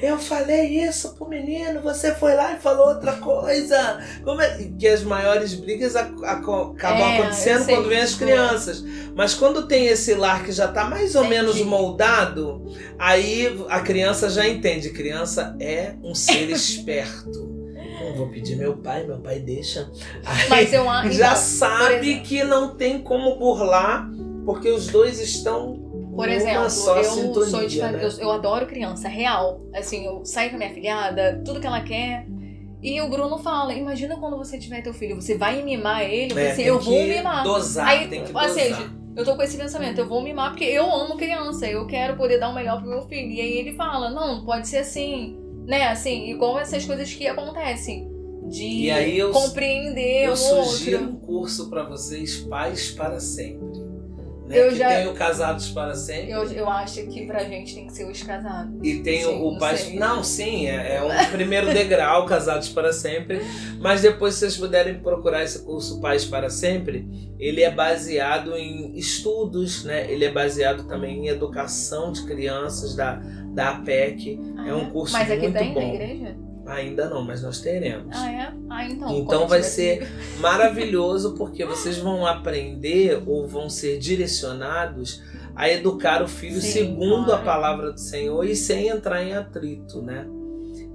Eu 0.00 0.18
falei 0.18 0.84
isso 0.84 1.14
pro 1.14 1.28
menino, 1.28 1.80
você 1.80 2.14
foi 2.14 2.34
lá 2.34 2.52
e 2.52 2.60
falou 2.60 2.88
outra 2.88 3.14
coisa. 3.14 3.98
Como 4.22 4.40
é? 4.42 4.68
Que 4.78 4.86
as 4.88 5.02
maiores 5.02 5.54
brigas 5.54 5.96
acabam 5.96 6.76
é, 6.78 7.18
acontecendo 7.18 7.64
quando 7.66 7.88
vem 7.88 8.00
as 8.00 8.14
crianças. 8.14 8.84
Mas 9.14 9.32
quando 9.32 9.66
tem 9.66 9.86
esse 9.86 10.14
lar 10.14 10.44
que 10.44 10.52
já 10.52 10.68
tá 10.68 10.84
mais 10.84 11.14
ou 11.14 11.24
Entendi. 11.24 11.36
menos 11.36 11.60
moldado, 11.62 12.62
aí 12.98 13.58
a 13.70 13.80
criança 13.80 14.28
já 14.28 14.46
entende. 14.46 14.90
Criança 14.90 15.56
é 15.58 15.94
um 16.02 16.14
ser 16.14 16.50
esperto. 16.50 17.56
Não 17.98 18.14
vou 18.14 18.28
pedir 18.28 18.56
meu 18.56 18.76
pai, 18.76 19.04
meu 19.04 19.18
pai 19.18 19.40
deixa. 19.40 19.90
Aí 20.24 20.48
Mas 20.50 20.72
eu 20.74 20.84
já 21.10 21.28
então, 21.28 21.36
sabe 21.36 22.20
que 22.20 22.44
não 22.44 22.76
tem 22.76 23.00
como 23.00 23.38
burlar, 23.38 24.10
porque 24.44 24.68
os 24.68 24.88
dois 24.88 25.18
estão 25.18 25.85
por 26.16 26.28
exemplo, 26.30 26.62
eu 26.62 26.70
sintonia, 27.04 27.50
sou 27.50 27.66
de, 27.66 27.78
né? 27.78 28.00
eu, 28.02 28.10
eu, 28.20 28.32
adoro 28.32 28.66
criança, 28.66 29.06
real. 29.06 29.60
Assim, 29.74 30.06
eu 30.06 30.24
saio 30.24 30.48
com 30.48 30.56
a 30.56 30.58
minha 30.58 30.72
filhada, 30.72 31.42
tudo 31.44 31.60
que 31.60 31.66
ela 31.66 31.82
quer. 31.82 32.26
E 32.82 33.00
o 33.02 33.08
Bruno 33.08 33.36
fala: 33.38 33.74
imagina 33.74 34.16
quando 34.16 34.38
você 34.38 34.58
tiver 34.58 34.80
teu 34.80 34.94
filho, 34.94 35.16
você 35.16 35.36
vai 35.36 35.62
mimar 35.62 36.02
ele, 36.02 36.38
é, 36.38 36.52
assim, 36.52 36.62
eu 36.62 36.80
vou 36.80 37.04
mimar. 37.04 37.44
Dosar, 37.44 37.86
Aí, 37.86 38.08
tem 38.08 38.24
que 38.24 38.32
dosar. 38.32 38.48
Ou 38.48 38.54
seja, 38.54 38.90
eu 39.14 39.24
tô 39.24 39.36
com 39.36 39.42
esse 39.42 39.58
pensamento, 39.58 39.98
eu 39.98 40.08
vou 40.08 40.22
mimar 40.22 40.50
porque 40.50 40.64
eu 40.64 40.90
amo 40.90 41.16
criança, 41.16 41.66
eu 41.66 41.86
quero 41.86 42.16
poder 42.16 42.38
dar 42.38 42.48
o 42.48 42.54
melhor 42.54 42.80
pro 42.80 42.88
meu 42.88 43.02
filho. 43.02 43.30
E 43.30 43.40
aí 43.40 43.58
ele 43.58 43.74
fala: 43.74 44.08
não, 44.08 44.42
pode 44.44 44.68
ser 44.68 44.78
assim, 44.78 45.38
né? 45.66 45.88
Assim, 45.88 46.30
igual 46.30 46.58
essas 46.58 46.84
coisas 46.86 47.12
que 47.12 47.26
acontecem. 47.26 48.10
De 48.48 48.86
eu, 48.86 49.32
compreender 49.32 50.28
eu 50.28 50.36
sugiro 50.36 50.98
outro. 50.98 51.14
um 51.14 51.18
curso 51.18 51.68
para 51.68 51.82
vocês, 51.82 52.36
Pais 52.36 52.92
para 52.92 53.18
Sempre 53.18 53.85
né? 54.46 54.58
Eu 54.58 54.68
que 54.68 54.76
já... 54.76 54.88
tem 54.88 55.08
o 55.08 55.14
Casados 55.14 55.68
para 55.70 55.94
Sempre. 55.94 56.30
Eu, 56.30 56.44
eu 56.52 56.68
acho 56.68 57.06
que 57.06 57.26
pra 57.26 57.44
gente 57.44 57.74
tem 57.74 57.86
que 57.86 57.92
ser 57.92 58.04
os 58.04 58.22
casados. 58.22 58.74
E 58.82 59.00
tem 59.00 59.22
sim, 59.22 59.26
o, 59.26 59.48
o 59.48 59.58
Pais. 59.58 59.92
Não, 59.94 60.22
sim, 60.22 60.66
é, 60.66 60.96
é 60.96 61.02
um 61.02 61.30
primeiro 61.32 61.72
degrau, 61.72 62.24
Casados 62.26 62.68
para 62.68 62.92
Sempre. 62.92 63.40
Mas 63.80 64.02
depois, 64.02 64.34
se 64.34 64.40
vocês 64.40 64.56
puderem 64.56 65.00
procurar 65.00 65.42
esse 65.42 65.64
curso 65.64 66.00
Pais 66.00 66.24
para 66.24 66.48
Sempre, 66.48 67.08
ele 67.38 67.62
é 67.62 67.70
baseado 67.70 68.56
em 68.56 68.96
estudos, 68.96 69.84
né? 69.84 70.10
Ele 70.10 70.24
é 70.24 70.30
baseado 70.30 70.84
também 70.84 71.26
em 71.26 71.28
educação 71.28 72.12
de 72.12 72.24
crianças 72.24 72.94
da, 72.94 73.20
da 73.52 73.70
APEC. 73.70 74.38
Ah, 74.58 74.68
é 74.68 74.74
um 74.74 74.90
curso 74.90 75.12
Mas 75.12 75.30
aqui 75.30 75.42
muito 75.42 75.58
tem 75.58 75.74
bom. 75.74 75.80
na 75.80 75.94
igreja? 75.94 76.45
Ainda 76.66 77.08
não, 77.08 77.22
mas 77.22 77.42
nós 77.42 77.60
teremos. 77.60 78.16
Ah, 78.16 78.32
é? 78.32 78.52
Ah, 78.68 78.84
então. 78.84 79.10
Então 79.10 79.48
vai 79.48 79.62
ser 79.62 80.08
maravilhoso 80.40 81.34
porque 81.34 81.64
vocês 81.64 81.98
vão 81.98 82.26
aprender 82.26 83.22
ou 83.26 83.46
vão 83.46 83.70
ser 83.70 83.98
direcionados 83.98 85.22
a 85.54 85.70
educar 85.70 86.22
o 86.22 86.28
filho 86.28 86.60
Sim, 86.60 86.72
segundo 86.72 87.32
a 87.32 87.38
palavra 87.38 87.92
do 87.92 88.00
Senhor 88.00 88.44
e 88.44 88.54
sem 88.54 88.88
entrar 88.88 89.22
em 89.22 89.34
atrito, 89.34 90.02
né? 90.02 90.26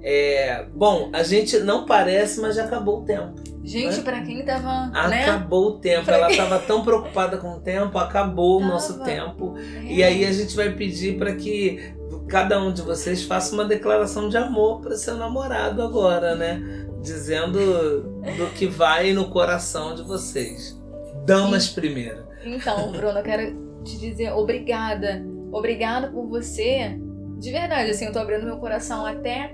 É, 0.04 0.66
bom, 0.74 1.10
a 1.14 1.24
gente 1.24 1.60
não 1.60 1.86
parece, 1.86 2.42
mas 2.42 2.56
já 2.56 2.66
acabou 2.66 3.02
o 3.02 3.06
tempo. 3.06 3.36
Gente, 3.64 3.98
né? 3.98 4.04
para 4.04 4.22
quem 4.22 4.44
tava. 4.44 4.88
Né? 5.08 5.24
Acabou 5.24 5.68
o 5.68 5.72
tempo. 5.80 6.06
Pra 6.06 6.18
Ela 6.18 6.28
quem... 6.28 6.38
tava 6.38 6.60
tão 6.60 6.84
preocupada 6.84 7.38
com 7.38 7.54
o 7.54 7.60
tempo, 7.60 7.98
acabou 7.98 8.60
tava. 8.60 8.70
o 8.70 8.74
nosso 8.74 9.04
tempo. 9.04 9.56
É. 9.58 9.94
E 9.94 10.04
aí 10.04 10.26
a 10.26 10.32
gente 10.32 10.56
vai 10.56 10.72
pedir 10.72 11.18
para 11.18 11.36
que 11.36 11.94
cada 12.32 12.64
um 12.64 12.72
de 12.72 12.82
vocês 12.82 13.24
faça 13.24 13.54
uma 13.54 13.66
declaração 13.66 14.30
de 14.30 14.38
amor 14.38 14.80
para 14.80 14.96
seu 14.96 15.18
namorado 15.18 15.82
agora, 15.82 16.34
né? 16.34 16.88
Dizendo 17.02 18.04
do 18.38 18.50
que 18.56 18.68
vai 18.68 19.12
no 19.12 19.30
coração 19.30 19.94
de 19.94 20.02
vocês. 20.02 20.80
Damas 21.26 21.66
Sim. 21.66 21.76
primeiro. 21.76 22.24
Então, 22.46 22.90
Bruno, 22.94 23.20
eu 23.20 23.24
quero 23.24 23.84
te 23.84 23.98
dizer 23.98 24.32
obrigada. 24.32 25.22
Obrigada 25.52 26.08
por 26.08 26.26
você. 26.28 26.98
De 27.38 27.52
verdade, 27.52 27.92
assim, 27.92 28.06
eu 28.06 28.14
tô 28.14 28.20
abrindo 28.20 28.46
meu 28.46 28.58
coração 28.58 29.06
até 29.06 29.54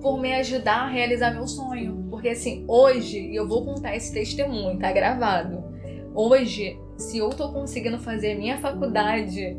por 0.00 0.20
me 0.20 0.32
ajudar 0.34 0.82
a 0.82 0.88
realizar 0.88 1.32
meu 1.32 1.48
sonho. 1.48 2.06
Porque 2.08 2.28
assim, 2.28 2.64
hoje, 2.68 3.18
e 3.18 3.34
eu 3.34 3.48
vou 3.48 3.64
contar 3.64 3.96
esse 3.96 4.12
testemunho, 4.12 4.78
tá 4.78 4.92
gravado. 4.92 5.64
Hoje, 6.14 6.78
se 6.96 7.18
eu 7.18 7.30
tô 7.30 7.50
conseguindo 7.50 7.98
fazer 7.98 8.36
minha 8.36 8.58
faculdade 8.58 9.56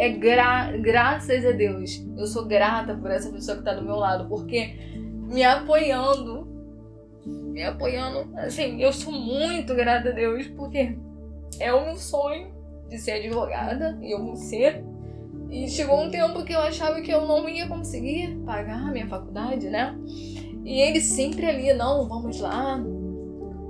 é 0.00 0.08
gra 0.08 0.72
graças 0.78 1.44
a 1.44 1.52
Deus. 1.52 2.02
Eu 2.16 2.26
sou 2.26 2.46
grata 2.46 2.96
por 2.96 3.10
essa 3.10 3.30
pessoa 3.30 3.58
que 3.58 3.64
tá 3.64 3.74
do 3.74 3.84
meu 3.84 3.96
lado, 3.96 4.26
porque 4.30 4.74
me 4.96 5.44
apoiando, 5.44 6.48
me 7.26 7.62
apoiando, 7.62 8.34
assim, 8.38 8.82
eu 8.82 8.94
sou 8.94 9.12
muito 9.12 9.74
grata 9.74 10.08
a 10.08 10.12
Deus, 10.12 10.46
porque 10.48 10.96
é 11.58 11.70
o 11.74 11.84
meu 11.84 11.96
sonho 11.96 12.50
de 12.88 12.98
ser 12.98 13.12
advogada 13.12 13.98
e 14.00 14.10
eu 14.10 14.24
vou 14.24 14.36
ser. 14.36 14.82
E 15.50 15.68
chegou 15.68 16.00
um 16.00 16.10
tempo 16.10 16.44
que 16.44 16.54
eu 16.54 16.60
achava 16.60 17.02
que 17.02 17.10
eu 17.10 17.26
não 17.26 17.46
ia 17.46 17.68
conseguir 17.68 18.40
pagar 18.46 18.88
a 18.88 18.92
minha 18.92 19.06
faculdade, 19.06 19.68
né? 19.68 19.94
E 20.64 20.80
ele 20.80 21.00
sempre 21.02 21.44
ali, 21.44 21.74
não, 21.74 22.08
vamos 22.08 22.40
lá, 22.40 22.82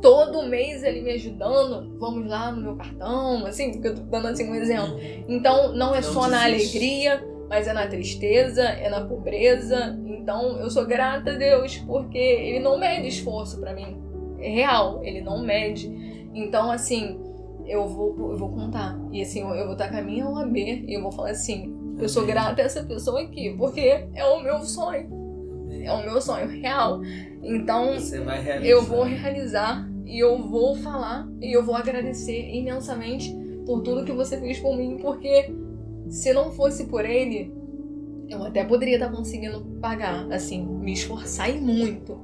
todo 0.01 0.43
mês 0.43 0.83
ele 0.83 1.03
me 1.03 1.13
ajudando, 1.13 1.99
vamos 1.99 2.29
lá 2.29 2.51
no 2.53 2.63
meu 2.63 2.77
cartão, 2.77 3.47
assim, 3.47 3.73
porque 3.73 3.89
eu 3.89 3.95
tô 3.95 4.03
dando 4.03 4.29
assim 4.29 4.49
um 4.49 4.55
exemplo. 4.55 4.99
Então, 5.29 5.75
não 5.75 5.95
é 5.95 6.01
não 6.01 6.03
só 6.03 6.27
desiste. 6.27 6.31
na 6.31 6.45
alegria, 6.45 7.25
mas 7.49 7.67
é 7.67 7.73
na 7.73 7.87
tristeza, 7.87 8.63
é 8.63 8.89
na 8.89 9.05
pobreza. 9.05 9.99
Então, 10.07 10.59
eu 10.59 10.71
sou 10.71 10.87
grata 10.87 11.33
a 11.33 11.35
Deus 11.37 11.77
porque 11.79 12.19
ele 12.19 12.61
não 12.61 12.79
mede 12.79 13.09
esforço 13.09 13.59
para 13.59 13.75
mim. 13.75 14.01
É 14.39 14.49
real, 14.49 15.01
ele 15.03 15.21
não 15.21 15.43
mede. 15.43 15.89
Então, 16.33 16.71
assim, 16.71 17.21
eu 17.67 17.87
vou, 17.89 18.15
eu 18.31 18.39
vou 18.39 18.51
contar. 18.51 18.99
E 19.13 19.21
assim, 19.21 19.41
eu, 19.41 19.65
vou 19.65 19.73
estar 19.73 19.89
com 19.89 19.97
a 19.97 20.03
minha 20.03 20.29
OAB 20.29 20.57
e 20.57 20.95
eu 20.95 21.03
vou 21.03 21.13
falar 21.13 21.31
assim: 21.31 21.75
eu 21.99 22.09
sou 22.09 22.25
grata 22.25 22.63
a 22.63 22.65
essa 22.65 22.85
pessoa 22.85 23.21
aqui, 23.21 23.55
porque 23.59 24.07
é 24.15 24.25
o 24.25 24.41
meu 24.41 24.61
sonho. 24.61 25.21
É 25.83 25.93
o 25.93 26.05
meu 26.05 26.21
sonho 26.21 26.49
real. 26.49 27.01
Então, 27.43 27.97
eu 28.63 28.83
vou 28.83 29.03
realizar 29.03 29.90
e 30.11 30.19
eu 30.19 30.39
vou 30.43 30.75
falar 30.75 31.29
e 31.41 31.57
eu 31.57 31.65
vou 31.65 31.77
agradecer 31.77 32.51
imensamente 32.53 33.33
por 33.65 33.81
tudo 33.83 34.05
que 34.05 34.13
você 34.13 34.39
fez 34.41 34.59
por 34.59 34.77
mim, 34.77 34.99
porque 35.01 35.55
se 36.09 36.33
não 36.33 36.51
fosse 36.51 36.87
por 36.87 37.05
ele, 37.05 37.53
eu 38.29 38.43
até 38.43 38.65
poderia 38.65 38.97
estar 38.97 39.11
conseguindo 39.11 39.61
pagar, 39.81 40.31
assim, 40.33 40.65
me 40.65 40.93
esforçar 40.93 41.49
e 41.49 41.61
muito. 41.61 42.19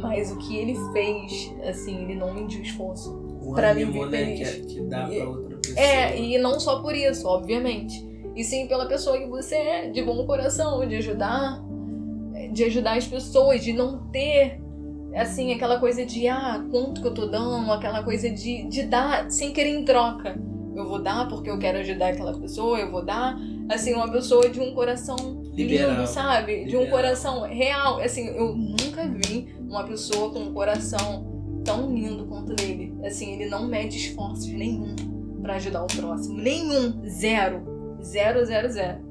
Mas 0.00 0.32
o 0.32 0.38
que 0.38 0.56
ele 0.56 0.74
fez, 0.92 1.52
assim, 1.68 2.04
ele 2.04 2.14
não 2.14 2.32
mediu 2.32 2.62
esforço 2.62 3.12
para 3.54 3.74
mim 3.74 3.84
né, 3.86 4.08
feliz. 4.08 4.50
Que, 4.50 4.60
que 4.62 4.80
dá 4.82 5.06
pra 5.06 5.28
outra 5.28 5.56
pessoa. 5.56 5.80
É, 5.80 6.18
e 6.18 6.38
não 6.38 6.58
só 6.58 6.80
por 6.80 6.94
isso, 6.94 7.26
obviamente. 7.26 8.06
E 8.34 8.44
sim 8.44 8.66
pela 8.68 8.86
pessoa 8.86 9.18
que 9.18 9.26
você 9.26 9.56
é, 9.56 9.90
de 9.90 10.02
bom 10.02 10.24
coração, 10.24 10.86
de 10.86 10.96
ajudar, 10.96 11.62
de 12.52 12.64
ajudar 12.64 12.96
as 12.96 13.06
pessoas, 13.06 13.62
de 13.62 13.72
não 13.72 14.08
ter 14.10 14.60
assim, 15.14 15.52
aquela 15.52 15.78
coisa 15.78 16.04
de 16.04 16.28
ah, 16.28 16.64
quanto 16.70 17.00
que 17.00 17.06
eu 17.06 17.14
tô 17.14 17.26
dando, 17.26 17.72
aquela 17.72 18.02
coisa 18.02 18.30
de, 18.30 18.64
de 18.68 18.82
dar 18.84 19.30
sem 19.30 19.52
querer 19.52 19.70
em 19.70 19.84
troca. 19.84 20.38
Eu 20.74 20.86
vou 20.86 21.02
dar 21.02 21.26
porque 21.28 21.50
eu 21.50 21.58
quero 21.58 21.78
ajudar 21.78 22.10
aquela 22.10 22.38
pessoa, 22.38 22.78
eu 22.78 22.90
vou 22.90 23.04
dar, 23.04 23.36
assim, 23.68 23.94
uma 23.94 24.10
pessoa 24.10 24.48
de 24.48 24.60
um 24.60 24.72
coração 24.72 25.42
Liberal. 25.52 25.90
lindo, 25.90 26.06
sabe? 26.06 26.64
Liberal. 26.64 26.68
De 26.68 26.76
um 26.76 26.90
coração 26.90 27.42
real. 27.42 27.98
Assim, 27.98 28.28
eu 28.28 28.54
nunca 28.54 29.08
vi 29.08 29.52
uma 29.58 29.82
pessoa 29.84 30.30
com 30.30 30.38
um 30.38 30.52
coração 30.52 31.26
tão 31.64 31.92
lindo 31.92 32.26
quanto 32.26 32.54
dele. 32.54 32.96
Assim, 33.04 33.32
ele 33.32 33.50
não 33.50 33.66
mede 33.66 33.96
esforços 33.96 34.46
nenhum 34.46 34.94
para 35.42 35.56
ajudar 35.56 35.82
o 35.82 35.86
próximo. 35.88 36.38
Nenhum. 36.38 37.02
Zero. 37.08 37.98
Zero, 38.00 38.44
zero, 38.46 38.68
zero. 38.68 39.07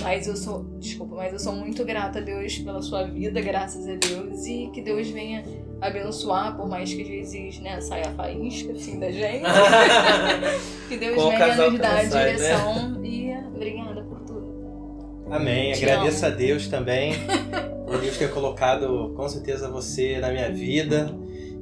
Mas 0.00 0.26
eu 0.26 0.36
sou, 0.36 0.64
desculpa, 0.78 1.16
mas 1.16 1.32
eu 1.32 1.38
sou 1.38 1.52
muito 1.52 1.84
grata 1.84 2.18
a 2.18 2.22
Deus 2.22 2.58
pela 2.58 2.80
sua 2.80 3.04
vida, 3.04 3.40
graças 3.40 3.86
a 3.86 3.94
Deus, 3.94 4.46
e 4.46 4.70
que 4.72 4.80
Deus 4.80 5.08
venha 5.08 5.44
abençoar, 5.80 6.56
por 6.56 6.68
mais 6.68 6.92
que 6.92 7.02
às 7.02 7.08
vezes 7.08 7.60
né, 7.60 7.80
saia 7.80 8.08
a 8.08 8.12
faísca 8.12 8.72
assim 8.72 8.98
da 8.98 9.10
gente. 9.10 9.44
que 10.88 10.96
Deus 10.96 11.16
Com 11.16 11.30
venha 11.30 11.70
nos 11.70 11.78
dar 11.78 11.90
a 11.90 12.02
né? 12.02 12.06
direção 12.06 12.88
né? 12.90 13.08
e 13.08 13.36
obrigada 13.54 14.02
por 14.02 14.20
tudo. 14.20 15.26
Amém. 15.30 15.72
Te 15.72 15.84
Agradeço 15.84 16.24
amo. 16.24 16.34
a 16.34 16.36
Deus 16.36 16.68
também 16.68 17.14
por 17.86 18.00
Deus 18.00 18.16
ter 18.16 18.30
colocado 18.30 19.12
com 19.16 19.28
certeza 19.28 19.70
você 19.70 20.18
na 20.18 20.30
minha 20.30 20.50
vida 20.50 21.14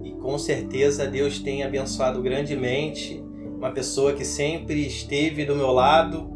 e 0.04 0.12
com 0.12 0.38
certeza 0.38 1.06
Deus 1.06 1.38
tem 1.38 1.62
abençoado 1.62 2.22
grandemente 2.22 3.22
uma 3.56 3.70
pessoa 3.70 4.12
que 4.12 4.24
sempre 4.24 4.86
esteve 4.86 5.44
do 5.44 5.54
meu 5.54 5.72
lado 5.72 6.35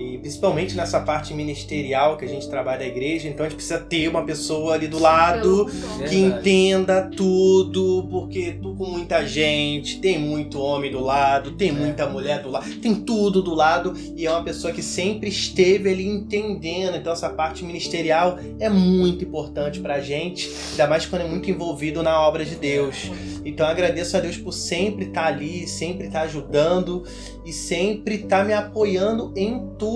e 0.00 0.18
principalmente 0.18 0.74
nessa 0.74 1.00
parte 1.00 1.34
ministerial 1.34 2.16
que 2.16 2.24
a 2.24 2.28
gente 2.28 2.48
trabalha 2.48 2.80
na 2.80 2.86
igreja, 2.86 3.28
então 3.28 3.44
a 3.44 3.48
gente 3.48 3.56
precisa 3.56 3.78
ter 3.78 4.08
uma 4.08 4.24
pessoa 4.24 4.74
ali 4.74 4.88
do 4.88 4.98
lado 4.98 5.66
que 6.08 6.16
entenda 6.16 7.02
tudo, 7.14 8.06
porque 8.10 8.58
tu 8.62 8.74
com 8.74 8.86
muita 8.86 9.26
gente, 9.26 9.98
tem 9.98 10.18
muito 10.18 10.58
homem 10.58 10.90
do 10.90 11.00
lado, 11.00 11.52
tem 11.52 11.70
muita 11.70 12.08
mulher 12.08 12.42
do 12.42 12.50
lado, 12.50 12.74
tem 12.76 12.94
tudo 12.94 13.42
do 13.42 13.54
lado 13.54 13.94
e 14.16 14.26
é 14.26 14.30
uma 14.30 14.42
pessoa 14.42 14.72
que 14.72 14.82
sempre 14.82 15.28
esteve 15.28 15.90
ali 15.90 16.06
entendendo. 16.06 16.96
Então 16.96 17.12
essa 17.12 17.28
parte 17.28 17.62
ministerial 17.62 18.38
é 18.58 18.70
muito 18.70 19.24
importante 19.24 19.80
pra 19.80 20.00
gente, 20.00 20.50
ainda 20.70 20.86
mais 20.86 21.04
quando 21.04 21.22
é 21.22 21.28
muito 21.28 21.50
envolvido 21.50 22.02
na 22.02 22.18
obra 22.26 22.44
de 22.44 22.54
Deus. 22.54 23.10
Então 23.44 23.66
eu 23.66 23.72
agradeço 23.72 24.16
a 24.16 24.20
Deus 24.20 24.36
por 24.36 24.52
sempre 24.52 25.06
estar 25.06 25.26
ali, 25.26 25.66
sempre 25.66 26.06
estar 26.06 26.22
ajudando 26.22 27.04
e 27.44 27.52
sempre 27.52 28.16
estar 28.16 28.44
me 28.44 28.52
apoiando 28.52 29.32
em 29.36 29.66
tudo, 29.78 29.89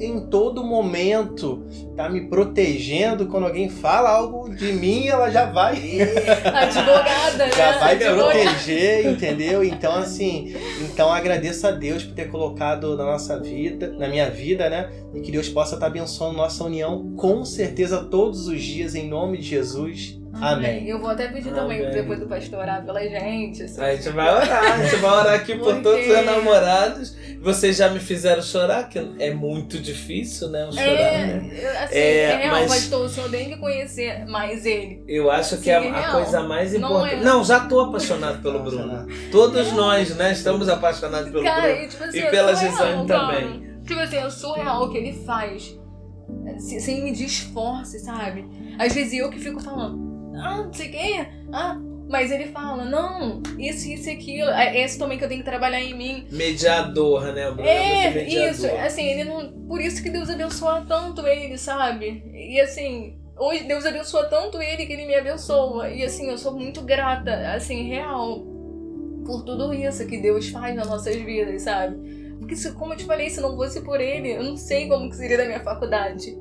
em 0.00 0.20
todo 0.26 0.62
momento. 0.62 1.64
Tá 1.96 2.08
me 2.08 2.28
protegendo 2.28 3.26
quando 3.26 3.46
alguém 3.46 3.68
fala 3.68 4.10
algo 4.10 4.54
de 4.54 4.72
mim, 4.72 5.08
ela 5.08 5.30
já 5.30 5.46
vai. 5.46 5.74
Advogada, 6.44 7.46
né? 7.46 7.52
Já 7.56 7.78
vai 7.78 7.96
me 7.96 8.04
Advogada. 8.04 8.32
proteger, 8.32 9.06
entendeu? 9.06 9.64
Então, 9.64 9.94
assim, 9.94 10.54
então 10.82 11.12
agradeço 11.12 11.66
a 11.66 11.70
Deus 11.70 12.04
por 12.04 12.14
ter 12.14 12.30
colocado 12.30 12.96
na 12.96 13.04
nossa 13.04 13.38
vida, 13.38 13.90
na 13.98 14.08
minha 14.08 14.30
vida, 14.30 14.68
né? 14.70 14.90
E 15.14 15.20
que 15.20 15.32
Deus 15.32 15.48
possa 15.48 15.74
estar 15.74 15.86
abençoando 15.86 16.36
nossa 16.36 16.64
união, 16.64 17.14
com 17.16 17.44
certeza, 17.44 18.04
todos 18.04 18.46
os 18.46 18.62
dias, 18.62 18.94
em 18.94 19.08
nome 19.08 19.38
de 19.38 19.44
Jesus. 19.44 20.19
Amém. 20.32 20.86
Eu 20.88 21.00
vou 21.00 21.10
até 21.10 21.28
pedir 21.28 21.52
também, 21.52 21.80
Amém. 21.80 21.92
depois 21.92 22.20
do 22.20 22.26
pastor 22.26 22.60
orar 22.60 22.84
pela 22.84 23.00
gente. 23.02 23.62
assim. 23.64 23.80
A 23.82 23.94
gente 23.94 24.08
vai 24.10 24.28
orar, 24.34 24.72
a 24.72 24.82
gente 24.82 24.96
vai 24.96 25.10
orar 25.10 25.34
aqui 25.34 25.54
por 25.56 25.64
Porque- 25.74 25.82
todos 25.82 26.06
os 26.06 26.24
namorados. 26.24 27.16
Vocês 27.42 27.76
já 27.76 27.88
me 27.88 27.98
fizeram 27.98 28.42
chorar, 28.42 28.88
que 28.88 28.98
é 29.18 29.32
muito 29.32 29.78
difícil, 29.78 30.48
né? 30.50 30.66
o 30.66 30.72
Chorar, 30.72 30.86
né? 30.86 31.50
É, 31.54 31.64
eu- 31.64 31.84
assim, 31.84 31.94
É, 31.96 32.20
é, 32.22 32.36
real, 32.36 32.50
mas- 32.56 32.68
pastor, 32.68 33.06
o 33.06 33.08
senhor 33.08 33.30
tem 33.30 33.48
que 33.48 33.56
conhecer 33.56 34.26
mais 34.26 34.66
ele. 34.66 35.02
Eu 35.08 35.30
acho 35.30 35.56
que 35.56 35.64
Sim, 35.64 35.70
é 35.70 35.86
é 35.86 35.90
a 36.04 36.12
coisa 36.12 36.42
mais 36.42 36.72
Não 36.74 36.88
importante. 36.90 37.14
é. 37.14 37.24
Não, 37.24 37.42
já 37.42 37.60
tô 37.60 37.80
apaixonado 37.80 38.42
pelo 38.42 38.58
Bruno. 38.62 39.06
Todos 39.32 39.72
nós, 39.72 40.14
né? 40.16 40.32
Estamos 40.32 40.68
apaixonados 40.68 41.30
pelo 41.30 41.42
Cara, 41.42 41.62
Bruno. 41.62 41.76
e, 41.82 41.88
tipo 41.88 42.04
assim, 42.04 42.18
E 42.18 42.22
é 42.22 42.30
pela 42.30 42.54
Gisane 42.54 43.06
cara. 43.06 43.26
também. 43.26 43.70
Tipo 43.86 44.00
assim, 44.00 44.16
é 44.18 44.30
surreal 44.30 44.84
o 44.84 44.90
que 44.92 44.98
ele 44.98 45.12
faz. 45.24 45.76
Se- 46.58 46.78
Sem 46.80 47.02
medir 47.02 47.26
esforço, 47.26 47.98
sabe? 48.00 48.46
Às 48.78 48.92
vezes 48.94 49.14
eu 49.14 49.30
que 49.30 49.38
fico 49.38 49.60
falando, 49.60 50.09
ah, 50.42 50.64
não 50.64 50.72
sei 50.72 50.88
o 50.88 50.90
quê, 50.90 51.26
ah. 51.52 51.76
Mas 52.08 52.32
ele 52.32 52.46
fala, 52.46 52.84
não, 52.84 53.40
isso, 53.56 53.88
isso 53.88 54.08
e 54.08 54.12
aquilo. 54.12 54.50
É 54.50 54.80
esse 54.80 54.98
também 54.98 55.16
que 55.16 55.22
eu 55.22 55.28
tenho 55.28 55.44
que 55.44 55.48
trabalhar 55.48 55.80
em 55.80 55.94
mim. 55.94 56.26
Mediador, 56.28 57.32
né? 57.32 57.48
O 57.48 57.60
é, 57.60 58.18
É, 58.18 58.50
isso. 58.50 58.66
Assim, 58.66 59.04
ele 59.04 59.22
não. 59.22 59.52
Por 59.68 59.80
isso 59.80 60.02
que 60.02 60.10
Deus 60.10 60.28
abençoa 60.28 60.84
tanto 60.88 61.24
ele, 61.24 61.56
sabe? 61.56 62.24
E 62.34 62.60
assim, 62.60 63.16
hoje 63.38 63.62
Deus 63.62 63.86
abençoa 63.86 64.24
tanto 64.24 64.60
ele 64.60 64.86
que 64.86 64.92
ele 64.92 65.06
me 65.06 65.14
abençoa. 65.14 65.88
E 65.88 66.02
assim, 66.02 66.28
eu 66.28 66.36
sou 66.36 66.52
muito 66.52 66.82
grata, 66.82 67.52
assim, 67.54 67.88
real, 67.88 68.44
por 69.24 69.44
tudo 69.44 69.72
isso 69.72 70.04
que 70.08 70.18
Deus 70.18 70.48
faz 70.48 70.74
nas 70.74 70.88
nossas 70.88 71.14
vidas, 71.14 71.62
sabe? 71.62 71.96
Porque, 72.40 72.56
se, 72.56 72.72
como 72.72 72.94
eu 72.94 72.96
te 72.96 73.04
falei, 73.04 73.30
se 73.30 73.40
não 73.40 73.54
fosse 73.54 73.82
por 73.82 74.00
ele, 74.00 74.32
eu 74.32 74.42
não 74.42 74.56
sei 74.56 74.88
como 74.88 75.08
que 75.08 75.14
seria 75.14 75.36
da 75.36 75.44
minha 75.44 75.60
faculdade. 75.60 76.36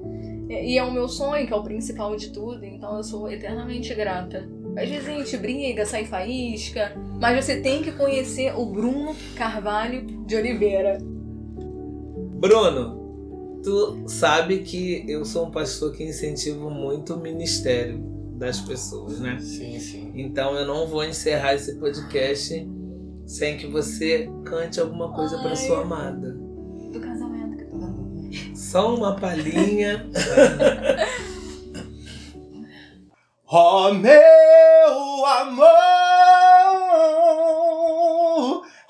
E 0.50 0.78
é 0.80 0.84
o 0.84 0.92
meu 0.92 1.08
sonho, 1.08 1.46
que 1.46 1.54
é 1.54 1.56
o 1.56 1.64
principal 1.64 2.16
de 2.16 2.32
tudo, 2.32 2.66
então 2.66 2.98
eu 2.98 3.04
sou 3.04 3.30
eternamente 3.32 3.94
grata. 3.94 4.50
Às 4.76 4.90
vezes 4.90 5.08
a 5.08 5.12
gente 5.12 5.38
briga, 5.38 5.86
sai 5.86 6.06
faísca, 6.06 6.94
mas 7.20 7.46
você 7.46 7.62
tem 7.62 7.84
que 7.84 7.92
conhecer 7.92 8.58
o 8.58 8.66
Bruno 8.66 9.16
Carvalho 9.36 10.06
de 10.26 10.36
Oliveira. 10.36 10.98
Bruno, 12.40 13.62
tu 13.64 14.04
sabe 14.08 14.60
que 14.60 15.06
eu 15.08 15.24
sou 15.24 15.48
um 15.48 15.52
pastor 15.52 15.94
que 15.94 16.04
incentivo 16.04 16.70
muito 16.72 17.14
o 17.14 17.20
ministério 17.20 18.00
das 18.36 18.60
pessoas, 18.60 19.20
né? 19.20 19.38
Sim, 19.40 19.80
sim. 19.80 20.12
Então 20.16 20.56
eu 20.56 20.66
não 20.66 20.88
vou 20.88 21.04
encerrar 21.04 21.54
esse 21.54 21.76
podcast 21.76 22.68
sem 23.28 23.58
que 23.58 23.68
você 23.68 24.28
cante 24.46 24.80
alguma 24.80 25.14
coisa 25.14 25.38
para 25.38 25.56
sua 25.56 25.82
amada. 25.82 26.49
Só 28.70 28.94
uma 28.94 29.16
palhinha. 29.16 30.06
Ó 33.52 33.92
meu 33.96 35.26
amor, 35.26 35.66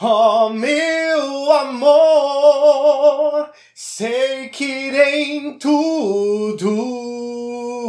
ó 0.01 0.49
meu 0.49 1.51
amor, 1.53 3.49
sei 3.73 4.49
que 4.49 4.91
nem 4.91 5.57
tudo 5.57 6.65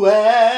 é 0.07 0.50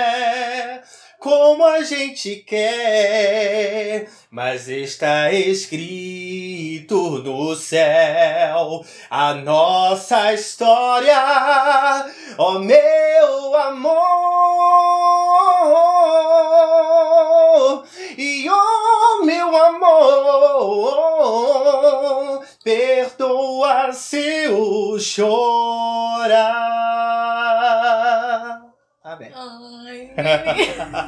a 1.83 1.85
gente 1.85 2.37
quer, 2.37 4.09
mas 4.30 4.68
está 4.68 5.33
escrito 5.33 7.18
no 7.18 7.57
céu 7.57 8.85
a 9.11 9.35
nossa 9.35 10.33
história, 10.33 12.07
ó 12.39 12.61
meu 12.61 13.57
amor, 13.57 13.93
e 18.16 18.49
ó 18.49 19.24
meu 19.24 19.57
amor, 19.57 20.95
perdoa 22.62 23.93
se 23.93 24.45
eu 24.45 25.01
chorar. 25.01 26.53
Amém. 29.03 29.33
Ai, 29.35 30.12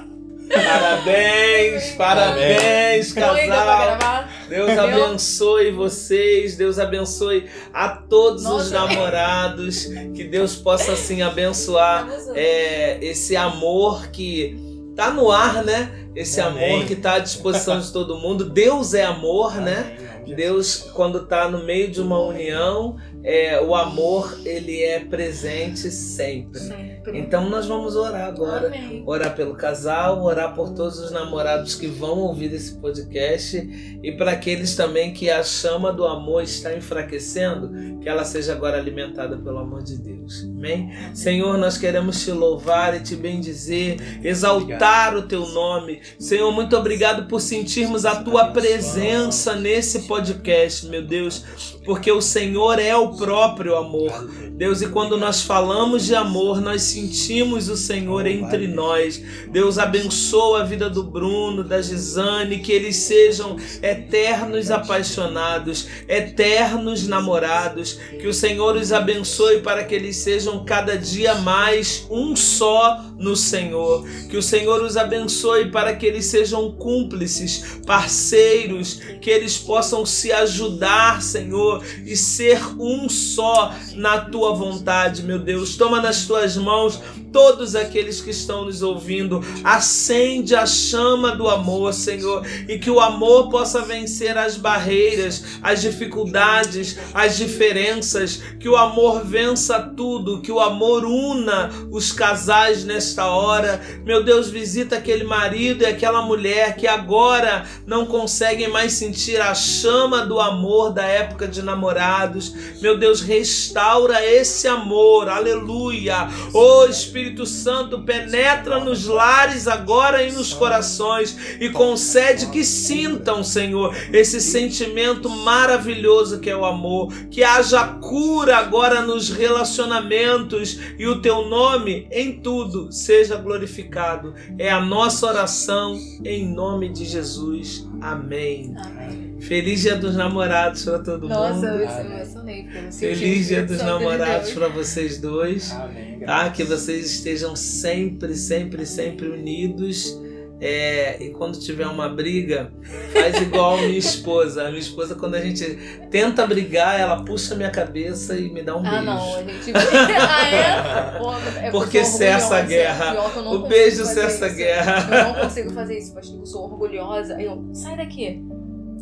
Parabéns, 0.52 1.92
parabéns, 1.92 3.12
casal. 3.12 4.24
Deus 4.48 4.70
Eu- 4.70 4.80
abençoe 4.80 5.70
vocês, 5.70 6.56
Deus 6.56 6.78
abençoe 6.78 7.46
a 7.72 7.88
todos 7.88 8.42
os 8.44 8.70
Nossa. 8.70 8.70
namorados, 8.74 9.86
que 10.14 10.24
Deus 10.24 10.54
possa 10.56 10.92
assim 10.92 11.22
abençoar 11.22 12.06
é, 12.34 12.98
esse 13.02 13.34
amor 13.36 14.08
que 14.08 14.56
tá 14.94 15.10
no 15.10 15.30
ar, 15.30 15.64
né? 15.64 15.90
Esse 16.14 16.40
Amém. 16.40 16.74
amor 16.76 16.86
que 16.86 16.94
tá 16.94 17.14
à 17.14 17.18
disposição 17.18 17.80
de 17.80 17.90
todo 17.92 18.16
mundo. 18.18 18.48
Deus 18.48 18.94
é 18.94 19.04
amor, 19.04 19.56
né? 19.56 19.96
Amém. 20.22 20.36
Deus, 20.36 20.88
quando 20.94 21.26
tá 21.26 21.48
no 21.48 21.64
meio 21.64 21.90
de 21.90 22.00
uma 22.00 22.18
união, 22.20 22.96
é, 23.24 23.58
o 23.58 23.74
amor 23.74 24.38
ele 24.44 24.82
é 24.82 25.00
presente 25.00 25.90
sempre. 25.90 26.60
Sempre. 26.60 27.18
Então 27.18 27.48
nós 27.48 27.66
vamos 27.66 27.96
orar 27.96 28.28
agora. 28.28 28.66
Amém. 28.66 29.02
Orar 29.06 29.34
pelo 29.34 29.54
casal, 29.54 30.22
orar 30.22 30.54
por 30.54 30.74
todos 30.74 30.98
os 30.98 31.10
namorados 31.10 31.74
que 31.74 31.86
vão 31.86 32.18
ouvir 32.18 32.52
esse 32.52 32.74
podcast 32.74 33.56
e 34.02 34.12
para 34.12 34.32
aqueles 34.32 34.76
também 34.76 35.14
que 35.14 35.30
a 35.30 35.42
chama 35.42 35.90
do 35.90 36.06
amor 36.06 36.42
está 36.42 36.74
enfraquecendo, 36.74 37.98
que 38.00 38.08
ela 38.08 38.24
seja 38.24 38.52
agora 38.52 38.76
alimentada 38.76 39.38
pelo 39.38 39.58
amor 39.58 39.82
de 39.82 39.96
Deus. 39.96 40.44
Amém? 40.44 40.90
Senhor, 41.14 41.56
nós 41.56 41.78
queremos 41.78 42.22
te 42.22 42.30
louvar 42.30 42.94
e 42.94 43.00
te 43.00 43.16
bendizer, 43.16 43.96
exaltar 44.22 45.16
o 45.16 45.22
teu 45.22 45.46
nome. 45.46 46.02
Senhor, 46.18 46.52
muito 46.52 46.76
obrigado 46.76 47.26
por 47.26 47.40
sentirmos 47.40 48.04
a 48.04 48.22
tua 48.22 48.48
presença 48.48 49.54
nesse 49.56 50.00
podcast, 50.00 50.86
meu 50.86 51.02
Deus, 51.02 51.78
porque 51.86 52.12
o 52.12 52.20
Senhor 52.20 52.78
é 52.78 52.94
o 52.94 53.13
próprio 53.16 53.76
amor. 53.76 54.28
Deus, 54.56 54.82
e 54.82 54.88
quando 54.88 55.16
nós 55.16 55.42
falamos 55.42 56.04
de 56.06 56.14
amor, 56.14 56.60
nós 56.60 56.82
sentimos 56.82 57.68
o 57.68 57.76
Senhor 57.76 58.26
entre 58.26 58.68
nós. 58.68 59.20
Deus 59.50 59.78
abençoa 59.78 60.60
a 60.60 60.64
vida 60.64 60.88
do 60.88 61.02
Bruno, 61.02 61.64
da 61.64 61.82
Gisane, 61.82 62.60
que 62.60 62.70
eles 62.70 62.96
sejam 62.96 63.56
eternos 63.82 64.70
apaixonados, 64.70 65.88
eternos 66.08 67.08
namorados. 67.08 67.94
Que 68.20 68.28
o 68.28 68.34
Senhor 68.34 68.76
os 68.76 68.92
abençoe 68.92 69.60
para 69.60 69.82
que 69.84 69.94
eles 69.94 70.16
sejam 70.16 70.64
cada 70.64 70.96
dia 70.96 71.34
mais 71.36 72.06
um 72.10 72.36
só 72.36 73.04
no 73.18 73.34
Senhor. 73.34 74.06
Que 74.30 74.36
o 74.36 74.42
Senhor 74.42 74.82
os 74.82 74.96
abençoe 74.96 75.70
para 75.70 75.94
que 75.94 76.06
eles 76.06 76.26
sejam 76.26 76.72
cúmplices, 76.72 77.80
parceiros, 77.86 79.00
que 79.20 79.30
eles 79.30 79.58
possam 79.58 80.04
se 80.06 80.32
ajudar, 80.32 81.22
Senhor, 81.22 81.84
e 82.04 82.16
ser 82.16 82.60
um 82.78 83.03
só 83.08 83.74
na 83.94 84.18
tua 84.18 84.54
vontade, 84.54 85.22
meu 85.22 85.38
Deus. 85.38 85.76
Toma 85.76 86.00
nas 86.00 86.26
tuas 86.26 86.56
mãos 86.56 87.00
todos 87.32 87.74
aqueles 87.74 88.20
que 88.20 88.30
estão 88.30 88.64
nos 88.64 88.82
ouvindo. 88.82 89.40
Acende 89.62 90.54
a 90.54 90.66
chama 90.66 91.34
do 91.34 91.48
amor, 91.48 91.92
Senhor, 91.92 92.46
e 92.68 92.78
que 92.78 92.90
o 92.90 93.00
amor 93.00 93.48
possa 93.48 93.82
vencer 93.82 94.36
as 94.36 94.56
barreiras, 94.56 95.44
as 95.62 95.82
dificuldades, 95.82 96.98
as 97.12 97.36
diferenças, 97.36 98.42
que 98.60 98.68
o 98.68 98.76
amor 98.76 99.24
vença 99.24 99.80
tudo, 99.80 100.40
que 100.40 100.52
o 100.52 100.60
amor 100.60 101.04
una 101.04 101.70
os 101.90 102.12
casais 102.12 102.84
nesta 102.84 103.04
nesta 103.04 103.26
hora. 103.26 103.80
Meu 104.04 104.24
Deus, 104.24 104.48
visita 104.48 104.96
aquele 104.96 105.24
marido 105.24 105.82
e 105.82 105.86
aquela 105.86 106.22
mulher 106.22 106.74
que 106.76 106.86
agora 106.86 107.64
não 107.86 108.06
conseguem 108.06 108.68
mais 108.68 108.92
sentir 108.92 109.40
a 109.40 109.54
chama 109.54 110.24
do 110.24 110.40
amor 110.40 110.92
da 110.92 111.04
época 111.04 111.46
de 111.46 111.62
namorados. 111.62 112.54
Meu 112.80 112.93
Deus, 112.96 113.20
restaura 113.20 114.24
esse 114.24 114.66
amor. 114.68 115.28
Aleluia. 115.28 116.28
Oh 116.52 116.84
Espírito 116.86 117.46
Santo, 117.46 118.02
penetra 118.02 118.80
nos 118.80 119.06
lares 119.06 119.66
agora 119.66 120.22
e 120.22 120.32
nos 120.32 120.52
corações 120.52 121.36
e 121.60 121.70
concede 121.70 122.46
que 122.46 122.64
sintam, 122.64 123.42
Senhor, 123.42 123.94
esse 124.12 124.40
sentimento 124.40 125.28
maravilhoso 125.28 126.40
que 126.40 126.50
é 126.50 126.56
o 126.56 126.64
amor, 126.64 127.12
que 127.30 127.42
haja 127.42 127.84
cura 128.00 128.56
agora 128.56 129.02
nos 129.02 129.30
relacionamentos 129.30 130.78
e 130.98 131.06
o 131.06 131.20
teu 131.20 131.46
nome 131.48 132.06
em 132.10 132.40
tudo 132.40 132.90
seja 132.92 133.36
glorificado. 133.36 134.34
É 134.58 134.70
a 134.70 134.80
nossa 134.80 135.26
oração 135.26 135.98
em 136.24 136.46
nome 136.46 136.88
de 136.90 137.04
Jesus. 137.04 137.86
Amém. 138.00 138.74
Amém. 138.76 139.23
Feliz 139.40 139.82
Dia 139.82 139.96
dos 139.96 140.16
Namorados 140.16 140.84
para 140.84 140.98
todo 141.00 141.28
Nossa, 141.28 141.54
mundo. 141.54 141.66
eu 141.66 142.04
me 142.04 142.14
emocionei. 142.14 142.68
Feliz 142.92 143.48
Dia 143.48 143.64
dos 143.64 143.78
Namorados 143.82 144.52
para 144.52 144.68
vocês 144.68 145.18
dois. 145.18 145.70
Amém. 145.72 146.20
Tá? 146.20 146.48
Que 146.50 146.64
vocês 146.64 147.06
estejam 147.06 147.54
sempre, 147.54 148.34
sempre, 148.36 148.86
sempre 148.86 149.28
unidos. 149.28 150.18
É, 150.60 151.22
e 151.22 151.30
quando 151.30 151.58
tiver 151.58 151.86
uma 151.86 152.08
briga, 152.08 152.72
faz 153.12 153.38
igual 153.42 153.74
a 153.76 153.82
minha 153.82 153.98
esposa. 153.98 154.62
A 154.62 154.68
minha 154.68 154.78
esposa, 154.80 155.14
quando 155.14 155.34
a 155.34 155.40
gente 155.40 155.64
tenta 156.10 156.46
brigar, 156.46 156.98
ela 156.98 157.22
puxa 157.22 157.54
minha 157.54 157.70
cabeça 157.70 158.38
e 158.38 158.48
me 158.50 158.62
dá 158.62 158.74
um 158.74 158.78
Ah, 158.86 158.90
beijo. 158.90 159.04
não, 159.04 159.34
a 159.34 159.42
gente. 159.42 159.72
ah, 159.76 161.60
é? 161.60 161.66
É 161.66 161.70
Porque 161.70 161.98
eu 161.98 162.04
cessa 162.04 162.54
a 162.54 162.60
orgulhosa. 162.60 162.66
guerra. 162.66 163.14
Eu 163.34 163.50
O 163.50 163.68
beijo 163.68 164.04
cessa 164.06 164.46
a 164.46 164.48
guerra. 164.48 165.06
Eu 165.18 165.34
não 165.34 165.42
consigo 165.42 165.70
fazer 165.72 165.98
isso, 165.98 166.14
pastor. 166.14 166.38
Eu 166.38 166.46
sou 166.46 166.64
orgulhosa. 166.64 167.36
Aí 167.36 167.44
eu, 167.44 167.62
sai 167.74 167.96
daqui. 167.96 168.42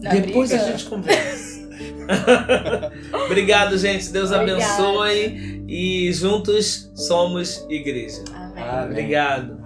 Na 0.03 0.11
Depois 0.11 0.51
briga. 0.51 0.65
a 0.65 0.71
gente 0.71 0.85
conversa. 0.87 1.63
Obrigado, 3.27 3.79
gente. 3.79 4.11
Deus 4.11 4.31
Obrigada. 4.33 4.63
abençoe. 4.63 5.65
E 5.69 6.13
juntos 6.13 6.91
somos 6.95 7.65
igreja. 7.71 8.23
Amém. 8.35 8.63
Amém. 8.65 8.91
Obrigado. 8.91 9.62